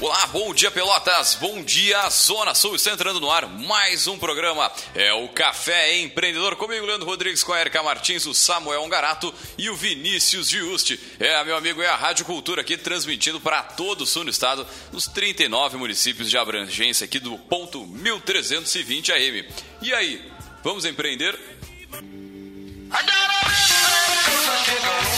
Olá, 0.00 0.28
bom 0.28 0.54
dia 0.54 0.70
Pelotas, 0.70 1.34
bom 1.40 1.60
dia 1.60 2.08
Zona 2.08 2.54
Sul, 2.54 2.76
está 2.76 2.92
entrando 2.92 3.18
no 3.18 3.32
ar 3.32 3.48
mais 3.48 4.06
um 4.06 4.16
programa, 4.16 4.70
é 4.94 5.12
o 5.12 5.28
Café 5.30 5.98
Empreendedor, 5.98 6.54
comigo 6.54 6.86
Leandro 6.86 7.04
Rodrigues, 7.04 7.42
com 7.42 7.52
a 7.52 7.60
Erika 7.60 7.82
Martins, 7.82 8.24
o 8.24 8.32
Samuel 8.32 8.82
Ongarato 8.82 9.34
e 9.58 9.68
o 9.68 9.74
Vinícius 9.74 10.50
Giusti. 10.50 11.00
É, 11.18 11.42
meu 11.42 11.56
amigo, 11.56 11.82
é 11.82 11.88
a 11.88 11.96
Rádio 11.96 12.24
Cultura 12.24 12.60
aqui 12.60 12.76
transmitindo 12.76 13.40
para 13.40 13.60
todo 13.60 14.02
o 14.02 14.06
sul 14.06 14.22
do 14.22 14.30
estado, 14.30 14.64
nos 14.92 15.08
39 15.08 15.76
municípios 15.76 16.30
de 16.30 16.38
abrangência 16.38 17.04
aqui 17.04 17.18
do 17.18 17.36
ponto 17.36 17.84
1320 17.84 19.10
AM. 19.10 19.48
E 19.82 19.92
aí, 19.92 20.30
vamos 20.62 20.84
empreender? 20.84 21.36
É, 25.14 25.17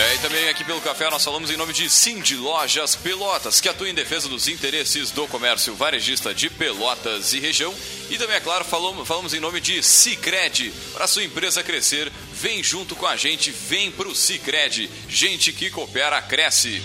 É, 0.00 0.14
e 0.14 0.18
também 0.20 0.48
aqui 0.48 0.64
pelo 0.64 0.80
café 0.80 1.10
nós 1.10 1.22
falamos 1.22 1.50
em 1.50 1.58
nome 1.58 1.74
de 1.74 1.90
Cindy 1.90 2.34
Lojas 2.34 2.96
Pelotas, 2.96 3.60
que 3.60 3.68
atua 3.68 3.86
em 3.86 3.92
defesa 3.92 4.30
dos 4.30 4.48
interesses 4.48 5.10
do 5.10 5.28
comércio 5.28 5.74
varejista 5.74 6.32
de 6.32 6.48
Pelotas 6.48 7.34
e 7.34 7.38
região. 7.38 7.74
E 8.08 8.16
também, 8.16 8.36
é 8.36 8.40
claro, 8.40 8.64
falamos, 8.64 9.06
falamos 9.06 9.34
em 9.34 9.40
nome 9.40 9.60
de 9.60 9.82
Cicred. 9.82 10.72
Para 10.94 11.06
sua 11.06 11.22
empresa 11.22 11.62
crescer, 11.62 12.10
vem 12.32 12.64
junto 12.64 12.96
com 12.96 13.06
a 13.06 13.14
gente, 13.14 13.50
vem 13.50 13.90
pro 13.90 14.14
Cicred. 14.14 14.88
Gente 15.06 15.52
que 15.52 15.70
coopera, 15.70 16.22
cresce. 16.22 16.82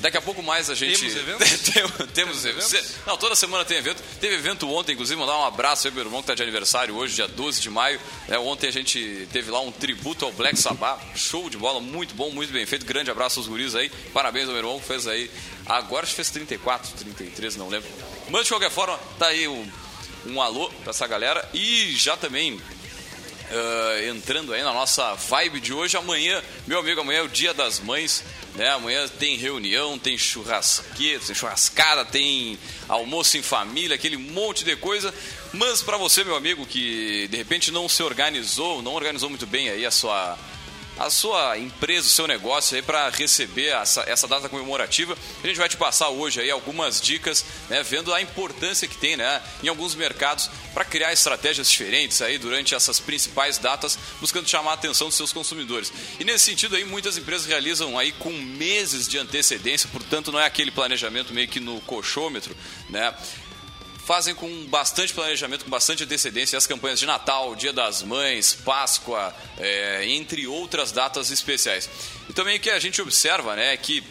Daqui 0.00 0.16
a 0.16 0.22
pouco 0.22 0.42
mais 0.42 0.70
a 0.70 0.74
gente. 0.74 1.00
Temos 1.00 1.16
eventos? 1.16 1.60
temos, 1.72 1.92
temos 2.14 2.44
eventos? 2.44 2.94
Não, 3.06 3.16
toda 3.16 3.34
semana 3.34 3.64
tem 3.64 3.78
evento. 3.78 4.02
Teve 4.20 4.36
evento 4.36 4.70
ontem, 4.70 4.92
inclusive, 4.92 5.18
mandar 5.18 5.36
um 5.38 5.44
abraço 5.44 5.88
aí, 5.88 5.92
meu 5.92 6.04
irmão, 6.04 6.20
que 6.20 6.24
está 6.24 6.34
de 6.34 6.42
aniversário 6.42 6.94
hoje, 6.94 7.16
dia 7.16 7.26
12 7.26 7.60
de 7.60 7.70
maio. 7.70 8.00
É, 8.28 8.38
ontem 8.38 8.68
a 8.68 8.72
gente 8.72 9.28
teve 9.32 9.50
lá 9.50 9.60
um 9.60 9.72
tributo 9.72 10.24
ao 10.24 10.32
Black 10.32 10.56
Sabbath. 10.56 11.00
Show 11.16 11.50
de 11.50 11.56
bola, 11.56 11.80
muito 11.80 12.14
bom, 12.14 12.30
muito 12.30 12.52
bem 12.52 12.64
feito. 12.64 12.86
Grande 12.86 13.10
abraço 13.10 13.40
aos 13.40 13.48
guris 13.48 13.74
aí. 13.74 13.90
Parabéns 14.12 14.46
ao 14.46 14.52
meu 14.52 14.62
irmão 14.62 14.78
que 14.78 14.86
fez 14.86 15.06
aí. 15.06 15.28
Agora 15.66 16.04
acho 16.04 16.12
que 16.12 16.16
fez 16.16 16.30
34, 16.30 16.92
33, 16.92 17.56
não 17.56 17.68
lembro. 17.68 17.88
Mas 18.30 18.44
de 18.44 18.50
qualquer 18.50 18.70
forma, 18.70 18.98
tá 19.18 19.26
aí 19.26 19.48
um, 19.48 19.68
um 20.26 20.40
alô 20.40 20.68
pra 20.82 20.90
essa 20.90 21.06
galera. 21.06 21.48
E 21.52 21.92
já 21.96 22.16
também. 22.16 22.60
Uh, 23.50 24.10
entrando 24.10 24.52
aí 24.52 24.62
na 24.62 24.74
nossa 24.74 25.14
vibe 25.14 25.60
de 25.60 25.72
hoje. 25.72 25.96
Amanhã, 25.96 26.42
meu 26.66 26.80
amigo, 26.80 27.00
amanhã 27.00 27.20
é 27.20 27.22
o 27.22 27.28
Dia 27.28 27.54
das 27.54 27.80
Mães. 27.80 28.22
Né? 28.54 28.68
Amanhã 28.68 29.08
tem 29.08 29.36
reunião, 29.36 29.98
tem 29.98 30.18
churrasqueira, 30.18 31.22
tem 31.24 31.34
churrascada, 31.34 32.04
tem 32.04 32.58
almoço 32.88 33.38
em 33.38 33.42
família, 33.42 33.94
aquele 33.94 34.18
monte 34.18 34.64
de 34.64 34.76
coisa. 34.76 35.14
Mas 35.52 35.80
para 35.80 35.96
você, 35.96 36.24
meu 36.24 36.36
amigo, 36.36 36.66
que 36.66 37.26
de 37.28 37.36
repente 37.36 37.70
não 37.70 37.88
se 37.88 38.02
organizou, 38.02 38.82
não 38.82 38.94
organizou 38.94 39.30
muito 39.30 39.46
bem 39.46 39.70
aí 39.70 39.86
a 39.86 39.90
sua 39.90 40.36
a 40.98 41.10
sua 41.10 41.56
empresa, 41.58 42.06
o 42.06 42.10
seu 42.10 42.26
negócio 42.26 42.76
aí 42.76 42.82
para 42.82 43.08
receber 43.10 43.68
essa, 43.68 44.02
essa 44.02 44.26
data 44.26 44.48
comemorativa. 44.48 45.16
A 45.42 45.46
gente 45.46 45.56
vai 45.56 45.68
te 45.68 45.76
passar 45.76 46.08
hoje 46.08 46.40
aí 46.40 46.50
algumas 46.50 47.00
dicas, 47.00 47.44
né, 47.68 47.82
vendo 47.82 48.12
a 48.12 48.20
importância 48.20 48.88
que 48.88 48.96
tem, 48.96 49.16
né, 49.16 49.42
em 49.62 49.68
alguns 49.68 49.94
mercados 49.94 50.50
para 50.74 50.84
criar 50.84 51.12
estratégias 51.12 51.70
diferentes 51.70 52.20
aí 52.20 52.38
durante 52.38 52.74
essas 52.74 52.98
principais 52.98 53.58
datas, 53.58 53.98
buscando 54.20 54.48
chamar 54.48 54.72
a 54.72 54.74
atenção 54.74 55.08
dos 55.08 55.16
seus 55.16 55.32
consumidores. 55.32 55.92
E 56.18 56.24
nesse 56.24 56.44
sentido 56.44 56.74
aí 56.76 56.84
muitas 56.84 57.16
empresas 57.16 57.46
realizam 57.46 57.98
aí 57.98 58.12
com 58.12 58.30
meses 58.30 59.06
de 59.06 59.18
antecedência, 59.18 59.88
portanto 59.92 60.32
não 60.32 60.40
é 60.40 60.46
aquele 60.46 60.70
planejamento 60.70 61.32
meio 61.32 61.48
que 61.48 61.60
no 61.60 61.80
coxômetro, 61.82 62.56
né? 62.90 63.14
Fazem 64.08 64.34
com 64.34 64.64
bastante 64.68 65.12
planejamento, 65.12 65.66
com 65.66 65.70
bastante 65.70 66.02
antecedência 66.02 66.56
as 66.56 66.66
campanhas 66.66 66.98
de 66.98 67.04
Natal, 67.04 67.54
Dia 67.54 67.74
das 67.74 68.02
Mães, 68.02 68.54
Páscoa, 68.54 69.36
é, 69.58 70.06
entre 70.08 70.46
outras 70.46 70.90
datas 70.90 71.30
especiais. 71.30 71.90
E 72.26 72.32
também 72.32 72.56
o 72.56 72.60
que 72.60 72.70
a 72.70 72.78
gente 72.78 73.02
observa 73.02 73.54
né, 73.54 73.74
é 73.74 73.76
que 73.76 74.02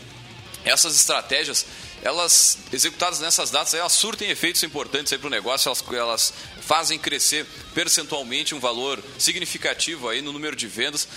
essas 0.63 0.95
estratégias 0.95 1.65
elas 2.01 2.59
executadas 2.71 3.19
nessas 3.19 3.51
datas, 3.51 3.73
elas 3.73 3.93
surtem 3.93 4.29
efeitos 4.29 4.63
importantes 4.63 5.15
para 5.17 5.27
o 5.27 5.29
negócio, 5.29 5.67
elas, 5.69 5.83
elas 5.91 6.33
fazem 6.61 6.99
crescer 6.99 7.45
percentualmente 7.73 8.53
um 8.53 8.59
valor 8.59 9.01
significativo 9.17 10.09
aí 10.09 10.21
no 10.21 10.31
número 10.31 10.55
de 10.55 10.67
vendas, 10.67 11.07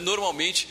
normalmente 0.00 0.68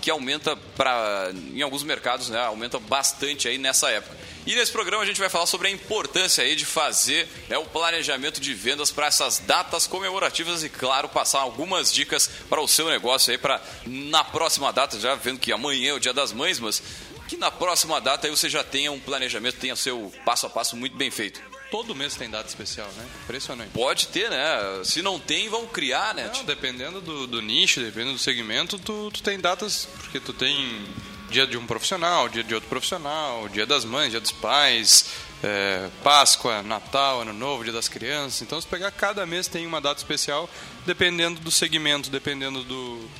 que 0.00 0.10
aumenta 0.10 0.56
para 0.76 1.30
em 1.54 1.62
alguns 1.62 1.82
mercados, 1.82 2.28
né, 2.28 2.40
aumenta 2.40 2.78
bastante 2.78 3.48
aí 3.48 3.58
nessa 3.58 3.90
época. 3.90 4.16
E 4.46 4.54
nesse 4.54 4.72
programa 4.72 5.02
a 5.02 5.06
gente 5.06 5.20
vai 5.20 5.28
falar 5.28 5.44
sobre 5.44 5.68
a 5.68 5.70
importância 5.70 6.42
aí 6.42 6.56
de 6.56 6.64
fazer 6.64 7.28
né, 7.50 7.58
o 7.58 7.66
planejamento 7.66 8.40
de 8.40 8.54
vendas 8.54 8.90
para 8.90 9.06
essas 9.06 9.38
datas 9.40 9.86
comemorativas 9.86 10.64
e, 10.64 10.70
claro, 10.70 11.06
passar 11.06 11.40
algumas 11.40 11.92
dicas 11.92 12.30
para 12.48 12.58
o 12.58 12.66
seu 12.66 12.88
negócio 12.88 13.30
aí 13.30 13.36
para 13.36 13.60
na 13.84 14.24
próxima 14.24 14.72
data, 14.72 14.98
já 14.98 15.14
vendo 15.14 15.38
que 15.38 15.52
amanhã 15.52 15.90
é 15.90 15.92
o 15.92 16.00
Dia 16.00 16.14
das 16.14 16.32
Mães, 16.32 16.58
mas 16.58 16.82
que 17.28 17.36
na 17.36 17.50
próxima 17.50 18.00
data 18.00 18.26
aí 18.26 18.30
você 18.30 18.48
já 18.48 18.64
tenha 18.64 18.90
um 18.90 18.98
planejamento, 18.98 19.58
tenha 19.58 19.76
seu 19.76 20.10
passo 20.24 20.46
a 20.46 20.50
passo 20.50 20.76
muito 20.76 20.96
bem 20.96 21.10
feito. 21.10 21.40
Todo 21.70 21.94
mês 21.94 22.16
tem 22.16 22.30
data 22.30 22.48
especial, 22.48 22.88
né? 22.96 23.06
Impressionante. 23.24 23.70
Pode 23.72 24.08
ter, 24.08 24.30
né? 24.30 24.82
Se 24.82 25.02
não 25.02 25.20
tem, 25.20 25.50
vão 25.50 25.66
criar, 25.66 26.14
né? 26.14 26.30
Não, 26.32 26.42
dependendo 26.42 27.02
do, 27.02 27.26
do 27.26 27.42
nicho, 27.42 27.80
dependendo 27.80 28.14
do 28.14 28.18
segmento, 28.18 28.78
tu, 28.78 29.10
tu 29.12 29.22
tem 29.22 29.38
datas, 29.38 29.86
porque 29.98 30.18
tu 30.18 30.32
tem 30.32 30.86
dia 31.30 31.46
de 31.46 31.58
um 31.58 31.66
profissional, 31.66 32.26
dia 32.26 32.42
de 32.42 32.54
outro 32.54 32.70
profissional, 32.70 33.46
dia 33.50 33.66
das 33.66 33.84
mães, 33.84 34.10
dia 34.10 34.20
dos 34.20 34.32
pais, 34.32 35.10
é, 35.42 35.88
Páscoa, 36.02 36.62
Natal, 36.62 37.20
Ano 37.20 37.34
Novo, 37.34 37.64
Dia 37.64 37.72
das 37.72 37.88
Crianças. 37.88 38.40
Então, 38.40 38.58
se 38.58 38.66
pegar 38.66 38.90
cada 38.90 39.26
mês 39.26 39.46
tem 39.46 39.66
uma 39.66 39.80
data 39.80 40.00
especial, 40.00 40.48
dependendo 40.86 41.38
do 41.40 41.50
segmento, 41.50 42.08
dependendo 42.08 42.64
do, 42.64 42.96
do 42.96 43.10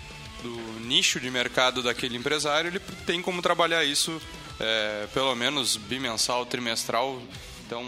nicho 0.88 1.20
de 1.20 1.30
mercado 1.30 1.82
daquele 1.82 2.16
empresário, 2.16 2.68
ele 2.68 2.80
tem 3.06 3.20
como 3.20 3.42
trabalhar 3.42 3.84
isso 3.84 4.20
é, 4.58 5.06
pelo 5.12 5.34
menos 5.36 5.76
bimensal, 5.76 6.46
trimestral, 6.46 7.20
Então, 7.66 7.84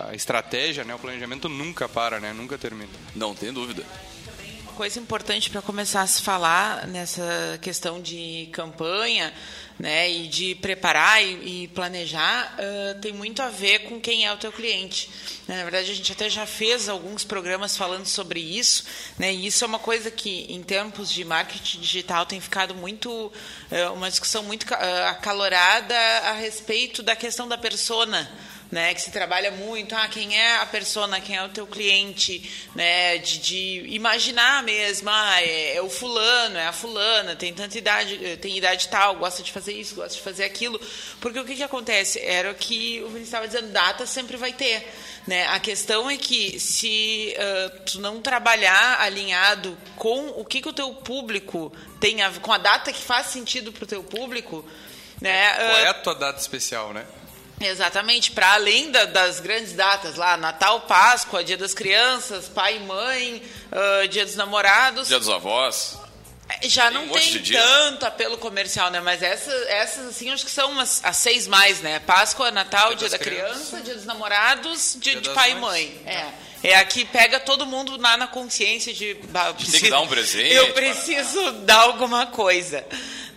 a 0.00 0.12
estratégia, 0.12 0.82
né, 0.82 0.92
o 0.92 0.98
planejamento 0.98 1.48
nunca 1.48 1.88
para, 1.88 2.18
né, 2.18 2.32
nunca 2.32 2.58
termina. 2.58 2.90
Não 3.14 3.32
tem 3.32 3.52
dúvida 3.52 3.84
coisa 4.72 4.98
importante 4.98 5.50
para 5.50 5.62
começar 5.62 6.00
a 6.00 6.06
se 6.06 6.22
falar 6.22 6.86
nessa 6.88 7.58
questão 7.60 8.00
de 8.00 8.48
campanha 8.52 9.32
né, 9.78 10.10
e 10.10 10.26
de 10.28 10.54
preparar 10.56 11.22
e, 11.22 11.64
e 11.64 11.68
planejar 11.68 12.56
uh, 12.56 13.00
tem 13.00 13.12
muito 13.12 13.42
a 13.42 13.48
ver 13.48 13.80
com 13.80 14.00
quem 14.00 14.26
é 14.26 14.32
o 14.32 14.36
teu 14.36 14.50
cliente. 14.50 15.10
Na 15.46 15.62
verdade, 15.62 15.90
a 15.90 15.94
gente 15.94 16.10
até 16.10 16.28
já 16.28 16.46
fez 16.46 16.88
alguns 16.88 17.24
programas 17.24 17.76
falando 17.76 18.06
sobre 18.06 18.40
isso, 18.40 18.84
né, 19.18 19.32
e 19.32 19.46
isso 19.46 19.62
é 19.64 19.66
uma 19.66 19.78
coisa 19.78 20.10
que, 20.10 20.46
em 20.48 20.62
tempos 20.62 21.10
de 21.10 21.24
marketing 21.24 21.80
digital, 21.80 22.24
tem 22.24 22.40
ficado 22.40 22.74
muito 22.74 23.10
uh, 23.10 23.92
uma 23.92 24.08
discussão 24.08 24.42
muito 24.42 24.62
uh, 24.62 25.08
acalorada 25.08 25.96
a 26.24 26.32
respeito 26.32 27.02
da 27.02 27.14
questão 27.14 27.46
da 27.46 27.58
persona 27.58 28.30
né, 28.72 28.94
que 28.94 29.02
se 29.02 29.10
trabalha 29.10 29.50
muito, 29.50 29.94
ah, 29.94 30.08
quem 30.08 30.34
é 30.34 30.56
a 30.56 30.64
persona, 30.64 31.20
quem 31.20 31.36
é 31.36 31.44
o 31.44 31.50
teu 31.50 31.66
cliente, 31.66 32.68
né, 32.74 33.18
de, 33.18 33.38
de 33.38 33.84
imaginar 33.94 34.62
mesmo, 34.62 35.10
ah, 35.10 35.42
é, 35.42 35.76
é, 35.76 35.82
o 35.82 35.90
fulano, 35.90 36.56
é 36.56 36.66
a 36.66 36.72
fulana, 36.72 37.36
tem 37.36 37.52
tanta 37.52 37.76
idade, 37.76 38.38
tem 38.38 38.56
idade 38.56 38.88
tal, 38.88 39.16
gosta 39.16 39.42
de 39.42 39.52
fazer 39.52 39.74
isso, 39.74 39.94
gosta 39.94 40.14
de 40.14 40.22
fazer 40.22 40.44
aquilo, 40.44 40.80
porque 41.20 41.38
o 41.38 41.44
que, 41.44 41.56
que 41.56 41.62
acontece? 41.62 42.18
Era 42.20 42.50
o 42.50 42.54
que 42.54 43.02
o 43.02 43.08
Vinícius 43.08 43.28
estava 43.28 43.46
dizendo, 43.46 43.68
data 43.68 44.06
sempre 44.06 44.38
vai 44.38 44.54
ter, 44.54 44.90
né, 45.26 45.46
a 45.48 45.60
questão 45.60 46.08
é 46.08 46.16
que 46.16 46.58
se 46.58 47.36
uh, 47.36 47.80
tu 47.84 48.00
não 48.00 48.22
trabalhar 48.22 49.02
alinhado 49.02 49.76
com 49.96 50.28
o 50.30 50.46
que, 50.46 50.62
que 50.62 50.68
o 50.70 50.72
teu 50.72 50.94
público 50.94 51.70
tem, 52.00 52.22
a, 52.22 52.30
com 52.30 52.50
a 52.50 52.56
data 52.56 52.90
que 52.90 53.02
faz 53.02 53.26
sentido 53.26 53.70
para 53.70 53.84
o 53.84 53.86
teu 53.86 54.02
público, 54.02 54.66
né, 55.20 55.52
Qual 55.56 55.78
é 55.78 55.88
a 55.88 55.94
tua 55.94 56.14
data 56.14 56.40
especial, 56.40 56.94
né? 56.94 57.06
Exatamente, 57.66 58.30
para 58.30 58.54
além 58.54 58.90
da, 58.90 59.04
das 59.04 59.40
grandes 59.40 59.72
datas 59.72 60.16
lá, 60.16 60.36
Natal, 60.36 60.82
Páscoa, 60.82 61.44
Dia 61.44 61.56
das 61.56 61.74
Crianças, 61.74 62.48
pai 62.48 62.76
e 62.76 62.80
mãe, 62.80 63.42
uh, 63.70 64.08
Dia 64.08 64.24
dos 64.24 64.36
Namorados. 64.36 65.08
Dia 65.08 65.18
dos 65.18 65.28
avós. 65.28 65.98
É, 66.48 66.68
já 66.68 66.90
tem 66.90 66.94
não 66.94 67.04
um 67.04 67.12
tem 67.12 67.42
tanto 67.42 68.04
apelo 68.04 68.36
comercial, 68.36 68.90
né? 68.90 69.00
Mas 69.00 69.22
essas, 69.22 69.54
essas 69.68 70.08
assim, 70.08 70.30
acho 70.30 70.44
que 70.44 70.50
são 70.50 70.70
umas, 70.72 71.00
as 71.04 71.16
seis 71.16 71.46
mais, 71.46 71.80
né? 71.80 72.00
Páscoa, 72.00 72.50
Natal, 72.50 72.88
Dia, 72.94 73.08
Dia 73.08 73.10
da 73.10 73.18
criança, 73.18 73.54
criança, 73.54 73.80
Dia 73.80 73.94
dos 73.94 74.04
Namorados, 74.04 74.96
Dia, 75.00 75.12
dia 75.12 75.20
de 75.22 75.30
pai 75.30 75.54
mães. 75.54 75.84
e 75.84 75.94
mãe. 75.94 76.02
É. 76.06 76.52
É 76.64 76.76
a 76.76 76.84
que 76.84 77.04
pega 77.04 77.40
todo 77.40 77.66
mundo 77.66 78.00
lá 78.00 78.16
na 78.16 78.28
consciência 78.28 78.94
de. 78.94 79.16
Preciso, 79.16 79.72
tem 79.72 79.80
que 79.80 79.90
dar 79.90 80.00
um 80.00 80.06
presente. 80.06 80.54
Eu 80.54 80.72
preciso 80.72 81.52
dar 81.64 81.80
alguma 81.80 82.26
coisa. 82.26 82.86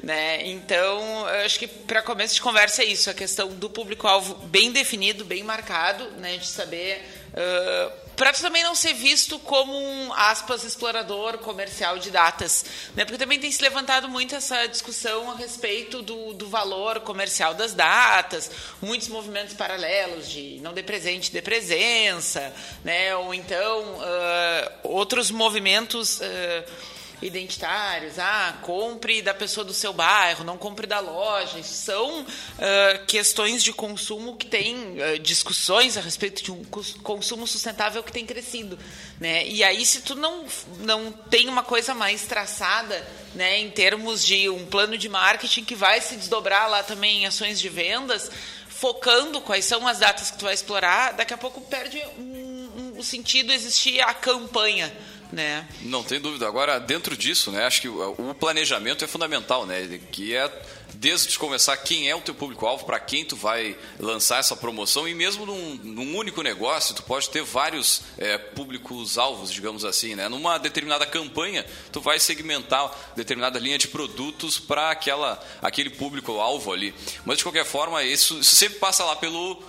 Né? 0.06 0.46
Então, 0.50 1.26
acho 1.44 1.58
que 1.58 1.68
para 1.68 2.00
começo 2.00 2.36
de 2.36 2.42
conversa 2.42 2.84
é 2.84 2.86
isso, 2.86 3.10
a 3.10 3.14
questão 3.16 3.50
do 3.50 3.68
público-alvo 3.68 4.36
bem 4.46 4.72
definido, 4.72 5.26
bem 5.26 5.44
marcado, 5.44 6.12
né? 6.20 6.38
de 6.38 6.46
saber. 6.46 7.04
Uh, 7.30 7.92
para 8.16 8.32
também 8.34 8.64
não 8.64 8.76
ser 8.76 8.94
visto 8.94 9.40
como 9.40 9.76
um, 9.76 10.14
aspas, 10.14 10.64
explorador 10.64 11.40
comercial 11.40 11.98
de 11.98 12.12
datas. 12.12 12.66
Né? 12.96 13.04
Porque 13.04 13.18
também 13.18 13.40
tem 13.40 13.52
se 13.52 13.64
levantado 13.64 14.08
muito 14.08 14.36
essa 14.36 14.68
discussão 14.68 15.32
a 15.32 15.36
respeito 15.38 16.04
do, 16.04 16.36
do 16.36 16.48
valor 16.48 17.00
comercial 17.00 17.56
das 17.56 17.74
datas, 17.74 18.52
muitos 18.84 19.08
movimentos 19.08 19.56
paralelos 19.56 20.30
de 20.30 20.60
não 20.62 20.72
dê 20.72 20.84
presente, 20.84 21.32
dê 21.32 21.42
presença, 21.42 22.54
né? 22.84 23.16
ou 23.16 23.34
então 23.34 23.96
uh, 23.96 24.72
outros 24.84 25.32
movimentos. 25.32 26.20
Uh, 26.20 26.96
identitários, 27.26 28.20
ah, 28.20 28.58
compre 28.62 29.22
da 29.22 29.34
pessoa 29.34 29.64
do 29.64 29.74
seu 29.74 29.92
bairro, 29.92 30.44
não 30.44 30.58
compre 30.58 30.86
da 30.88 31.00
loja. 31.00 31.62
São 31.64 32.22
uh, 32.22 33.06
questões 33.08 33.64
de 33.64 33.74
consumo 33.74 34.36
que 34.36 34.46
têm 34.46 34.76
uh, 34.76 35.20
discussões 35.20 35.98
a 35.98 36.02
respeito 36.02 36.44
de 36.44 36.52
um 36.52 36.64
consumo 37.04 37.48
sustentável 37.48 38.04
que 38.04 38.12
tem 38.12 38.26
crescido, 38.26 38.78
né? 39.20 39.46
E 39.48 39.64
aí 39.64 39.86
se 39.86 40.02
tu 40.02 40.16
não 40.16 40.46
não 40.80 41.12
tem 41.12 41.48
uma 41.50 41.64
coisa 41.64 41.94
mais 41.94 42.24
traçada, 42.24 43.06
né, 43.34 43.60
em 43.60 43.70
termos 43.70 44.26
de 44.26 44.50
um 44.50 44.66
plano 44.66 44.98
de 44.98 45.10
marketing 45.10 45.64
que 45.64 45.76
vai 45.76 46.02
se 46.02 46.16
desdobrar 46.16 46.70
lá 46.70 46.84
também 46.84 47.24
em 47.24 47.26
ações 47.26 47.60
de 47.60 47.70
vendas, 47.70 48.32
focando 48.68 49.42
quais 49.42 49.66
são 49.66 49.88
as 49.88 50.00
datas 50.00 50.32
que 50.32 50.38
tu 50.38 50.46
vai 50.46 50.54
explorar, 50.54 51.14
daqui 51.14 51.34
a 51.34 51.38
pouco 51.38 51.62
perde 51.62 52.02
um, 52.18 52.70
um, 52.78 53.00
o 53.00 53.04
sentido 53.04 53.52
existir 53.52 54.02
a 54.02 54.14
campanha 54.14 54.92
né? 55.36 55.68
Não 55.82 56.04
tem 56.04 56.20
dúvida. 56.20 56.48
Agora, 56.48 56.80
dentro 56.80 57.16
disso, 57.16 57.52
né, 57.52 57.66
acho 57.66 57.82
que 57.82 57.90
o 57.90 58.34
planejamento 58.40 59.04
é 59.04 59.08
fundamental, 59.08 59.66
né? 59.66 60.00
Que 60.12 60.36
é 60.36 60.50
desde 60.94 61.38
começar 61.38 61.76
quem 61.78 62.10
é 62.10 62.16
o 62.16 62.22
teu 62.22 62.34
público-alvo, 62.34 62.86
para 62.86 63.00
quem 63.00 63.26
tu 63.26 63.36
vai 63.36 63.78
lançar 64.00 64.40
essa 64.40 64.56
promoção 64.56 65.08
e 65.08 65.14
mesmo 65.14 65.46
num, 65.46 65.76
num 65.84 66.16
único 66.16 66.42
negócio, 66.42 66.96
tu 66.96 67.04
pode 67.04 67.30
ter 67.30 67.44
vários 67.44 68.02
é, 68.18 68.38
públicos-alvos, 68.38 69.52
digamos 69.52 69.84
assim, 69.84 70.16
né? 70.16 70.30
Numa 70.30 70.58
determinada 70.58 71.06
campanha, 71.06 71.66
tu 71.92 72.00
vai 72.00 72.20
segmentar 72.20 73.14
determinada 73.16 73.60
linha 73.60 73.78
de 73.78 73.90
produtos 73.90 74.58
para 74.58 74.90
aquela 74.90 75.44
aquele 75.62 75.90
público-alvo 75.90 76.72
ali. 76.72 76.96
Mas 77.26 77.40
de 77.40 77.44
qualquer 77.44 77.66
forma, 77.66 78.02
isso, 78.04 78.40
isso 78.40 78.56
sempre 78.56 78.80
passa 78.80 79.04
lá 79.04 79.16
pelo 79.16 79.62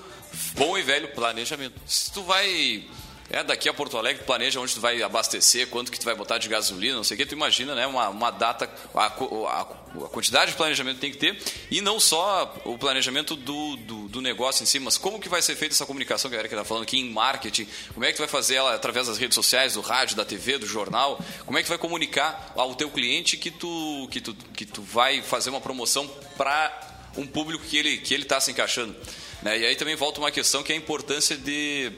bom 0.54 0.78
e 0.78 0.82
velho 0.82 1.08
planejamento. 1.08 1.74
Se 1.86 2.12
tu 2.12 2.22
vai 2.22 2.84
é, 3.30 3.42
daqui 3.42 3.68
a 3.68 3.74
Porto 3.74 3.98
Alegre, 3.98 4.22
planeja 4.24 4.60
onde 4.60 4.74
tu 4.74 4.80
vai 4.80 5.02
abastecer, 5.02 5.66
quanto 5.68 5.90
que 5.90 5.98
tu 5.98 6.04
vai 6.04 6.14
botar 6.14 6.38
de 6.38 6.48
gasolina, 6.48 6.96
não 6.96 7.04
sei 7.04 7.16
o 7.16 7.18
que, 7.18 7.26
tu 7.26 7.34
imagina, 7.34 7.74
né? 7.74 7.86
Uma, 7.86 8.08
uma 8.08 8.30
data, 8.30 8.70
a, 8.94 9.06
a, 9.06 9.60
a 9.60 10.08
quantidade 10.08 10.52
de 10.52 10.56
planejamento 10.56 10.98
tem 10.98 11.10
que 11.10 11.16
ter, 11.16 11.36
e 11.70 11.80
não 11.80 11.98
só 11.98 12.54
o 12.64 12.78
planejamento 12.78 13.34
do, 13.34 13.76
do, 13.76 14.08
do, 14.08 14.20
negócio 14.20 14.62
em 14.62 14.66
si, 14.66 14.78
mas 14.78 14.96
como 14.96 15.18
que 15.18 15.28
vai 15.28 15.42
ser 15.42 15.56
feita 15.56 15.74
essa 15.74 15.84
comunicação 15.84 16.30
que 16.30 16.36
a 16.36 16.38
Erika 16.38 16.54
está 16.54 16.64
falando 16.64 16.84
aqui 16.84 16.98
em 16.98 17.10
marketing, 17.10 17.66
como 17.92 18.04
é 18.04 18.08
que 18.08 18.14
tu 18.14 18.20
vai 18.20 18.28
fazer 18.28 18.56
ela 18.56 18.74
através 18.74 19.08
das 19.08 19.18
redes 19.18 19.34
sociais, 19.34 19.74
do 19.74 19.80
rádio, 19.80 20.16
da 20.16 20.24
TV, 20.24 20.58
do 20.58 20.66
jornal, 20.66 21.20
como 21.44 21.58
é 21.58 21.62
que 21.62 21.66
tu 21.66 21.70
vai 21.70 21.78
comunicar 21.78 22.52
ao 22.56 22.74
teu 22.74 22.90
cliente 22.90 23.36
que 23.36 23.50
tu, 23.50 24.08
que 24.10 24.20
tu, 24.20 24.34
que 24.34 24.64
tu 24.64 24.82
vai 24.82 25.20
fazer 25.20 25.50
uma 25.50 25.60
promoção 25.60 26.06
para 26.36 26.94
um 27.16 27.26
público 27.26 27.64
que 27.64 27.76
ele 27.78 27.96
que 27.96 28.14
ele 28.14 28.22
está 28.22 28.40
se 28.40 28.50
encaixando. 28.50 28.94
Né? 29.42 29.58
E 29.58 29.66
aí 29.66 29.76
também 29.76 29.96
volta 29.96 30.20
uma 30.20 30.30
questão 30.30 30.62
que 30.62 30.72
é 30.72 30.74
a 30.74 30.78
importância 30.78 31.36
de 31.36 31.92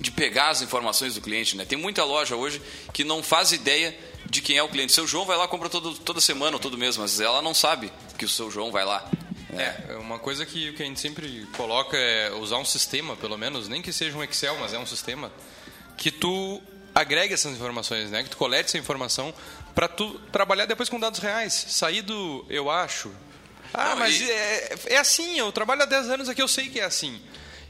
de 0.00 0.10
pegar 0.10 0.50
as 0.50 0.62
informações 0.62 1.14
do 1.14 1.20
cliente. 1.20 1.56
Né? 1.56 1.64
Tem 1.64 1.78
muita 1.78 2.04
loja 2.04 2.36
hoje 2.36 2.62
que 2.92 3.04
não 3.04 3.22
faz 3.22 3.52
ideia 3.52 3.96
de 4.26 4.40
quem 4.40 4.56
é 4.56 4.62
o 4.62 4.68
cliente. 4.68 4.92
Seu 4.92 5.06
João 5.06 5.24
vai 5.24 5.36
lá 5.36 5.48
compra 5.48 5.68
todo, 5.68 5.94
toda 5.94 6.20
semana 6.20 6.56
ou 6.56 6.60
todo 6.60 6.78
mês, 6.78 6.96
mas 6.96 7.20
ela 7.20 7.42
não 7.42 7.54
sabe 7.54 7.92
que 8.16 8.24
o 8.24 8.28
seu 8.28 8.50
João 8.50 8.70
vai 8.70 8.84
lá. 8.84 9.08
É, 9.52 9.96
uma 9.96 10.18
coisa 10.18 10.46
que, 10.46 10.72
que 10.72 10.82
a 10.82 10.86
gente 10.86 11.00
sempre 11.00 11.46
coloca 11.56 11.96
é 11.96 12.30
usar 12.32 12.58
um 12.58 12.64
sistema, 12.64 13.16
pelo 13.16 13.36
menos, 13.36 13.66
nem 13.66 13.82
que 13.82 13.92
seja 13.92 14.16
um 14.16 14.22
Excel, 14.22 14.56
mas 14.60 14.72
é 14.72 14.78
um 14.78 14.86
sistema, 14.86 15.32
que 15.96 16.10
tu 16.10 16.62
agregue 16.94 17.34
essas 17.34 17.52
informações, 17.52 18.10
né? 18.10 18.22
que 18.22 18.30
tu 18.30 18.36
colete 18.36 18.68
essa 18.68 18.78
informação 18.78 19.34
para 19.74 19.88
tu 19.88 20.18
trabalhar 20.30 20.66
depois 20.66 20.88
com 20.88 21.00
dados 21.00 21.18
reais. 21.18 21.66
Sair 21.68 22.02
do 22.02 22.44
eu 22.48 22.70
acho. 22.70 23.10
Ah, 23.72 23.90
não, 23.90 23.96
mas 23.96 24.20
e... 24.20 24.30
é, 24.30 24.78
é 24.86 24.96
assim, 24.98 25.38
eu 25.38 25.50
trabalho 25.50 25.82
há 25.82 25.86
10 25.86 26.10
anos 26.10 26.28
aqui, 26.28 26.42
eu 26.42 26.48
sei 26.48 26.68
que 26.68 26.80
é 26.80 26.84
assim. 26.84 27.20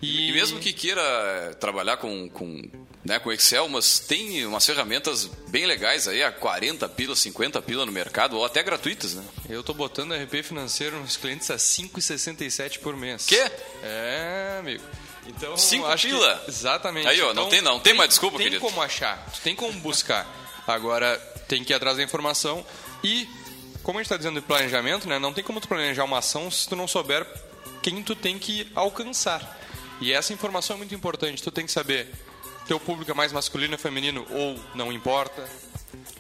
E... 0.01 0.29
e, 0.29 0.33
mesmo 0.33 0.61
que 0.61 0.73
queira 0.73 1.01
eh, 1.03 1.55
trabalhar 1.55 1.97
com, 1.97 2.29
com, 2.29 2.63
né, 3.05 3.19
com 3.19 3.33
Excel, 3.33 3.69
mas 3.69 3.99
tem 3.99 4.47
umas 4.47 4.65
ferramentas 4.65 5.25
bem 5.49 5.67
legais 5.67 6.07
aí, 6.07 6.23
a 6.23 6.31
40 6.31 6.89
pila, 6.91 7.17
50 7.17 7.61
pila 7.63 7.85
no 7.85 7.91
mercado, 7.91 8.37
ou 8.37 8.45
até 8.45 8.63
gratuitas, 8.63 9.15
né? 9.15 9.25
Eu 9.49 9.63
tô 9.63 9.75
botando 9.75 10.15
RP 10.15 10.43
financeiro 10.45 10.99
nos 11.01 11.17
clientes 11.17 11.51
a 11.51 11.57
5,67 11.57 12.79
por 12.79 12.97
mês. 12.97 13.27
Quê? 13.27 13.51
É, 13.83 14.57
amigo. 14.61 14.85
Então, 15.27 15.57
5 15.57 15.99
pila? 15.99 16.43
Que... 16.45 16.51
Exatamente. 16.51 17.09
Aí, 17.09 17.21
ó, 17.21 17.33
então, 17.33 17.45
não 17.45 17.51
tem 17.51 17.61
não, 17.61 17.75
tem, 17.75 17.83
tem 17.83 17.95
mais 17.95 18.11
desculpa, 18.11 18.39
tem 18.39 18.47
querido. 18.47 18.63
Tem 18.63 18.71
como 18.71 18.83
achar, 18.83 19.27
tem 19.43 19.55
como 19.55 19.73
buscar. 19.81 20.27
Agora, 20.67 21.17
tem 21.49 21.65
que 21.65 21.73
ir 21.73 21.77
atrás 21.77 21.97
da 21.97 22.03
informação 22.03 22.65
e, 23.03 23.29
como 23.83 23.99
a 23.99 24.03
gente 24.03 24.07
está 24.07 24.17
dizendo 24.17 24.41
de 24.41 24.47
planejamento, 24.47 25.09
né, 25.09 25.19
não 25.19 25.33
tem 25.33 25.43
como 25.43 25.61
tu 25.61 25.67
planejar 25.67 26.05
uma 26.05 26.19
ação 26.19 26.51
se 26.51 26.69
tu 26.69 26.77
não 26.77 26.87
souber 26.87 27.27
quem 27.83 28.03
tu 28.03 28.15
tem 28.15 28.39
que 28.39 28.71
alcançar. 28.75 29.59
E 30.01 30.13
essa 30.13 30.33
informação 30.33 30.75
é 30.75 30.79
muito 30.79 30.95
importante. 30.95 31.43
Tu 31.43 31.51
tem 31.51 31.67
que 31.67 31.73
saber 31.73 32.09
teu 32.69 32.79
público 32.79 33.11
é 33.11 33.15
mais 33.15 33.33
masculino 33.33 33.73
ou 33.73 33.79
feminino 33.79 34.27
ou 34.31 34.59
não 34.75 34.93
importa. 34.93 35.49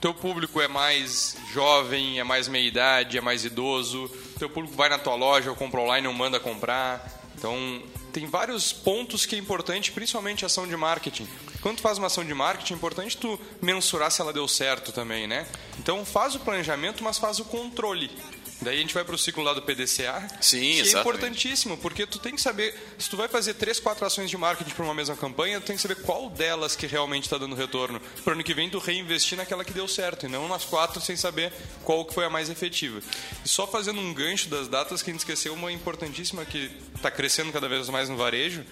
Teu 0.00 0.14
público 0.14 0.60
é 0.60 0.66
mais 0.66 1.36
jovem, 1.52 2.18
é 2.18 2.24
mais 2.24 2.48
meia 2.48 2.66
idade, 2.66 3.18
é 3.18 3.20
mais 3.20 3.44
idoso. 3.44 4.10
Teu 4.38 4.48
público 4.48 4.74
vai 4.74 4.88
na 4.88 4.98
tua 4.98 5.14
loja 5.14 5.50
ou 5.50 5.56
compra 5.56 5.80
online 5.80 6.06
ou 6.06 6.14
manda 6.14 6.40
comprar. 6.40 7.06
Então, 7.36 7.82
tem 8.12 8.26
vários 8.26 8.72
pontos 8.72 9.26
que 9.26 9.36
é 9.36 9.38
importante, 9.38 9.92
principalmente 9.92 10.44
ação 10.44 10.66
de 10.66 10.76
marketing. 10.76 11.28
Quando 11.60 11.76
tu 11.76 11.82
faz 11.82 11.98
uma 11.98 12.06
ação 12.06 12.24
de 12.24 12.32
marketing, 12.32 12.72
é 12.72 12.76
importante 12.76 13.16
tu 13.16 13.38
mensurar 13.60 14.10
se 14.10 14.20
ela 14.20 14.32
deu 14.32 14.48
certo 14.48 14.90
também, 14.90 15.26
né? 15.26 15.46
Então, 15.78 16.04
faz 16.04 16.34
o 16.34 16.40
planejamento, 16.40 17.04
mas 17.04 17.18
faz 17.18 17.38
o 17.40 17.44
controle. 17.44 18.10
Daí 18.60 18.78
a 18.78 18.80
gente 18.80 18.92
vai 18.92 19.04
para 19.04 19.14
o 19.14 19.18
ciclo 19.18 19.42
lá 19.42 19.54
do 19.54 19.62
PDCA. 19.62 20.26
Sim, 20.40 20.58
que 20.60 20.80
exatamente. 20.80 20.96
é 20.96 21.00
importantíssimo, 21.00 21.78
porque 21.78 22.06
tu 22.06 22.18
tem 22.18 22.34
que 22.34 22.40
saber, 22.40 22.74
se 22.98 23.08
tu 23.08 23.16
vai 23.16 23.28
fazer 23.28 23.54
três, 23.54 23.78
quatro 23.78 24.04
ações 24.04 24.28
de 24.28 24.36
marketing 24.36 24.70
para 24.70 24.84
uma 24.84 24.94
mesma 24.94 25.16
campanha, 25.16 25.60
tu 25.60 25.66
tem 25.66 25.76
que 25.76 25.82
saber 25.82 25.96
qual 25.96 26.28
delas 26.28 26.74
que 26.74 26.86
realmente 26.86 27.24
está 27.24 27.38
dando 27.38 27.54
retorno. 27.54 28.00
Para 28.24 28.32
ano 28.32 28.42
que 28.42 28.54
vem 28.54 28.68
tu 28.68 28.78
reinvestir 28.78 29.38
naquela 29.38 29.64
que 29.64 29.72
deu 29.72 29.86
certo, 29.86 30.26
e 30.26 30.28
não 30.28 30.48
nas 30.48 30.64
quatro 30.64 31.00
sem 31.00 31.16
saber 31.16 31.52
qual 31.84 32.04
que 32.04 32.12
foi 32.12 32.24
a 32.24 32.30
mais 32.30 32.50
efetiva. 32.50 33.00
E 33.44 33.48
só 33.48 33.66
fazendo 33.66 34.00
um 34.00 34.12
gancho 34.12 34.48
das 34.48 34.66
datas 34.66 35.02
que 35.02 35.10
a 35.10 35.12
gente 35.12 35.20
esqueceu, 35.20 35.54
uma 35.54 35.70
importantíssima 35.70 36.44
que 36.44 36.70
está 36.94 37.10
crescendo 37.10 37.52
cada 37.52 37.68
vez 37.68 37.88
mais 37.88 38.08
no 38.08 38.16
varejo, 38.16 38.64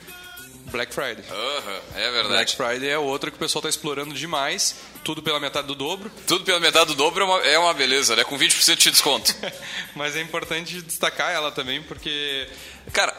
Black 0.71 0.93
Friday. 0.95 1.25
Aham, 1.31 1.81
é 1.95 2.11
verdade. 2.11 2.29
Black 2.29 2.57
Friday 2.57 2.89
é 2.89 2.99
outra 2.99 3.31
que 3.31 3.37
o 3.37 3.41
pessoal 3.41 3.61
está 3.61 3.69
explorando 3.69 4.15
demais, 4.15 4.77
tudo 5.05 5.23
pela 5.23 5.41
metade 5.41 5.67
do 5.67 5.75
dobro. 5.75 6.11
Tudo 6.27 6.45
pela 6.45 6.61
metade 6.61 6.87
do 6.87 6.95
dobro 6.95 7.23
é 7.23 7.27
uma, 7.27 7.39
é 7.41 7.59
uma 7.59 7.75
beleza, 7.75 8.17
né? 8.17 8.25
Com 8.25 8.39
20% 8.39 8.77
de 8.77 8.91
desconto. 8.91 9.35
Mas 9.95 10.17
é 10.17 10.21
importante 10.21 10.83
destacar 10.83 11.33
ela 11.33 11.51
também, 11.51 11.83
porque 11.83 12.49
Cara, 12.93 13.15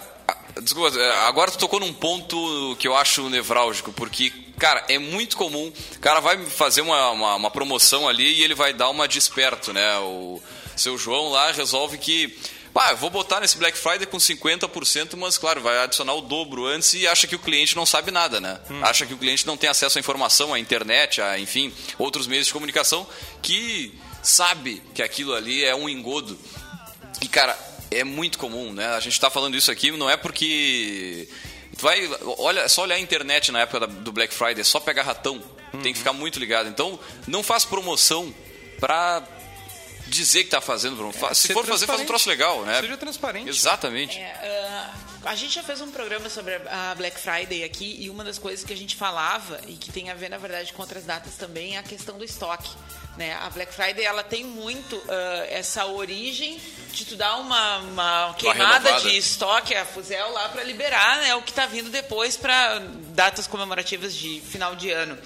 desculpa, 0.61 0.97
é, 0.99 1.11
agora 1.27 1.51
tu 1.51 1.57
tocou 1.57 1.79
num 1.79 1.93
ponto 1.93 2.75
que 2.79 2.87
eu 2.87 2.95
acho 2.95 3.29
nevrálgico, 3.29 3.91
porque, 3.91 4.31
cara, 4.57 4.83
é 4.87 4.97
muito 4.97 5.37
comum, 5.37 5.71
o 5.95 5.99
cara 5.99 6.19
vai 6.19 6.37
fazer 6.45 6.81
uma, 6.81 7.11
uma, 7.11 7.35
uma 7.35 7.51
promoção 7.51 8.07
ali 8.07 8.39
e 8.39 8.43
ele 8.43 8.55
vai 8.55 8.73
dar 8.73 8.89
uma 8.89 9.07
desperto, 9.07 9.73
né? 9.73 9.97
O 9.99 10.41
seu 10.75 10.97
João 10.97 11.29
lá 11.29 11.51
resolve 11.51 11.97
que, 11.97 12.37
pá, 12.77 12.91
eu 12.91 12.97
vou 12.97 13.09
botar 13.09 13.39
nesse 13.39 13.57
Black 13.57 13.75
Friday 13.75 14.05
com 14.05 14.17
50%, 14.17 15.15
mas, 15.17 15.35
claro, 15.35 15.61
vai 15.61 15.79
adicionar 15.79 16.13
o 16.13 16.21
dobro 16.21 16.67
antes 16.67 16.93
e 16.93 17.07
acha 17.07 17.25
que 17.25 17.35
o 17.35 17.39
cliente 17.39 17.75
não 17.75 17.87
sabe 17.87 18.11
nada, 18.11 18.39
né? 18.39 18.59
Acha 18.83 19.03
que 19.03 19.15
o 19.15 19.17
cliente 19.17 19.47
não 19.47 19.57
tem 19.57 19.67
acesso 19.67 19.97
à 19.97 19.99
informação, 19.99 20.53
à 20.53 20.59
internet, 20.59 21.19
a, 21.19 21.39
enfim, 21.39 21.73
outros 21.97 22.27
meios 22.27 22.45
de 22.45 22.53
comunicação, 22.53 23.07
que 23.41 23.97
sabe 24.21 24.81
que 24.93 25.01
aquilo 25.01 25.33
ali 25.33 25.63
é 25.65 25.73
um 25.75 25.89
engodo. 25.89 26.37
E, 27.19 27.27
cara, 27.27 27.57
é 27.89 28.03
muito 28.03 28.37
comum, 28.37 28.71
né? 28.71 28.85
A 28.89 28.99
gente 28.99 29.19
tá 29.19 29.29
falando 29.31 29.57
isso 29.57 29.71
aqui, 29.71 29.89
não 29.89 30.07
é 30.07 30.15
porque. 30.15 31.27
Tu 31.77 31.81
vai. 31.81 32.07
Olha, 32.37 32.59
é 32.61 32.67
só 32.67 32.83
olhar 32.83 32.95
a 32.95 32.99
internet 32.99 33.51
na 33.51 33.61
época 33.61 33.79
da- 33.81 33.85
do 33.87 34.11
Black 34.11 34.31
Friday, 34.33 34.61
é 34.61 34.63
só 34.63 34.79
pegar 34.79 35.01
ratão. 35.01 35.41
Tem 35.81 35.93
que 35.93 35.97
ficar 35.99 36.13
muito 36.13 36.39
ligado. 36.39 36.69
Então, 36.69 36.99
não 37.27 37.41
faz 37.41 37.65
promoção 37.65 38.31
pra 38.79 39.23
dizer 40.07 40.43
que 40.43 40.49
tá 40.49 40.61
fazendo 40.61 40.95
promoção. 40.95 41.33
Se 41.33 41.47
ser 41.47 41.53
for 41.53 41.65
fazer, 41.65 41.85
faz 41.85 42.01
um 42.01 42.05
troço 42.05 42.29
legal, 42.29 42.63
né? 42.63 42.81
seja 42.81 42.97
transparente. 42.97 43.49
Exatamente. 43.49 44.17
É, 44.17 44.33
ah, 44.43 44.93
a 45.25 45.35
gente 45.35 45.55
já 45.55 45.63
fez 45.63 45.81
um 45.81 45.91
programa 45.91 46.29
sobre 46.29 46.55
a 46.55 46.95
Black 46.95 47.19
Friday 47.19 47.63
aqui 47.63 47.97
e 47.99 48.09
uma 48.09 48.23
das 48.23 48.37
coisas 48.37 48.63
que 48.65 48.73
a 48.73 48.77
gente 48.77 48.95
falava 48.95 49.59
e 49.67 49.73
que 49.73 49.91
tem 49.91 50.09
a 50.09 50.13
ver, 50.13 50.29
na 50.29 50.37
verdade, 50.37 50.71
com 50.73 50.81
outras 50.81 51.03
datas 51.03 51.35
também 51.35 51.75
é 51.75 51.79
a 51.79 51.83
questão 51.83 52.17
do 52.17 52.23
estoque. 52.23 52.69
Né? 53.17 53.33
A 53.33 53.49
Black 53.49 53.73
Friday 53.73 54.05
ela 54.05 54.23
tem 54.23 54.43
muito 54.43 55.01
ah, 55.09 55.45
essa 55.49 55.85
origem 55.85 56.59
de 56.91 57.05
tu 57.05 57.15
dar 57.15 57.37
uma, 57.37 57.77
uma 57.79 58.33
queimada 58.35 58.89
renovada. 58.89 59.01
de 59.01 59.17
estoque, 59.17 59.75
a 59.75 59.85
Fuzel 59.85 60.31
lá 60.31 60.49
para 60.49 60.63
liberar 60.63 61.17
né, 61.17 61.35
o 61.35 61.41
que 61.41 61.51
está 61.51 61.65
vindo 61.65 61.89
depois 61.89 62.35
para 62.37 62.79
datas 63.09 63.45
comemorativas 63.47 64.15
de 64.15 64.41
final 64.41 64.75
de 64.75 64.89
ano. 64.91 65.17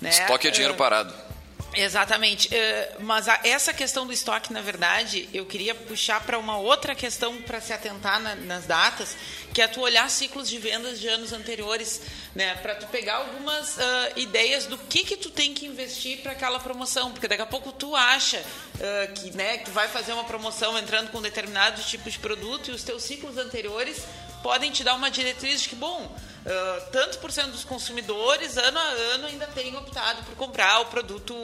Né? 0.00 0.10
Estoque 0.10 0.48
é 0.48 0.50
dinheiro 0.50 0.74
Ah, 0.74 0.76
parado. 0.76 1.27
Exatamente. 1.74 2.48
Eh, 2.54 2.96
mas 3.00 3.28
a- 3.28 3.40
essa 3.44 3.72
questão 3.74 4.06
do 4.06 4.12
estoque, 4.12 4.52
na 4.52 4.60
verdade, 4.62 5.28
eu 5.34 5.44
queria 5.44 5.74
puxar 5.74 6.20
para 6.22 6.38
uma 6.38 6.56
outra 6.56 6.94
questão 6.94 7.36
para 7.42 7.60
se 7.60 7.72
atentar 7.72 8.18
na- 8.20 8.34
nas 8.34 8.64
datas, 8.66 9.16
que 9.58 9.62
é 9.62 9.66
tu 9.66 9.80
olhar 9.80 10.08
ciclos 10.08 10.48
de 10.48 10.56
vendas 10.56 11.00
de 11.00 11.08
anos 11.08 11.32
anteriores, 11.32 12.00
né, 12.32 12.54
para 12.62 12.76
tu 12.76 12.86
pegar 12.86 13.16
algumas 13.16 13.76
ah, 13.76 14.12
ideias 14.14 14.66
do 14.66 14.78
que 14.78 15.02
que 15.02 15.16
tu 15.16 15.30
tem 15.30 15.52
que 15.52 15.66
investir 15.66 16.20
para 16.22 16.30
aquela 16.30 16.60
promoção, 16.60 17.10
porque 17.10 17.26
daqui 17.26 17.42
a 17.42 17.46
pouco 17.46 17.72
tu 17.72 17.96
acha 17.96 18.40
ah, 18.80 19.06
que, 19.08 19.32
né, 19.32 19.58
que 19.58 19.70
vai 19.72 19.88
fazer 19.88 20.12
uma 20.12 20.22
promoção 20.22 20.78
entrando 20.78 21.10
com 21.10 21.20
determinados 21.20 21.86
tipos 21.86 22.12
de 22.12 22.20
produto 22.20 22.70
e 22.70 22.70
os 22.70 22.84
teus 22.84 23.02
ciclos 23.02 23.36
anteriores 23.36 24.04
podem 24.44 24.70
te 24.70 24.84
dar 24.84 24.94
uma 24.94 25.10
diretriz 25.10 25.62
de 25.62 25.70
que, 25.70 25.74
bom, 25.74 26.16
ah, 26.46 26.80
tantos 26.92 27.16
por 27.16 27.32
cento 27.32 27.50
dos 27.50 27.64
consumidores, 27.64 28.56
ano 28.56 28.78
a 28.78 28.90
ano, 29.14 29.26
ainda 29.26 29.48
têm 29.48 29.74
optado 29.76 30.22
por 30.22 30.36
comprar 30.36 30.82
o 30.82 30.84
produto 30.86 31.34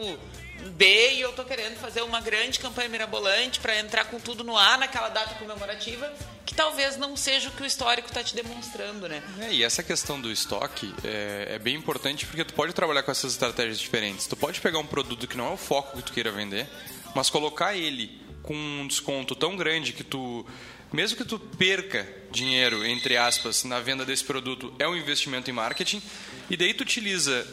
B 0.71 1.15
e 1.15 1.21
eu 1.21 1.33
tô 1.33 1.45
querendo 1.45 1.77
fazer 1.77 2.03
uma 2.03 2.21
grande 2.21 2.59
campanha 2.59 2.89
mirabolante 2.89 3.61
para 3.61 3.79
entrar 3.79 4.05
com 4.07 4.19
tudo 4.19 4.43
no 4.43 4.57
ar 4.57 4.79
naquela 4.79 5.09
data 5.09 5.35
comemorativa, 5.35 6.13
que 6.45 6.55
talvez 6.55 6.97
não 6.97 7.17
seja 7.17 7.49
o 7.49 7.53
que 7.53 7.63
o 7.63 7.67
histórico 7.67 8.09
está 8.09 8.23
te 8.23 8.35
demonstrando, 8.35 9.09
né? 9.09 9.23
É, 9.41 9.53
e 9.53 9.63
essa 9.63 9.83
questão 9.83 10.21
do 10.21 10.31
estoque 10.31 10.95
é, 11.05 11.55
é 11.55 11.59
bem 11.59 11.77
importante 11.77 12.27
porque 12.27 12.45
tu 12.45 12.55
pode 12.55 12.73
trabalhar 12.73 13.03
com 13.03 13.11
essas 13.11 13.33
estratégias 13.33 13.79
diferentes. 13.79 14.27
Tu 14.27 14.37
pode 14.37 14.61
pegar 14.61 14.79
um 14.79 14.87
produto 14.87 15.27
que 15.27 15.37
não 15.37 15.49
é 15.49 15.51
o 15.51 15.57
foco 15.57 15.97
que 15.97 16.03
tu 16.03 16.13
queira 16.13 16.31
vender, 16.31 16.67
mas 17.15 17.31
colocar 17.31 17.77
ele 17.77 18.21
com 18.43 18.55
um 18.55 18.87
desconto 18.87 19.35
tão 19.35 19.57
grande 19.57 19.93
que 19.93 20.05
tu, 20.05 20.47
mesmo 20.93 21.17
que 21.17 21.25
tu 21.25 21.39
perca 21.39 22.07
dinheiro, 22.31 22.85
entre 22.85 23.17
aspas, 23.17 23.65
na 23.65 23.81
venda 23.81 24.05
desse 24.05 24.25
produto, 24.25 24.73
é 24.79 24.87
um 24.87 24.97
investimento 24.97 25.51
em 25.51 25.53
marketing, 25.53 26.03
e 26.51 26.57
daí 26.57 26.75
tu 26.75 26.83
utiliza 26.83 27.47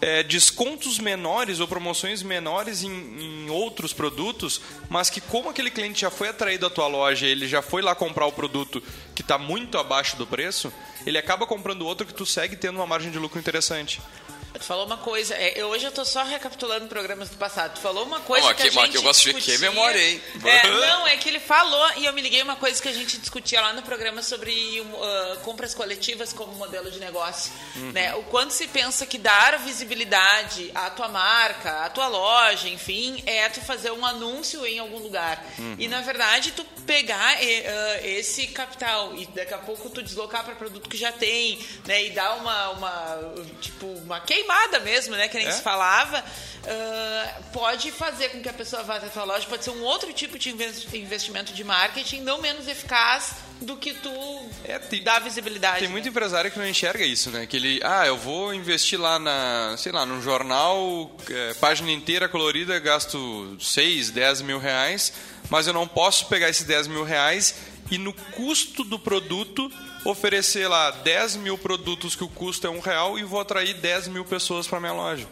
é, 0.00 0.22
descontos 0.22 0.98
menores 0.98 1.60
ou 1.60 1.68
promoções 1.68 2.22
menores 2.22 2.82
em, 2.82 2.90
em 2.90 3.50
outros 3.50 3.92
produtos, 3.92 4.60
mas 4.88 5.08
que 5.08 5.20
como 5.20 5.48
aquele 5.48 5.70
cliente 5.70 6.02
já 6.02 6.10
foi 6.10 6.28
atraído 6.28 6.66
à 6.66 6.70
tua 6.70 6.86
loja, 6.86 7.26
ele 7.26 7.48
já 7.48 7.62
foi 7.62 7.82
lá 7.82 7.94
comprar 7.94 8.26
o 8.26 8.32
produto 8.32 8.82
que 9.14 9.22
está 9.22 9.38
muito 9.38 9.78
abaixo 9.78 10.16
do 10.16 10.26
preço, 10.26 10.72
ele 11.06 11.18
acaba 11.18 11.46
comprando 11.46 11.86
outro 11.86 12.06
que 12.06 12.14
tu 12.14 12.26
segue 12.26 12.56
tendo 12.56 12.76
uma 12.76 12.86
margem 12.86 13.10
de 13.10 13.18
lucro 13.18 13.38
interessante. 13.38 14.00
Tu 14.58 14.64
falou 14.64 14.86
uma 14.86 14.96
coisa, 14.96 15.34
é, 15.34 15.52
eu- 15.60 15.68
hoje 15.68 15.84
eu 15.84 15.92
tô 15.92 16.04
só 16.04 16.22
recapitulando 16.24 16.86
programas 16.88 17.28
do 17.28 17.36
passado. 17.36 17.74
Tu 17.74 17.80
falou 17.80 18.04
uma 18.04 18.20
coisa 18.20 18.46
Ó, 18.46 18.54
que 18.54 18.62
que- 18.62 18.68
a 18.68 18.70
gente 18.70 18.90
que 18.92 18.96
eu 18.96 19.02
gosto 19.02 19.20
de 19.20 19.26
ver 19.26 19.34
que 19.34 19.40
discutia- 19.46 19.68
memória, 19.70 20.00
hein? 20.10 20.22
É, 20.44 20.68
não, 20.68 21.06
é 21.06 21.16
que 21.16 21.28
ele 21.28 21.40
falou 21.40 21.90
e 21.96 22.06
eu 22.06 22.12
me 22.12 22.20
liguei 22.22 22.42
uma 22.42 22.56
coisa 22.56 22.80
que 22.80 22.88
a 22.88 22.92
gente 22.92 23.18
discutia 23.18 23.60
lá 23.60 23.72
no 23.72 23.82
programa 23.82 24.22
sobre 24.22 24.82
ah, 25.02 25.36
compras 25.44 25.74
coletivas 25.74 26.32
como 26.32 26.52
modelo 26.54 26.90
de 26.90 26.98
negócio, 26.98 27.52
Uhum. 27.76 27.92
né? 27.92 28.14
O 28.14 28.22
quanto 28.24 28.52
se 28.52 28.66
pensa 28.68 29.04
que 29.06 29.18
dar 29.18 29.58
visibilidade 29.58 30.70
à 30.74 30.90
tua 30.90 31.08
marca, 31.08 31.84
à 31.84 31.90
tua 31.90 32.08
loja, 32.08 32.68
enfim, 32.68 33.22
é 33.26 33.48
tu 33.48 33.60
fazer 33.60 33.90
um 33.92 34.04
anúncio 34.06 34.64
em 34.66 34.78
algum 34.78 34.98
lugar. 34.98 35.44
Uhum. 35.58 35.76
E 35.78 35.88
na 35.88 36.00
verdade 36.00 36.52
tu 36.52 36.64
pegar 36.86 37.36
ah, 37.36 38.00
esse 38.06 38.46
capital 38.48 39.14
e 39.16 39.26
daqui 39.26 39.52
a 39.54 39.58
pouco 39.58 39.90
tu 39.90 40.02
deslocar 40.02 40.44
para 40.44 40.54
produto 40.54 40.88
que 40.88 40.96
já 40.96 41.12
tem, 41.12 41.58
né? 41.86 42.04
E 42.06 42.10
dar 42.10 42.34
uma, 42.36 42.70
uma 42.70 43.34
tipo 43.60 43.86
uma 43.86 44.20
queimada 44.46 44.80
mesmo, 44.80 45.16
né? 45.16 45.28
Que 45.28 45.36
nem 45.38 45.46
É. 45.48 45.50
se 45.52 45.62
falava, 45.62 46.24
ah, 46.66 47.34
pode 47.52 47.90
fazer 47.92 48.28
com 48.30 48.40
que 48.40 48.48
a 48.48 48.52
pessoa 48.52 48.82
vá 48.82 48.96
até 48.96 49.06
a 49.06 49.10
tua 49.10 49.24
loja, 49.24 49.46
pode 49.48 49.64
ser 49.64 49.70
um 49.70 49.82
outro 49.82 50.12
tipo 50.12 50.38
de 50.38 50.50
inves- 50.50 50.86
investimento 50.94 51.52
de 51.52 51.64
marketing, 51.64 52.20
não 52.20 52.40
menos 52.40 52.66
eficaz 52.68 53.32
do 53.60 53.76
que 53.76 53.94
tu 53.94 54.10
É, 54.64 54.78
tem- 54.78 55.02
dar 55.02 55.20
visibilidade. 55.20 55.80
Tem 55.80 55.88
muito 55.88 56.08
empresário 56.08 56.50
que 56.50 56.58
não 56.58 56.66
enxerga 56.68 57.04
isso, 57.04 57.30
né? 57.30 57.46
Que 57.46 57.56
ele, 57.56 57.80
ah, 57.82 58.06
eu 58.06 58.16
vou 58.16 58.52
investir 58.54 59.00
lá 59.00 59.18
na, 59.18 59.74
sei 59.78 59.92
lá, 59.92 60.04
num 60.06 60.20
jornal, 60.22 61.10
é, 61.30 61.54
página 61.54 61.90
inteira 61.90 62.28
colorida, 62.28 62.78
gasto 62.78 63.56
6, 63.60 64.10
10 64.10 64.42
mil 64.42 64.58
reais, 64.58 65.12
mas 65.50 65.66
eu 65.66 65.72
não 65.72 65.86
posso 65.88 66.26
pegar 66.26 66.48
esses 66.48 66.64
10 66.64 66.86
mil 66.86 67.02
reais 67.04 67.54
e 67.90 67.98
no 67.98 68.12
custo 68.12 68.84
do 68.84 68.98
produto 68.98 69.70
oferecer 70.04 70.68
lá 70.68 70.90
10 70.90 71.36
mil 71.36 71.58
produtos 71.58 72.14
que 72.14 72.24
o 72.24 72.28
custo 72.28 72.66
é 72.66 72.70
um 72.70 72.80
real 72.80 73.18
e 73.18 73.24
vou 73.24 73.40
atrair 73.40 73.74
10 73.74 74.08
mil 74.08 74.24
pessoas 74.24 74.66
para 74.66 74.80
minha 74.80 74.92
loja. 74.92 75.26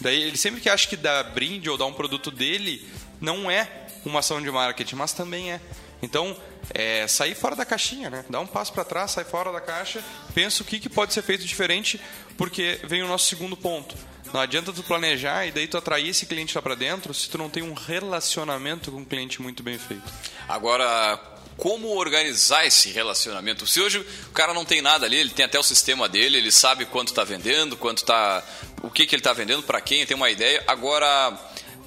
Daí 0.00 0.22
ele 0.22 0.36
sempre 0.36 0.60
que 0.60 0.68
acha 0.68 0.88
que 0.88 0.96
dar 0.96 1.22
brinde 1.24 1.68
ou 1.68 1.76
dar 1.76 1.86
um 1.86 1.92
produto 1.92 2.30
dele 2.30 2.86
não 3.20 3.50
é 3.50 3.86
uma 4.04 4.20
ação 4.20 4.40
de 4.40 4.50
marketing, 4.50 4.94
mas 4.94 5.12
também 5.12 5.52
é. 5.52 5.60
Então, 6.00 6.36
é 6.72 7.08
sair 7.08 7.34
fora 7.34 7.56
da 7.56 7.64
caixinha, 7.64 8.08
né? 8.08 8.24
Dá 8.30 8.38
um 8.38 8.46
passo 8.46 8.72
para 8.72 8.84
trás, 8.84 9.10
sai 9.10 9.24
fora 9.24 9.50
da 9.50 9.60
caixa, 9.60 10.02
pensa 10.32 10.62
o 10.62 10.66
que, 10.66 10.78
que 10.78 10.88
pode 10.88 11.12
ser 11.12 11.22
feito 11.22 11.44
diferente, 11.44 12.00
porque 12.36 12.78
vem 12.84 13.02
o 13.02 13.08
nosso 13.08 13.26
segundo 13.26 13.56
ponto. 13.56 13.96
Não 14.32 14.40
adianta 14.40 14.72
tu 14.72 14.82
planejar 14.82 15.46
e 15.46 15.50
daí 15.50 15.66
tu 15.66 15.76
atrair 15.78 16.08
esse 16.08 16.26
cliente 16.26 16.54
lá 16.54 16.60
para 16.60 16.74
dentro 16.74 17.14
se 17.14 17.28
tu 17.28 17.38
não 17.38 17.48
tem 17.48 17.62
um 17.62 17.72
relacionamento 17.72 18.92
com 18.92 19.00
o 19.00 19.04
cliente 19.04 19.40
muito 19.40 19.62
bem 19.62 19.78
feito. 19.78 20.12
Agora, 20.46 21.18
como 21.58 21.88
organizar 21.88 22.64
esse 22.64 22.88
relacionamento? 22.90 23.66
Se 23.66 23.80
hoje 23.80 23.98
o 23.98 24.32
cara 24.32 24.54
não 24.54 24.64
tem 24.64 24.80
nada 24.80 25.04
ali, 25.04 25.16
ele 25.16 25.30
tem 25.30 25.44
até 25.44 25.58
o 25.58 25.62
sistema 25.62 26.08
dele, 26.08 26.38
ele 26.38 26.52
sabe 26.52 26.86
quanto 26.86 27.08
está 27.08 27.24
vendendo, 27.24 27.76
quanto 27.76 28.04
tá, 28.04 28.42
o 28.80 28.88
que, 28.88 29.04
que 29.04 29.14
ele 29.14 29.20
está 29.20 29.32
vendendo, 29.32 29.64
para 29.64 29.80
quem, 29.80 30.06
tem 30.06 30.16
uma 30.16 30.30
ideia. 30.30 30.62
Agora, 30.68 31.36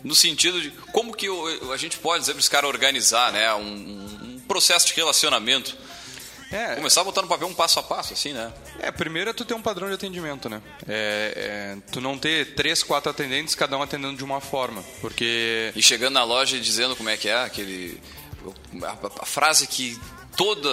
no 0.03 0.13
sentido 0.13 0.61
de 0.61 0.71
como 0.91 1.15
que 1.15 1.27
a 1.73 1.77
gente 1.77 1.97
pode 1.97 2.19
dizer 2.19 2.33
para 2.33 2.41
esse 2.41 2.49
cara 2.49 2.67
organizar, 2.67 3.31
né, 3.31 3.51
um, 3.55 3.61
um 3.61 4.41
processo 4.45 4.87
de 4.87 4.93
relacionamento? 4.93 5.75
É, 6.51 6.75
Começar 6.75 6.99
a 6.99 7.03
botar 7.05 7.21
no 7.21 7.29
papel 7.29 7.47
um 7.47 7.53
passo 7.53 7.79
a 7.79 7.83
passo, 7.83 8.11
assim, 8.11 8.33
né? 8.33 8.51
É, 8.81 8.91
primeiro 8.91 9.29
é 9.29 9.33
tu 9.33 9.45
ter 9.45 9.53
um 9.53 9.61
padrão 9.61 9.87
de 9.87 9.93
atendimento, 9.93 10.49
né? 10.49 10.61
É, 10.85 11.77
é, 11.77 11.91
tu 11.93 12.01
não 12.01 12.17
ter 12.17 12.55
três, 12.55 12.83
quatro 12.83 13.09
atendentes, 13.09 13.55
cada 13.55 13.77
um 13.77 13.81
atendendo 13.81 14.17
de 14.17 14.23
uma 14.23 14.41
forma. 14.41 14.83
Porque 14.99 15.71
E 15.73 15.81
chegando 15.81 16.15
na 16.15 16.25
loja 16.25 16.57
e 16.57 16.59
dizendo 16.59 16.93
como 16.93 17.07
é 17.07 17.15
que 17.15 17.29
é, 17.29 17.41
aquele. 17.41 18.01
A, 18.83 19.23
a 19.23 19.25
frase 19.25 19.67
que 19.67 19.99
toda. 20.35 20.69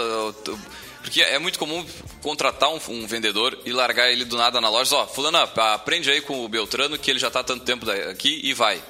Porque 1.02 1.22
é 1.22 1.38
muito 1.38 1.58
comum 1.58 1.86
contratar 2.22 2.68
um, 2.70 2.80
um 2.88 3.06
vendedor 3.06 3.58
e 3.64 3.72
largar 3.72 4.10
ele 4.10 4.24
do 4.24 4.36
nada 4.36 4.60
na 4.60 4.68
loja. 4.68 4.94
Ó, 4.96 5.06
fulana, 5.06 5.42
aprende 5.42 6.10
aí 6.10 6.20
com 6.20 6.44
o 6.44 6.48
Beltrano 6.48 6.98
que 6.98 7.10
ele 7.10 7.18
já 7.18 7.28
está 7.28 7.40
há 7.40 7.44
tanto 7.44 7.64
tempo 7.64 7.88
aqui 8.10 8.40
e 8.44 8.52
vai. 8.52 8.82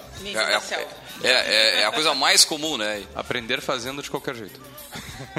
É, 1.22 1.28
é, 1.28 1.30
é, 1.30 1.30
é- 1.32 1.80
é 1.80 1.84
a 1.86 1.92
coisa 1.92 2.14
mais 2.14 2.44
comum, 2.44 2.76
né? 2.76 3.04
aprender 3.14 3.60
fazendo 3.60 4.02
de 4.02 4.10
qualquer 4.10 4.34
jeito. 4.34 4.60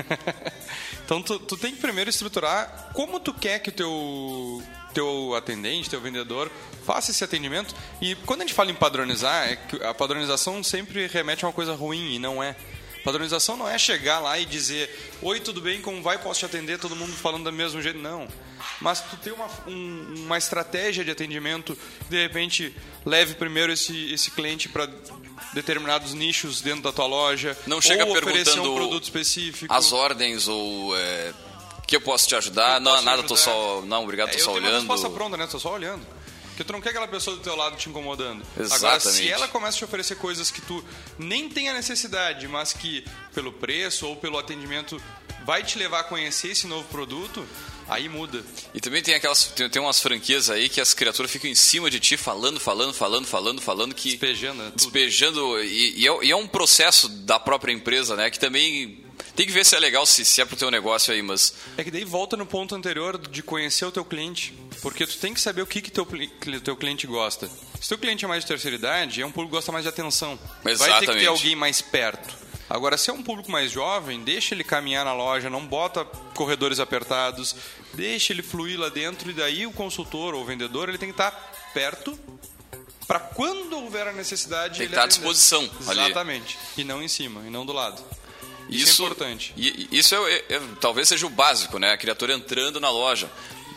então 1.04 1.22
tu, 1.22 1.40
tu 1.40 1.58
tem 1.58 1.74
que 1.74 1.82
primeiro 1.82 2.10
estruturar 2.10 2.92
como 2.94 3.20
tu 3.20 3.34
quer 3.34 3.60
que 3.60 3.70
o 3.70 3.74
teu, 3.74 4.64
teu 4.94 5.36
atendente, 5.36 5.90
teu 5.90 6.00
vendedor 6.00 6.52
faça 6.86 7.12
esse 7.12 7.24
atendimento. 7.24 7.76
E 8.02 8.16
quando 8.26 8.42
a 8.42 8.44
gente 8.44 8.54
fala 8.54 8.72
em 8.72 8.76
padronizar, 8.76 9.50
é 9.50 9.56
que 9.56 9.84
a 9.84 9.94
padronização 9.94 10.64
sempre 10.64 11.08
remete 11.08 11.44
a 11.44 11.48
uma 11.48 11.54
coisa 11.54 11.74
ruim 11.76 12.16
e 12.16 12.20
não 12.20 12.42
é. 12.42 12.56
Padronização 13.04 13.56
não 13.56 13.68
é 13.68 13.78
chegar 13.78 14.20
lá 14.20 14.38
e 14.38 14.46
dizer, 14.46 15.14
oi, 15.22 15.40
tudo 15.40 15.62
bem, 15.62 15.82
como 15.82 16.02
vai, 16.02 16.18
posso 16.18 16.40
te 16.40 16.46
atender, 16.46 16.80
todo 16.80 16.96
mundo 16.96 17.14
falando 17.14 17.46
do 17.46 17.52
mesmo 17.52 17.82
jeito. 17.82 17.98
Não. 18.00 18.28
Mas 18.82 19.02
tu 19.02 19.16
ter 19.18 19.32
uma, 19.32 19.48
um, 19.68 20.14
uma 20.26 20.38
estratégia 20.38 21.04
de 21.04 21.12
atendimento, 21.12 21.78
de 22.10 22.22
repente, 22.22 22.76
leve 23.06 23.36
primeiro 23.36 23.72
esse, 23.72 24.14
esse 24.14 24.32
cliente 24.32 24.68
para 24.68 24.90
determinados 25.54 26.14
nichos 26.14 26.62
dentro 26.62 26.84
da 26.84 26.92
tua 26.92 27.06
loja. 27.08 27.58
Não 27.66 27.82
chega 27.82 28.06
ou 28.06 28.12
oferecer 28.12 28.44
perguntando 28.44 28.72
um 28.72 28.76
produto 28.76 29.04
específico. 29.04 29.74
As 29.74 29.92
ordens 29.92 30.48
ou... 30.48 30.96
É, 30.98 31.34
que 31.88 31.96
eu 31.96 32.02
posso 32.02 32.28
te 32.28 32.36
ajudar? 32.36 32.76
Eu 32.76 32.82
não, 32.82 32.92
posso 32.92 33.06
nada, 33.06 33.24
te 33.24 33.28
tô 33.28 33.34
ajudar. 33.34 33.52
só... 33.52 33.82
Não, 33.82 34.04
obrigado, 34.04 34.30
É, 34.30 34.32
tô 34.34 34.38
eu 34.38 34.44
só 34.44 34.52
tenho 34.52 34.64
uma 34.64 34.70
olhando. 34.70 34.80
resposta 34.82 35.10
pronta, 35.10 35.38
né? 35.38 35.48
Tô 35.48 35.60
só 35.60 35.74
olhando. 35.74 36.06
Porque 36.60 36.68
tu 36.68 36.74
não 36.74 36.82
quer 36.82 36.90
aquela 36.90 37.08
pessoa 37.08 37.38
do 37.38 37.42
teu 37.42 37.56
lado 37.56 37.78
te 37.78 37.88
incomodando. 37.88 38.44
Agora, 38.54 38.98
Exatamente. 38.98 39.24
se 39.24 39.30
ela 39.30 39.48
começa 39.48 39.78
a 39.78 39.80
te 39.80 39.86
oferecer 39.86 40.16
coisas 40.16 40.52
que 40.52 40.60
tu 40.60 40.84
nem 41.18 41.48
tem 41.48 41.70
a 41.70 41.74
necessidade, 41.74 42.50
mas 42.50 42.74
que 42.74 43.06
pelo 43.34 43.54
preço 43.54 44.06
ou 44.06 44.18
pelo 44.18 44.38
atendimento 44.38 45.02
vai 45.46 45.64
te 45.64 45.78
levar 45.80 46.02
a 46.02 46.04
conhecer 46.04 46.50
esse 46.50 46.68
novo 46.68 46.86
produto, 46.90 47.48
aí 47.88 48.10
muda. 48.10 48.44
E 48.74 48.82
também 48.82 49.02
tem 49.02 49.16
aquelas 49.16 49.46
tem, 49.46 49.70
tem 49.70 49.82
umas 49.82 50.02
franquias 50.02 50.50
aí 50.50 50.68
que 50.68 50.82
as 50.82 50.94
criaturas 50.94 51.32
ficam 51.32 51.50
em 51.50 51.56
cima 51.56 51.90
de 51.90 51.98
ti 51.98 52.18
falando, 52.18 52.60
falando, 52.60 52.94
falando, 52.94 53.26
falando, 53.26 53.62
falando 53.62 53.96
que 53.96 54.10
Despejando, 54.10 54.62
né? 54.62 54.74
Despejando 54.76 55.64
e, 55.64 56.02
e 56.02 56.08
é, 56.10 56.26
e 56.26 56.32
é 56.32 56.36
um 56.36 56.46
processo 56.46 57.08
da 57.08 57.40
própria 57.40 57.72
empresa, 57.72 58.18
né, 58.18 58.30
que 58.30 58.38
também 58.38 59.02
tem 59.36 59.46
que 59.46 59.52
ver 59.52 59.66
se 59.66 59.76
é 59.76 59.80
legal 59.80 60.06
se, 60.06 60.26
se 60.26 60.42
é 60.42 60.46
pro 60.46 60.56
teu 60.56 60.70
negócio 60.70 61.14
aí, 61.14 61.22
mas 61.22 61.54
É 61.78 61.84
que 61.84 61.92
daí 61.92 62.04
volta 62.04 62.36
no 62.36 62.46
ponto 62.46 62.76
anterior 62.76 63.18
de 63.18 63.42
conhecer 63.42 63.86
o 63.86 63.92
teu 63.92 64.06
cliente. 64.06 64.54
Porque 64.82 65.06
tu 65.06 65.18
tem 65.18 65.34
que 65.34 65.42
saber 65.42 65.62
o 65.62 65.68
que, 65.68 65.82
que 65.82 65.92
teu, 65.92 66.08
teu 66.64 66.76
cliente 66.76 67.06
gosta. 67.06 67.50
Se 67.82 67.90
teu 67.90 67.98
cliente 67.98 68.24
é 68.24 68.28
mais 68.28 68.44
de 68.44 68.48
terceira 68.48 68.76
idade, 68.76 69.22
é 69.22 69.26
um 69.26 69.32
público 69.32 69.52
que 69.52 69.58
gosta 69.58 69.72
mais 69.72 69.84
de 69.84 69.90
atenção. 69.90 70.40
Vai 70.64 70.74
ter 70.74 70.78
que 70.78 70.84
Exatamente. 70.84 71.20
ter 71.20 71.28
alguém 71.28 71.56
mais 71.56 71.82
perto. 71.82 72.50
Agora, 72.70 72.98
se 72.98 73.10
é 73.10 73.14
um 73.14 73.24
público 73.24 73.52
mais 73.52 73.72
jovem, 73.72 74.24
deixa 74.24 74.54
ele 74.54 74.64
caminhar 74.64 75.04
na 75.04 75.14
loja, 75.14 75.50
não 75.50 75.66
bota 75.66 76.06
corredores 76.36 76.80
apertados, 76.80 77.56
deixa 77.96 78.32
ele 78.32 78.44
fluir 78.44 78.80
lá 78.80 78.90
dentro 78.90 79.32
e 79.32 79.34
daí 79.34 79.66
o 79.66 79.72
consultor 79.72 80.36
ou 80.36 80.44
o 80.44 80.46
vendedor 80.46 80.88
ele 80.88 81.00
tem 81.00 81.10
que 81.10 81.14
estar 81.14 81.32
perto 81.74 82.18
para 83.08 83.20
quando 83.20 83.74
houver 83.74 84.08
a 84.08 84.14
necessidade 84.14 84.78
Tem 84.78 84.88
que 84.88 84.94
ele 84.94 84.94
estar 84.94 85.06
à 85.06 85.08
disposição 85.08 85.68
ali. 85.88 86.00
Exatamente. 86.00 86.60
E 86.78 86.84
não 86.84 87.02
em 87.02 87.08
cima, 87.08 87.42
e 87.48 87.50
não 87.50 87.66
do 87.66 87.74
lado. 87.74 88.04
Isso, 88.70 89.02
é 89.02 89.06
importante. 89.06 89.54
E, 89.58 89.88
e 89.92 90.00
isso 90.00 90.16
é, 90.16 90.34
é- 90.34 90.46
é- 90.50 90.62
talvez 90.80 91.08
seja 91.08 91.26
o 91.26 91.30
básico, 91.30 91.80
né? 91.80 91.92
A 91.92 91.98
criatura 91.98 92.34
entrando 92.34 92.80
na 92.80 92.90
loja. 92.90 93.30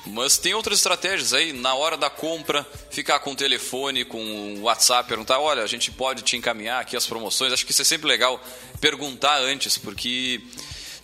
Mas 0.06 0.36
tem 0.36 0.52
outras 0.52 0.78
estratégias 0.78 1.32
aí, 1.32 1.52
na 1.52 1.74
hora 1.74 1.96
da 1.96 2.10
compra, 2.10 2.66
ficar 2.90 3.20
com 3.20 3.32
o 3.32 3.36
telefone, 3.36 4.04
com 4.04 4.18
o 4.56 4.62
WhatsApp, 4.62 5.08
perguntar, 5.08 5.38
olha, 5.38 5.62
a 5.62 5.66
gente 5.66 5.92
pode 5.92 6.22
te 6.22 6.36
encaminhar 6.36 6.80
aqui 6.80 6.96
as 6.96 7.06
promoções. 7.06 7.52
Acho 7.52 7.64
que 7.64 7.70
isso 7.70 7.82
é 7.82 7.84
sempre 7.84 8.08
legal 8.08 8.42
perguntar 8.80 9.38
antes, 9.38 9.78
porque 9.78 10.40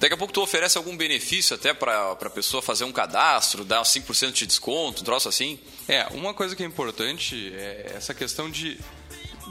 daqui 0.01 0.15
a 0.15 0.17
pouco 0.17 0.33
tu 0.33 0.43
oferece 0.43 0.77
algum 0.77 0.97
benefício 0.97 1.55
até 1.55 1.73
para 1.73 2.11
a 2.11 2.31
pessoa 2.31 2.61
fazer 2.61 2.85
um 2.85 2.93
cadastro, 2.93 3.65
dar 3.65 3.83
5% 3.83 4.33
de 4.33 4.47
desconto, 4.47 5.03
um 5.03 5.05
troço 5.05 5.29
assim. 5.29 5.61
É, 5.87 6.07
uma 6.11 6.35
coisa 6.35 6.57
que 6.57 6.63
é 6.65 6.67
importante 6.67 7.53
é 7.55 7.93
essa 7.97 8.13
questão 8.13 8.51
de 8.51 8.79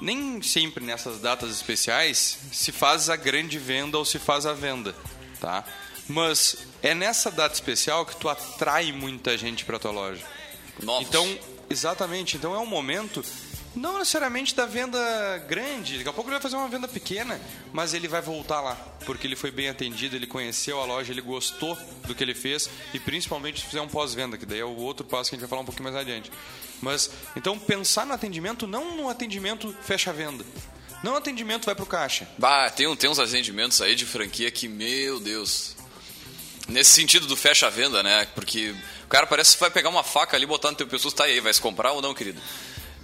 nem 0.01 0.41
sempre 0.41 0.83
nessas 0.83 1.19
datas 1.19 1.51
especiais 1.51 2.37
se 2.51 2.71
faz 2.71 3.09
a 3.09 3.15
grande 3.15 3.57
venda 3.57 3.97
ou 3.97 4.05
se 4.05 4.19
faz 4.19 4.45
a 4.45 4.53
venda, 4.53 4.95
tá? 5.39 5.63
Mas 6.07 6.57
é 6.81 6.95
nessa 6.95 7.29
data 7.29 7.53
especial 7.53 8.05
que 8.05 8.15
tu 8.15 8.29
atrai 8.29 8.91
muita 8.91 9.37
gente 9.37 9.65
para 9.65 9.79
tua 9.79 9.91
loja. 9.91 10.23
Novos. 10.81 11.07
Então, 11.07 11.39
exatamente, 11.69 12.37
então 12.37 12.55
é 12.55 12.59
um 12.59 12.65
momento 12.65 13.23
não 13.75 13.99
necessariamente 13.99 14.55
da 14.55 14.65
venda 14.65 14.97
grande, 15.47 15.97
daqui 15.97 16.09
a 16.09 16.13
pouco 16.13 16.29
ele 16.29 16.35
vai 16.35 16.41
fazer 16.41 16.55
uma 16.55 16.67
venda 16.67 16.87
pequena, 16.87 17.39
mas 17.71 17.93
ele 17.93 18.07
vai 18.07 18.21
voltar 18.21 18.61
lá, 18.61 18.75
porque 19.05 19.27
ele 19.27 19.35
foi 19.35 19.51
bem 19.51 19.69
atendido, 19.69 20.15
ele 20.15 20.27
conheceu 20.27 20.81
a 20.81 20.85
loja, 20.85 21.11
ele 21.11 21.21
gostou 21.21 21.77
do 22.05 22.15
que 22.15 22.23
ele 22.23 22.33
fez 22.33 22.69
e 22.93 22.99
principalmente 22.99 23.61
se 23.61 23.67
fizer 23.67 23.81
um 23.81 23.87
pós-venda, 23.87 24.37
que 24.37 24.45
daí 24.45 24.59
é 24.59 24.65
o 24.65 24.75
outro 24.75 25.05
passo 25.05 25.29
que 25.29 25.35
a 25.35 25.37
gente 25.37 25.41
vai 25.41 25.49
falar 25.49 25.61
um 25.61 25.65
pouquinho 25.65 25.83
mais 25.83 25.95
adiante. 25.95 26.31
Mas 26.81 27.09
então 27.35 27.57
pensar 27.57 28.05
no 28.05 28.13
atendimento 28.13 28.67
não 28.67 28.95
no 28.95 29.09
atendimento 29.09 29.75
fecha 29.81 30.09
a 30.09 30.13
venda. 30.13 30.45
Não 31.03 31.11
no 31.11 31.17
atendimento 31.17 31.65
vai 31.65 31.75
pro 31.75 31.85
caixa. 31.85 32.27
Bah, 32.37 32.69
tem, 32.69 32.93
tem 32.95 33.09
uns 33.09 33.19
atendimentos 33.19 33.81
aí 33.81 33.95
de 33.95 34.05
franquia 34.05 34.49
que, 34.49 34.67
meu 34.67 35.19
Deus. 35.19 35.75
Nesse 36.67 36.91
sentido 36.91 37.27
do 37.27 37.35
fecha-venda, 37.37 38.01
né? 38.01 38.27
Porque 38.33 38.75
o 39.05 39.07
cara 39.07 39.25
parece 39.25 39.53
que 39.53 39.59
vai 39.59 39.69
pegar 39.69 39.89
uma 39.89 40.03
faca 40.03 40.35
ali, 40.35 40.45
botar 40.45 40.71
no 40.71 40.75
teu 40.75 40.87
pescoço, 40.87 41.15
tá 41.15 41.25
aí, 41.25 41.39
vai 41.39 41.53
se 41.53 41.61
comprar 41.61 41.91
ou 41.91 42.01
não, 42.01 42.13
querido? 42.13 42.41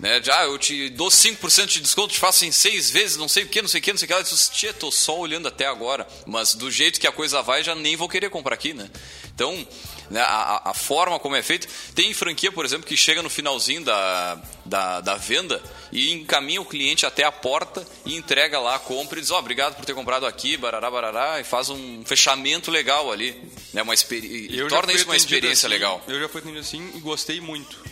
Né? 0.04 0.22
Já, 0.22 0.44
eu 0.44 0.58
te 0.58 0.90
dou 0.90 1.08
5% 1.08 1.66
de 1.66 1.80
desconto, 1.80 2.14
te 2.14 2.20
faço 2.20 2.44
em 2.44 2.52
seis 2.52 2.90
vezes, 2.90 3.16
não 3.16 3.30
sei 3.30 3.46
o 3.46 3.48
que, 3.48 3.62
não 3.62 3.70
sei 3.70 3.80
o 3.80 3.82
que, 3.82 3.90
não 3.94 3.98
sei 3.98 4.06
o 4.06 4.08
que. 4.08 4.14
Ela 4.14 4.22
disse, 4.22 4.52
tia, 4.52 4.74
tô 4.74 4.92
só 4.92 5.18
olhando 5.18 5.48
até 5.48 5.66
agora. 5.66 6.06
Mas 6.28 6.54
do 6.56 6.70
jeito 6.70 7.00
que 7.00 7.08
a 7.08 7.12
coisa 7.12 7.42
vai, 7.42 7.64
já 7.64 7.74
nem 7.74 7.96
vou 7.96 8.10
querer 8.10 8.30
comprar 8.30 8.54
aqui, 8.54 8.74
né? 8.74 8.90
Então, 9.34 9.66
né, 10.12 10.20
a, 10.20 10.72
a- 10.72 10.74
forma 10.74 11.18
como 11.20 11.38
é 11.38 11.42
feito. 11.42 11.70
Tem 11.96 12.14
franquia, 12.14 12.52
por 12.52 12.66
exemplo, 12.66 12.86
que 12.86 12.98
chega 12.98 13.24
no 13.24 13.30
finalzinho 13.30 13.82
da, 13.82 14.42
da, 14.66 15.00
da 15.00 15.16
venda 15.16 15.64
e 15.90 16.12
encaminha 16.12 16.60
o 16.62 16.66
cliente 16.66 17.06
até 17.06 17.24
a 17.24 17.32
porta 17.32 17.88
e 18.06 18.14
entrega 18.18 18.60
lá 18.60 18.76
a 18.76 18.80
compra 18.80 19.20
e 19.20 19.22
diz, 19.22 19.32
ó, 19.32 19.40
obrigado 19.40 19.76
por 19.76 19.86
ter 19.86 19.94
comprado 19.96 20.26
aqui, 20.26 20.58
barará, 20.58 20.92
barará, 20.92 21.40
e 21.40 21.46
faz 21.46 21.70
um 21.70 22.04
fechamento 22.04 22.70
legal 22.70 23.10
ali. 23.10 23.42
Né, 23.72 23.82
uma 23.82 23.94
experi... 23.94 24.50
e 24.52 24.60
Eu 24.60 24.68
torna 24.68 24.92
isso 24.92 25.06
uma 25.06 25.16
experiência 25.16 25.66
assim, 25.68 25.74
legal. 25.74 26.04
Eu 26.10 26.20
já 26.20 26.28
fui 26.28 26.42
atendido 26.42 26.60
assim 26.60 26.92
e 26.94 27.00
gostei 27.00 27.40
muito. 27.40 27.83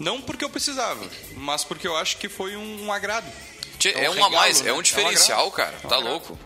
Não 0.00 0.20
porque 0.20 0.44
eu 0.44 0.50
precisava, 0.50 1.06
mas 1.36 1.62
porque 1.62 1.86
eu 1.86 1.94
acho 1.96 2.16
que 2.16 2.28
foi 2.28 2.56
um, 2.56 2.86
um 2.86 2.92
agrado. 2.92 3.30
Tchê, 3.78 3.90
É 3.90 4.06
É, 4.06 4.10
um 4.10 4.18
um 4.18 4.24
a 4.24 4.30
mais, 4.30 4.56
regalo, 4.58 4.68
é 4.68 4.72
né? 4.72 4.78
um 4.78 4.82
diferencial, 4.82 5.44
É 5.44 5.46
um 5.46 5.50
cara. 5.50 5.76
agrado. 5.76 5.84
É 5.84 5.86
um 5.86 5.90
Tá 5.90 5.96
louco. 6.10 6.38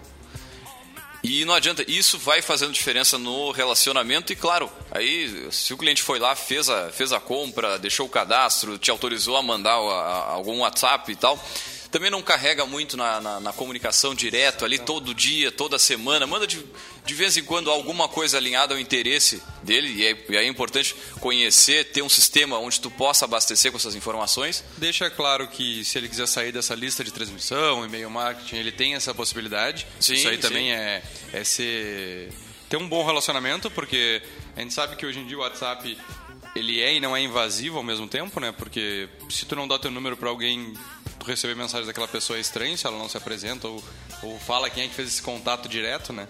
E 1.22 1.42
não 1.46 1.54
adianta, 1.54 1.82
isso 1.90 2.18
vai 2.18 2.42
fazendo 2.42 2.70
diferença 2.72 3.16
no 3.16 3.50
relacionamento 3.50 4.30
e 4.30 4.36
claro, 4.36 4.70
aí 4.90 5.48
se 5.50 5.72
o 5.72 5.76
cliente 5.78 6.02
foi 6.02 6.18
lá, 6.18 6.36
fez 6.36 6.68
a, 6.68 6.90
fez 6.90 7.12
a 7.14 7.20
compra, 7.20 7.78
deixou 7.78 8.04
o 8.04 8.10
cadastro, 8.10 8.76
te 8.76 8.90
autorizou 8.90 9.34
a 9.38 9.42
mandar 9.42 9.72
a- 9.72 9.78
a- 9.78 10.32
algum 10.32 10.58
WhatsApp 10.58 11.10
e 11.10 11.16
tal, 11.16 11.42
também 11.90 12.10
não 12.10 12.20
carrega 12.20 12.66
muito 12.66 12.94
na, 12.94 13.22
na- 13.22 13.40
na 13.40 13.52
comunicação 13.54 14.14
direto 14.14 14.66
ali 14.66 14.78
todo 14.78 15.14
dia, 15.14 15.50
toda 15.50 15.78
semana, 15.78 16.26
manda 16.26 16.46
de, 16.46 16.62
de 17.04 17.14
vez 17.14 17.36
em 17.36 17.44
quando 17.44 17.70
alguma 17.70 18.08
coisa 18.08 18.38
alinhada 18.38 18.74
ao 18.74 18.80
interesse 18.80 19.42
dele 19.62 19.88
e, 19.88 20.06
é, 20.06 20.24
e 20.28 20.36
aí 20.38 20.46
é 20.46 20.48
importante 20.48 20.94
conhecer, 21.20 21.84
ter 21.86 22.02
um 22.02 22.08
sistema 22.08 22.58
onde 22.58 22.80
tu 22.80 22.90
possa 22.90 23.24
abastecer 23.24 23.70
com 23.70 23.76
essas 23.76 23.94
informações. 23.94 24.64
Deixa 24.78 25.10
claro 25.10 25.46
que 25.48 25.84
se 25.84 25.98
ele 25.98 26.08
quiser 26.08 26.26
sair 26.26 26.52
dessa 26.52 26.74
lista 26.74 27.04
de 27.04 27.12
transmissão, 27.12 27.84
e-mail 27.84 28.10
marketing, 28.10 28.56
ele 28.56 28.72
tem 28.72 28.94
essa 28.94 29.12
possibilidade. 29.14 29.86
Sim, 30.00 30.14
Isso 30.14 30.28
aí 30.28 30.36
sim. 30.36 30.42
também 30.42 30.72
é, 30.72 31.02
é 31.32 31.44
ser 31.44 32.32
ter 32.68 32.78
um 32.78 32.88
bom 32.88 33.04
relacionamento, 33.04 33.70
porque 33.70 34.22
a 34.56 34.60
gente 34.60 34.72
sabe 34.72 34.96
que 34.96 35.04
hoje 35.04 35.20
em 35.20 35.26
dia 35.26 35.36
o 35.36 35.40
WhatsApp 35.40 35.96
ele 36.56 36.80
é 36.80 36.94
e 36.94 37.00
não 37.00 37.16
é 37.16 37.20
invasivo 37.20 37.78
ao 37.78 37.82
mesmo 37.82 38.08
tempo, 38.08 38.40
né? 38.40 38.52
Porque 38.52 39.08
se 39.28 39.44
tu 39.44 39.54
não 39.54 39.68
dá 39.68 39.78
teu 39.78 39.90
número 39.90 40.16
para 40.16 40.28
alguém, 40.28 40.72
tu 41.18 41.26
receber 41.26 41.54
mensagem 41.54 41.86
daquela 41.86 42.08
pessoa 42.08 42.36
é 42.36 42.40
estranho, 42.40 42.76
se 42.78 42.86
ela 42.86 42.96
não 42.96 43.08
se 43.08 43.16
apresenta 43.16 43.68
ou, 43.68 43.82
ou 44.22 44.38
fala 44.38 44.70
quem 44.70 44.84
é 44.84 44.88
que 44.88 44.94
fez 44.94 45.08
esse 45.08 45.22
contato 45.22 45.68
direto, 45.68 46.12
né? 46.12 46.26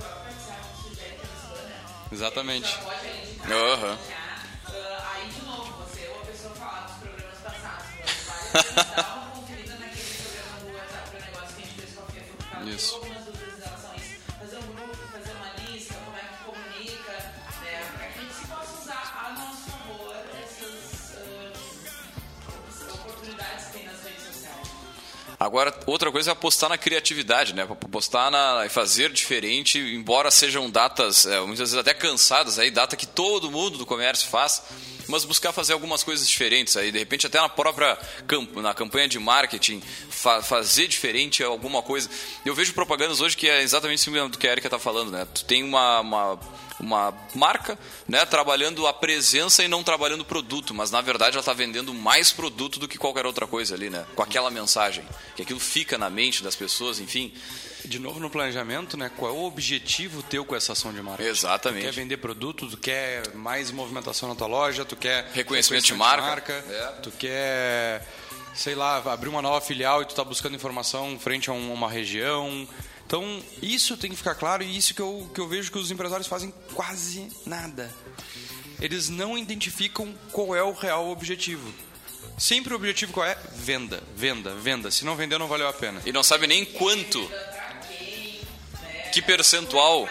Exatamente. 2.15 2.79
Aham. 3.51 3.99
Ah, 4.69 5.13
aí, 5.17 5.29
de 5.31 5.45
novo, 5.45 5.73
você 5.83 6.07
ou 6.07 6.23
a 6.23 6.25
pessoa 6.25 6.55
falar 6.55 6.83
dos 6.83 6.97
programas 6.99 7.39
passados, 7.39 7.87
vale 8.25 8.95
dar 8.95 9.17
uma 9.17 9.31
conferida 9.33 9.75
naquele 9.75 10.15
programa 10.23 10.61
do 10.61 10.77
WhatsApp 10.77 11.11
para 11.11 11.21
negócio 11.27 11.57
que 11.57 11.63
a 11.63 11.67
gente 11.67 11.75
fez 11.75 11.95
com 11.95 12.03
a 12.03 12.61
ela 12.61 12.71
Isso. 12.71 13.04
Agora, 25.45 25.75
outra 25.85 26.11
coisa 26.11 26.31
é 26.31 26.33
apostar 26.33 26.71
na 26.71 26.79
criatividade, 26.79 27.55
né? 27.55 27.65
Apostar 27.65 28.31
na 28.31 28.67
fazer 28.71 29.13
diferente, 29.13 29.79
embora 29.79 30.31
sejam 30.31 30.71
datas, 30.71 31.27
é, 31.27 31.39
muitas 31.41 31.59
vezes 31.59 31.75
até 31.75 31.93
cansadas, 31.93 32.59
aí, 32.59 32.71
data 32.71 32.97
que 32.97 33.07
todo 33.07 33.51
mundo 33.51 33.77
do 33.77 33.85
comércio 33.85 34.27
faz, 34.31 34.63
mas 35.07 35.23
buscar 35.27 35.53
fazer 35.53 35.75
algumas 35.75 36.03
coisas 36.03 36.27
diferentes 36.27 36.79
aí, 36.79 36.91
de 36.91 36.99
repente 36.99 37.27
até 37.27 37.39
na 37.39 37.49
própria 37.49 37.99
na 38.57 38.73
campanha 38.73 39.07
de 39.07 39.19
marketing, 39.19 39.83
fa 40.09 40.41
fazer 40.41 40.89
diferente 40.89 41.43
alguma 41.43 41.83
coisa. 41.83 42.09
Eu 42.43 42.55
vejo 42.55 42.73
propagandas 42.73 43.21
hoje 43.21 43.37
que 43.37 43.47
é 43.47 43.61
exatamente 43.61 43.99
isso 43.99 44.29
do 44.31 44.39
que 44.39 44.49
a 44.49 44.53
Erika 44.53 44.69
está 44.69 44.79
falando, 44.79 45.11
né? 45.11 45.27
Tu 45.35 45.45
tem 45.45 45.63
uma, 45.63 46.01
uma 46.01 46.41
uma 46.81 47.15
marca, 47.35 47.79
né, 48.09 48.25
trabalhando 48.27 48.87
a 48.87 48.93
presença 48.93 49.63
e 49.63 49.69
não 49.69 49.83
trabalhando 49.85 50.23
o 50.23 50.25
produto, 50.25 50.75
mas 50.75 50.91
na 50.91 51.01
verdade 51.01 51.33
ela 51.37 51.41
está 51.41 51.53
vendendo 51.53 51.95
mais 51.95 52.33
produto 52.33 52.79
do 52.81 52.89
que 52.89 52.99
qualquer 52.99 53.27
outra 53.27 53.47
coisa 53.47 53.75
ali, 53.75 53.89
né, 53.91 54.05
com 54.15 54.23
aquela 54.23 54.51
mensagem, 54.51 55.05
que 55.37 55.43
aquilo 55.43 55.61
fica 55.61 55.97
na 55.97 56.11
mente 56.11 56.43
das 56.43 56.57
pessoas, 56.57 56.99
enfim. 56.99 57.33
De 57.85 57.99
novo 57.99 58.19
no 58.19 58.31
planejamento, 58.31 58.97
né? 58.97 59.11
Qual 59.15 59.31
é 59.31 59.35
o 59.35 59.45
objetivo 59.45 60.23
teu 60.23 60.43
com 60.43 60.57
essa 60.57 60.73
ação 60.73 60.91
de 60.91 61.03
marketing? 61.03 61.29
Exatamente. 61.29 61.83
Tu 61.83 61.85
quer 61.85 61.93
vender 61.93 62.17
produto, 62.17 62.67
tu 62.71 62.79
quer 62.79 63.35
mais 63.35 63.71
movimentação 63.71 64.27
na 64.27 64.35
tua 64.35 64.47
loja, 64.47 64.87
tu 64.87 64.97
quer 64.97 65.31
Reconhecimento 65.35 65.85
de 65.85 65.93
marca. 65.93 66.55
É. 66.71 66.87
tu 67.03 67.11
quer, 67.11 68.09
sei 68.55 68.75
lá, 68.75 68.97
abrir 69.13 69.29
uma 69.29 69.43
nova 69.43 69.61
filial 69.61 70.01
e 70.01 70.07
tu 70.07 70.15
tá 70.15 70.25
buscando 70.25 70.55
informação 70.57 71.19
frente 71.21 71.51
a 71.51 71.53
um- 71.53 71.75
uma 71.75 71.91
região. 71.91 72.67
Então 73.15 73.41
isso 73.63 73.97
tem 73.97 74.11
que 74.11 74.17
ficar 74.17 74.35
claro 74.35 74.65
e 74.65 74.77
isso 74.77 74.93
que 74.93 75.01
eu, 75.01 75.31
que 75.33 75.41
eu 75.41 75.47
vejo 75.47 75.71
que 75.71 75.79
os 75.79 75.89
empresários 75.89 76.27
fazem 76.27 76.53
quase 76.75 77.29
nada. 77.47 77.89
Eles 78.81 79.09
não 79.09 79.39
identificam 79.39 80.13
qual 80.33 80.57
é 80.57 80.65
o 80.65 80.73
real 80.73 81.09
objetivo. 81.11 81.73
Sempre 82.37 82.73
o 82.73 82.77
objetivo 82.77 83.13
qual 83.13 83.25
é? 83.25 83.39
Venda, 83.55 84.03
venda, 84.17 84.53
venda. 84.57 84.91
Se 84.91 85.05
não 85.05 85.15
vender, 85.15 85.39
não 85.39 85.47
valeu 85.47 85.69
a 85.69 85.73
pena. 85.73 86.03
E 86.05 86.11
não 86.11 86.25
sabe 86.25 86.49
nem 86.49 86.65
quanto. 86.65 87.31
Que 89.13 89.23
percentual. 89.23 90.09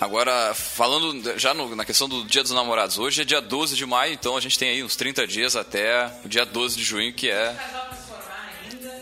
Agora, 0.00 0.54
falando 0.54 1.38
já 1.38 1.52
no- 1.52 1.74
na 1.74 1.84
questão 1.84 2.08
do 2.08 2.24
Dia 2.24 2.42
dos 2.42 2.52
Namorados, 2.52 2.98
hoje 2.98 3.22
é 3.22 3.24
dia 3.24 3.40
12 3.40 3.74
de 3.74 3.84
maio, 3.84 4.12
então 4.12 4.36
a 4.36 4.40
gente 4.40 4.56
tem 4.58 4.70
aí 4.70 4.84
uns 4.84 4.94
30 4.94 5.26
dias 5.26 5.56
até 5.56 6.06
o 6.24 6.28
dia 6.28 6.44
12 6.46 6.76
de 6.76 6.84
junho, 6.84 7.12
que 7.12 7.28
é. 7.28 7.50
Para. 7.52 7.98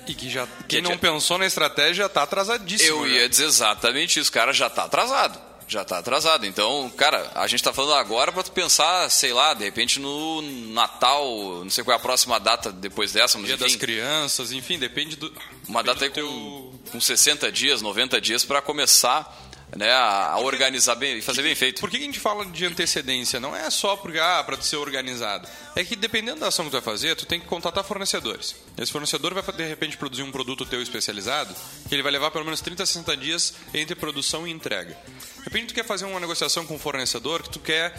E 0.09 0.15
que 0.15 0.31
já 0.31 0.47
Que 0.47 0.65
quem 0.69 0.79
é 0.79 0.83
não 0.83 0.91
dia- 0.93 0.99
pensou 1.01 1.37
na 1.37 1.47
estratégia 1.47 1.95
já 2.05 2.09
tá 2.09 2.23
atrasadíssimo. 2.23 2.89
Eu 2.89 3.03
né? 3.07 3.09
ia 3.23 3.29
dizer 3.29 3.45
exatamente 3.47 4.21
isso, 4.21 4.31
cara, 4.31 4.53
já 4.53 4.71
tá 4.71 4.85
atrasado. 4.85 5.39
Já 5.69 5.85
tá 5.85 5.99
atrasado. 5.99 6.47
Então, 6.47 6.89
cara, 6.97 7.29
a 7.35 7.45
gente 7.49 7.61
tá 7.61 7.73
falando 7.73 7.95
agora 7.95 8.31
pra 8.31 8.41
tu 8.45 8.53
pensar, 8.53 9.11
sei 9.11 9.33
lá, 9.33 9.53
de 9.53 9.65
repente 9.65 9.99
no 9.99 10.41
Natal, 10.73 11.27
não 11.65 11.69
sei 11.71 11.83
qual 11.83 11.93
é 11.95 11.97
a 11.97 12.01
próxima 12.01 12.39
data 12.39 12.71
depois 12.71 13.11
dessa, 13.13 13.37
mas 13.37 13.49
Dia 13.49 13.57
das 13.57 13.71
enfim, 13.73 13.79
crianças, 13.81 14.53
enfim, 14.53 14.79
depende 14.79 15.17
do. 15.17 15.27
uma 15.69 15.83
depende 15.83 15.87
data 15.87 16.05
aí 16.05 16.09
do 16.11 16.15
teu- 16.15 16.29
com, 16.29 16.79
com 16.93 17.01
60 17.01 17.51
dias, 17.51 17.83
90 17.83 18.21
dias 18.21 18.45
pra 18.45 18.63
começar 18.63 19.46
né, 19.75 19.91
a, 19.91 20.33
a 20.33 20.39
organizar 20.39 20.95
bem 20.95 21.19
e 21.19 21.23
fazer 21.23 21.43
bem 21.43 21.55
feito. 21.55 21.81
Por 21.81 21.91
que 21.91 21.97
a 21.97 22.01
gente 22.01 22.21
fala 22.21 22.47
de 22.47 22.65
antecedência? 22.65 23.41
Não 23.41 23.57
é 23.57 23.69
só 23.71 23.97
porque, 23.97 24.19
ah, 24.19 24.43
para 24.45 24.61
ser 24.61 24.77
organizado. 24.77 25.49
É 25.75 25.85
que 25.85 25.97
dependendo 25.97 26.41
da 26.41 26.49
ação 26.49 26.65
que 26.65 26.71
tu 26.71 26.75
vai 26.75 26.83
fazer, 26.83 27.17
tu 27.17 27.27
tem 27.27 27.41
que 27.41 27.47
contratar 27.47 27.83
fornecedores. 27.83 28.55
Esse 28.79 28.93
fornecedor 28.93 29.35
vai, 29.35 29.43
de 29.43 29.67
repente, 29.67 29.97
produzir 29.97 30.23
um 30.23 30.31
produto 30.31 30.65
teu 30.65 30.81
especializado, 30.81 31.55
que 31.89 31.95
ele 31.95 32.03
vai 32.03 32.13
levar 32.13 32.31
pelo 32.31 32.45
menos 32.45 32.61
30 32.61 32.83
a 32.83 32.87
60 32.87 33.17
dias 33.17 33.55
entre 33.75 33.97
produção 33.97 34.47
e 34.47 34.51
entrega. 34.51 34.97
De 35.39 35.45
repente, 35.45 35.69
tu 35.69 35.75
quer 35.75 35.85
fazer 35.85 36.05
uma 36.05 36.21
negociação 36.21 36.65
com 36.65 36.75
um 36.75 36.79
fornecedor 36.79 37.43
que 37.43 37.51
tu 37.51 37.61
quer 37.61 37.95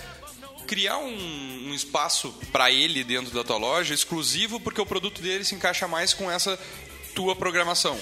criar 0.66 0.98
um, 0.98 1.70
um 1.70 1.74
espaço 1.74 2.34
para 2.52 2.70
ele 2.70 3.04
dentro 3.04 3.34
da 3.34 3.42
tua 3.42 3.58
loja 3.58 3.94
exclusivo 3.94 4.60
porque 4.60 4.82
o 4.82 4.86
produto 4.86 5.22
dele 5.22 5.46
se 5.46 5.56
encaixa 5.56 5.88
mais 5.88 6.14
com 6.14 6.30
essa 6.30 6.60
tua 7.16 7.36
programação. 7.36 7.98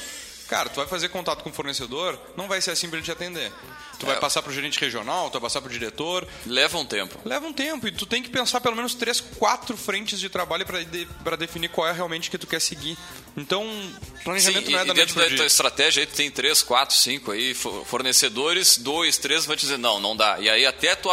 Cara, 0.47 0.69
tu 0.69 0.75
vai 0.75 0.85
fazer 0.87 1.09
contato 1.09 1.43
com 1.43 1.49
o 1.49 1.53
fornecedor, 1.53 2.19
não 2.37 2.47
vai 2.47 2.61
ser 2.61 2.71
assim 2.71 2.87
para 2.87 2.97
ele 2.97 3.05
te 3.05 3.11
atender. 3.11 3.51
Tu 3.99 4.05
vai 4.05 4.17
É. 4.17 4.19
passar 4.19 4.41
pro 4.43 4.53
gerente 4.53 4.79
regional, 4.79 5.29
tu 5.29 5.33
vai 5.33 5.41
passar 5.43 5.61
pro 5.61 5.71
diretor, 5.71 6.27
Leva 6.45 6.77
um 6.77 6.85
tempo. 6.85 7.17
Leva 7.25 7.47
um 7.47 7.53
tempo 7.53 7.87
e 7.87 7.91
tu 7.91 8.05
tem 8.05 8.21
que 8.21 8.29
pensar 8.29 8.59
pelo 8.61 8.75
menos 8.75 8.93
três, 8.93 9.19
quatro 9.21 9.75
frentes 9.77 10.19
de 10.19 10.29
trabalho 10.29 10.65
para 10.65 10.83
de, 10.83 11.05
pra 11.23 11.35
definir 11.35 11.69
qual 11.69 11.87
é 11.87 11.91
realmente 11.93 12.29
que 12.29 12.37
tu 12.37 12.45
quer 12.45 12.59
seguir. 12.61 12.95
Então, 13.37 13.63
Sim, 13.63 13.95
planejamento 14.23 14.69
e, 14.69 14.73
não 14.73 14.79
é 14.79 14.83
e 14.83 14.87
da 14.87 14.93
noite 14.93 15.07
dentro 15.07 15.21
da 15.21 15.27
dia. 15.29 15.37
tua 15.37 15.45
estratégia 15.47 16.01
aí 16.03 16.07
tu 16.07 16.13
tem 16.13 16.29
três, 16.29 16.61
quatro, 16.61 16.95
cinco 16.95 17.31
aí 17.31 17.53
fo- 17.53 17.83
fornecedores, 17.85 18.77
dois, 18.77 19.17
três 19.17 19.45
vão 19.45 19.55
te 19.55 19.61
dizer 19.61 19.77
não, 19.77 19.99
não 19.99 20.15
dá. 20.15 20.37
E 20.39 20.49
aí 20.49 20.65
até 20.65 20.93
tu 20.95 21.09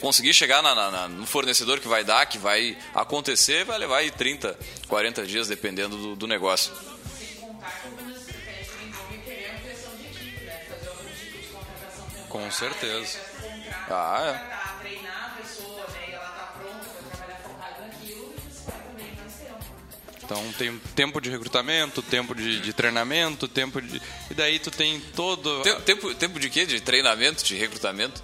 conseguir 0.00 0.32
chegar 0.32 0.62
na- 0.62 0.74
na- 0.74 0.90
na- 0.90 1.08
no 1.08 1.26
fornecedor 1.26 1.80
que 1.80 1.88
vai 1.88 2.04
dar, 2.04 2.24
que 2.26 2.38
vai 2.38 2.78
acontecer, 2.94 3.64
vai 3.64 3.76
levar 3.76 3.98
aí 3.98 4.10
30, 4.10 4.56
40 4.88 5.26
dias 5.26 5.48
dependendo 5.48 5.96
do, 5.96 6.16
do 6.16 6.26
negócio. 6.26 6.72
Vai 18.66 18.82
também 18.82 19.12
mais 19.16 19.34
tempo. 19.34 19.64
Então 20.24 20.52
tem 20.58 20.78
tempo 20.94 21.20
de 21.20 21.30
recrutamento, 21.30 22.02
tempo 22.02 22.34
de, 22.34 22.60
de 22.60 22.72
treinamento, 22.72 23.48
tempo 23.48 23.80
de. 23.80 24.00
E 24.30 24.34
daí 24.34 24.58
tu 24.58 24.70
tem 24.70 25.00
todo. 25.14 25.62
Tem- 25.62 25.80
Tempo, 25.80 26.14
tempo 26.14 26.38
de 26.38 26.48
quê? 26.50 26.64
De 26.66 26.80
treinamento, 26.80 27.42
de 27.44 27.56
recrutamento? 27.56 28.22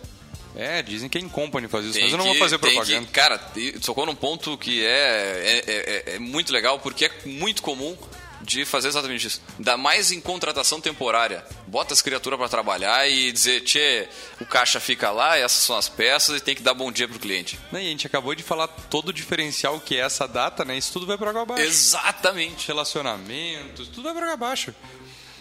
É, 0.58 0.80
dizem 0.82 1.06
que 1.08 1.18
é 1.18 1.20
Incompany 1.20 1.68
faz 1.68 1.84
isso, 1.84 1.94
Tem 1.94 2.04
mas 2.04 2.12
eu 2.12 2.16
não 2.18 2.24
que- 2.24 2.30
vou 2.30 2.38
fazer 2.38 2.58
tem 2.58 2.72
propaganda. 2.72 3.06
Que, 3.06 3.12
cara, 3.12 3.38
tocou 3.84 4.06
num 4.06 4.14
ponto 4.14 4.56
que 4.56 4.82
é, 4.86 4.88
é, 4.88 5.64
é- 5.66 6.14
é 6.14 6.18
muito 6.18 6.50
legal, 6.50 6.78
porque 6.78 7.04
é 7.04 7.12
muito 7.26 7.60
comum 7.60 7.94
de 8.42 8.64
fazer 8.64 8.88
exatamente 8.88 9.26
isso. 9.26 9.42
Ainda 9.58 9.76
mais 9.76 10.12
em 10.12 10.20
contratação 10.20 10.80
temporária. 10.80 11.44
Bota 11.66 11.92
as 11.94 12.02
criaturas 12.02 12.38
para 12.38 12.48
trabalhar 12.48 13.08
e 13.08 13.32
dizer, 13.32 13.60
tchê, 13.62 14.08
o 14.40 14.44
caixa 14.46 14.78
fica 14.78 15.10
lá, 15.10 15.36
essas 15.36 15.62
são 15.62 15.76
as 15.76 15.88
peças 15.88 16.36
e 16.36 16.40
tem 16.40 16.54
que 16.54 16.62
dar 16.62 16.74
bom 16.74 16.92
dia 16.92 17.08
pro 17.08 17.18
cliente. 17.18 17.58
Né, 17.72 17.82
E 17.82 17.86
a 17.86 17.90
gente 17.90 18.06
acabou 18.06 18.34
de 18.34 18.42
falar 18.42 18.68
todo 18.68 19.08
o 19.08 19.12
diferencial 19.12 19.80
que 19.80 19.96
é 19.96 20.00
essa 20.00 20.26
data, 20.28 20.64
né? 20.64 20.76
Isso 20.76 20.92
tudo 20.92 21.06
vai 21.06 21.16
pra 21.18 21.30
água 21.30 21.42
abaixo. 21.42 21.62
Exatamente. 21.64 22.68
relacionamentos, 22.68 23.88
tudo 23.88 24.02
vai 24.04 24.12
pra 24.12 24.22
água 24.22 24.34
abaixo. 24.34 24.74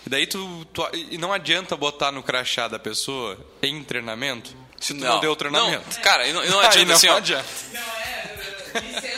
E 0.06 0.10
daí 0.10 0.28
tu, 0.28 0.66
tu- 0.74 0.88
E 0.94 1.18
não 1.18 1.34
adianta 1.34 1.76
botar 1.76 2.12
no 2.12 2.22
crachá 2.24 2.68
da 2.68 2.78
pessoa 2.78 3.38
em 3.62 3.84
treinamento 3.84 4.56
se 4.80 4.94
tu 4.94 5.00
não, 5.00 5.20
deu 5.20 5.36
treinamento. 5.36 5.84
Não, 5.96 6.02
cara, 6.02 6.28
e 6.28 6.34
não, 6.34 6.44
e 6.46 6.50
não 6.50 6.60
adianta 6.66 6.86
não 6.90 6.96
assim, 6.96 7.08
ó. 7.08 7.18
adianta. 7.18 7.46
Não 7.74 7.82
é, 7.82 8.82
licença 8.82 9.02
para 9.02 9.15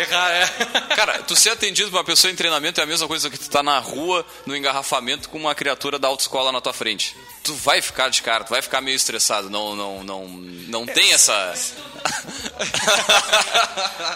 errar. 0.00 0.30
É. 0.30 0.46
Cara, 0.96 1.22
tu 1.22 1.36
ser 1.36 1.50
atendido 1.50 1.90
por 1.90 1.96
uma 1.98 2.04
pessoa 2.04 2.30
em 2.30 2.36
treinamento 2.36 2.80
é 2.80 2.84
a 2.84 2.86
mesma 2.86 3.06
coisa 3.06 3.28
que 3.28 3.38
tu 3.38 3.48
tá 3.48 3.62
na 3.62 3.78
rua, 3.78 4.24
no 4.46 4.56
engarrafamento, 4.56 5.28
com 5.28 5.38
uma 5.38 5.54
criatura 5.54 5.98
da 5.98 6.08
autoescola 6.08 6.52
na 6.52 6.60
tua 6.60 6.72
frente. 6.72 7.16
Tu 7.42 7.54
vai 7.54 7.80
ficar 7.80 8.08
de 8.08 8.22
cara, 8.22 8.44
tu 8.44 8.50
vai 8.50 8.62
ficar 8.62 8.80
meio 8.80 8.96
estressado. 8.96 9.48
Não, 9.50 9.74
não, 9.74 10.04
não, 10.04 10.28
não 10.28 10.86
tem 10.86 11.12
essa. 11.12 11.54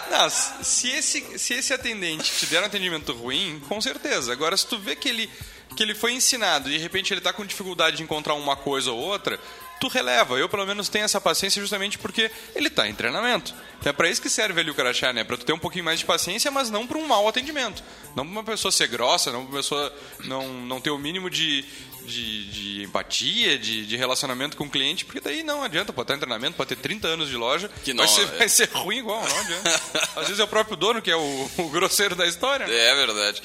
Não, 0.09 0.29
se 0.29 0.89
esse, 0.89 1.39
se 1.39 1.53
esse 1.53 1.73
atendente 1.73 2.31
te 2.31 2.45
der 2.45 2.61
um 2.61 2.65
atendimento 2.65 3.13
ruim, 3.13 3.61
com 3.67 3.81
certeza. 3.81 4.31
Agora, 4.31 4.55
se 4.55 4.65
tu 4.65 4.77
vê 4.77 4.95
que 4.95 5.09
ele, 5.09 5.29
que 5.75 5.83
ele 5.83 5.95
foi 5.95 6.13
ensinado 6.13 6.69
e 6.69 6.73
de 6.73 6.77
repente 6.77 7.13
ele 7.13 7.21
tá 7.21 7.33
com 7.33 7.45
dificuldade 7.45 7.97
de 7.97 8.03
encontrar 8.03 8.35
uma 8.35 8.55
coisa 8.55 8.91
ou 8.91 8.99
outra, 8.99 9.39
tu 9.79 9.87
releva. 9.87 10.35
Eu, 10.37 10.47
pelo 10.47 10.65
menos, 10.65 10.87
tenho 10.89 11.05
essa 11.05 11.19
paciência 11.19 11.61
justamente 11.61 11.97
porque 11.97 12.29
ele 12.55 12.69
tá 12.69 12.87
em 12.87 12.93
treinamento. 12.95 13.53
Então 13.79 13.89
é 13.89 13.93
pra 13.93 14.09
isso 14.09 14.21
que 14.21 14.29
serve 14.29 14.59
ali 14.61 14.71
o 14.71 14.75
crachá, 14.75 15.11
né? 15.11 15.23
Pra 15.23 15.35
tu 15.37 15.45
ter 15.45 15.53
um 15.53 15.59
pouquinho 15.59 15.83
mais 15.85 15.99
de 15.99 16.05
paciência, 16.05 16.49
mas 16.49 16.69
não 16.69 16.87
pra 16.87 16.97
um 16.97 17.05
mau 17.07 17.27
atendimento. 17.27 17.83
Não 18.15 18.23
pra 18.23 18.31
uma 18.31 18.43
pessoa 18.43 18.71
ser 18.71 18.87
grossa, 18.87 19.31
não 19.31 19.41
pra 19.45 19.49
uma 19.51 19.57
pessoa 19.57 19.93
não, 20.25 20.47
não 20.65 20.79
ter 20.79 20.89
o 20.91 20.97
mínimo 20.97 21.29
de, 21.29 21.63
de, 22.05 22.45
de 22.51 22.83
empatia, 22.83 23.57
de, 23.59 23.85
de 23.85 23.97
relacionamento 23.97 24.55
com 24.55 24.63
o 24.65 24.69
cliente, 24.69 25.03
porque 25.03 25.19
daí 25.19 25.43
não 25.43 25.63
adianta, 25.63 25.91
pode 25.91 26.05
estar 26.05 26.15
em 26.15 26.19
treinamento, 26.19 26.55
pode 26.55 26.69
ter 26.69 26.77
30 26.77 27.07
anos 27.09 27.27
de 27.29 27.35
loja, 27.35 27.69
Que 27.83 27.93
vai, 27.93 28.05
não, 28.05 28.13
ser, 28.13 28.21
é. 28.21 28.25
vai 28.37 28.47
ser 28.49 28.69
ruim 28.69 28.99
igual, 28.99 29.21
não 29.27 29.39
adianta. 29.39 29.81
Às 30.15 30.23
vezes 30.27 30.39
é 30.39 30.43
o 30.43 30.47
próprio 30.47 30.77
dono 30.77 31.01
que 31.01 31.11
é 31.11 31.15
o, 31.15 31.49
o 31.57 31.69
grosseiro 31.69 32.15
da 32.15 32.25
história. 32.25 32.65
né? 32.67 32.73
É 32.73 32.95
verdade. 32.95 33.41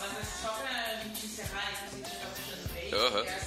Mas 0.00 0.28
só 0.40 0.48
pra 0.48 0.94
gente 1.02 1.26
encerrar, 1.26 1.72
inclusive, 1.86 2.08
já 2.10 2.20
tá 2.20 2.26
puxando 2.28 2.72
bem, 2.72 2.94
Aham. 2.94 3.43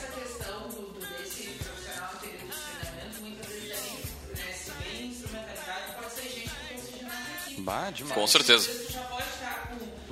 Bah, 7.67 7.89
demais. 7.91 8.13
Com 8.15 8.25
certeza. 8.27 8.63
Às 8.71 8.77
vezes 8.77 8.87
tu 8.87 8.93
já 8.93 9.01
pode 9.01 9.27
estar 9.27 9.67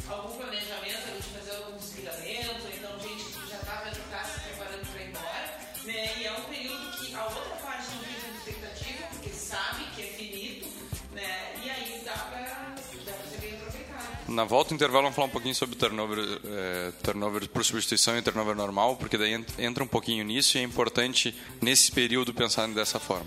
com 0.05 0.13
algum 0.13 0.35
planejamento 0.37 1.07
ali 1.07 1.21
de 1.21 1.29
fazer 1.39 1.51
algum 1.55 1.77
desligamento, 1.77 2.49
ou 2.51 2.69
então 2.75 2.99
gente 2.99 3.23
que 3.31 3.49
já 3.49 3.55
está 3.63 3.75
vendo 3.83 3.93
que 3.95 4.01
está 4.01 4.23
se 4.25 4.39
preparando 4.41 4.91
para 4.91 5.01
ir 5.01 5.07
embora, 5.07 5.59
né? 5.85 6.13
E 6.19 6.25
é 6.25 6.31
um 6.33 6.41
período 6.51 6.97
que 6.99 7.15
a 7.15 7.23
outra 7.23 7.55
parte 7.63 7.87
não 7.95 8.03
tem 8.03 8.13
tanta 8.19 8.37
expectativa, 8.49 9.07
porque 9.13 9.29
sabe 9.29 9.85
que 9.95 10.01
é 10.01 10.05
finito, 10.07 10.67
né? 11.13 11.53
E 11.63 11.69
aí 11.69 12.01
dá 12.03 12.11
para 12.11 12.41
dá 12.41 13.13
pra 13.13 13.25
ser 13.31 13.37
bem 13.39 13.53
aproveitado. 13.55 14.31
Na 14.33 14.43
volta 14.43 14.69
do 14.69 14.75
intervalo 14.75 15.03
vamos 15.03 15.15
falar 15.15 15.27
um 15.27 15.31
pouquinho 15.31 15.55
sobre 15.55 15.77
turnover, 15.77 16.19
é, 16.43 16.91
turnover 17.03 17.47
por 17.47 17.63
substituição 17.63 18.17
e 18.17 18.21
turnover 18.21 18.53
normal, 18.55 18.97
porque 18.97 19.17
daí 19.17 19.33
ent- 19.33 19.57
entra 19.59 19.81
um 19.81 19.87
pouquinho 19.87 20.25
nisso 20.25 20.57
e 20.57 20.59
é 20.59 20.63
importante 20.63 21.33
nesse 21.61 21.89
período 21.93 22.33
pensar 22.33 22.67
dessa 22.67 22.99
forma. 22.99 23.25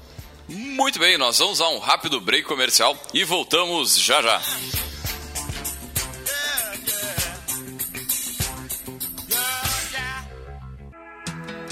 Muito 0.48 0.98
bem, 0.98 1.18
nós 1.18 1.38
vamos 1.38 1.60
a 1.60 1.68
um 1.68 1.78
rápido 1.78 2.20
break 2.20 2.48
comercial 2.48 2.96
e 3.12 3.22
voltamos 3.22 3.98
já 3.98 4.22
já. 4.22 4.40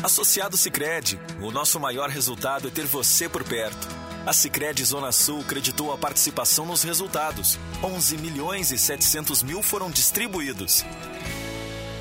Associado 0.02 0.56
Sicredi, 0.56 1.18
o 1.40 1.50
nosso 1.50 1.80
maior 1.80 2.10
resultado 2.10 2.68
é 2.68 2.70
ter 2.70 2.84
você 2.84 3.28
por 3.28 3.42
perto. 3.42 3.88
A 4.26 4.32
Sicredi 4.32 4.84
Zona 4.84 5.10
Sul 5.10 5.42
creditou 5.44 5.92
a 5.92 5.96
participação 5.96 6.66
nos 6.66 6.82
resultados. 6.82 7.58
11 7.82 8.18
milhões 8.18 8.72
e 8.72 8.78
700 8.78 9.42
mil 9.42 9.62
foram 9.62 9.90
distribuídos. 9.90 10.84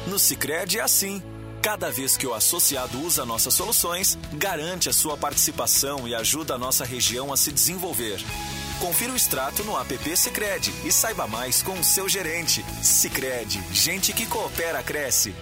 No 0.08 0.20
Sicredi 0.20 0.80
é 0.80 0.82
assim. 0.82 1.24
Cada 1.66 1.90
vez 1.90 2.16
que 2.16 2.28
o 2.28 2.34
associado 2.36 3.02
usa 3.02 3.26
nossas 3.26 3.56
soluções, 3.56 4.20
garante 4.34 4.88
a 4.88 4.94
sua 4.94 5.18
participação 5.18 6.08
e 6.08 6.14
ajuda 6.14 6.54
a 6.54 6.58
nossa 6.60 6.86
região 6.86 7.34
a 7.34 7.38
se 7.38 7.52
desenvolver. 7.52 8.20
Confira 8.80 9.12
o 9.12 9.16
extrato 9.16 9.64
no 9.64 9.76
app 9.76 10.16
Sicredi 10.16 10.72
e 10.86 10.92
saiba 10.92 11.26
mais 11.26 11.64
com 11.64 11.74
o 11.80 11.84
seu 11.84 12.08
gerente. 12.08 12.64
Sicredi, 12.84 13.60
gente 13.74 14.14
que 14.14 14.28
coopera 14.28 14.84
cresce. 14.84 15.34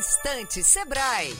Instante 0.00 0.64
Sebrae. 0.64 1.36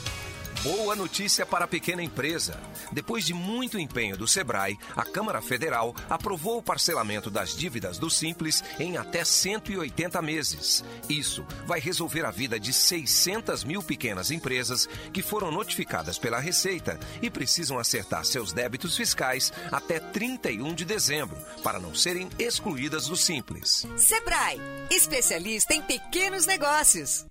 Boa 0.61 0.95
notícia 0.95 1.47
para 1.47 1.65
a 1.65 1.67
pequena 1.67 2.03
empresa. 2.03 2.61
Depois 2.91 3.25
de 3.25 3.33
muito 3.33 3.79
empenho 3.79 4.15
do 4.15 4.27
Sebrae, 4.27 4.77
a 4.95 5.03
Câmara 5.03 5.41
Federal 5.41 5.95
aprovou 6.07 6.59
o 6.59 6.61
parcelamento 6.61 7.31
das 7.31 7.57
dívidas 7.57 7.97
do 7.97 8.07
Simples 8.07 8.63
em 8.79 8.97
até 8.97 9.25
180 9.25 10.21
meses. 10.21 10.85
Isso 11.09 11.43
vai 11.65 11.79
resolver 11.79 12.23
a 12.23 12.29
vida 12.29 12.59
de 12.59 12.71
600 12.71 13.63
mil 13.63 13.81
pequenas 13.81 14.29
empresas 14.29 14.87
que 15.11 15.23
foram 15.23 15.51
notificadas 15.51 16.19
pela 16.19 16.39
Receita 16.39 16.99
e 17.19 17.31
precisam 17.31 17.79
acertar 17.79 18.23
seus 18.25 18.53
débitos 18.53 18.95
fiscais 18.95 19.51
até 19.71 19.99
31 19.99 20.75
de 20.75 20.85
dezembro, 20.85 21.35
para 21.63 21.79
não 21.79 21.95
serem 21.95 22.29
excluídas 22.37 23.07
do 23.07 23.15
Simples. 23.15 23.87
Sebrae, 23.97 24.61
especialista 24.91 25.73
em 25.73 25.81
pequenos 25.81 26.45
negócios. 26.45 27.30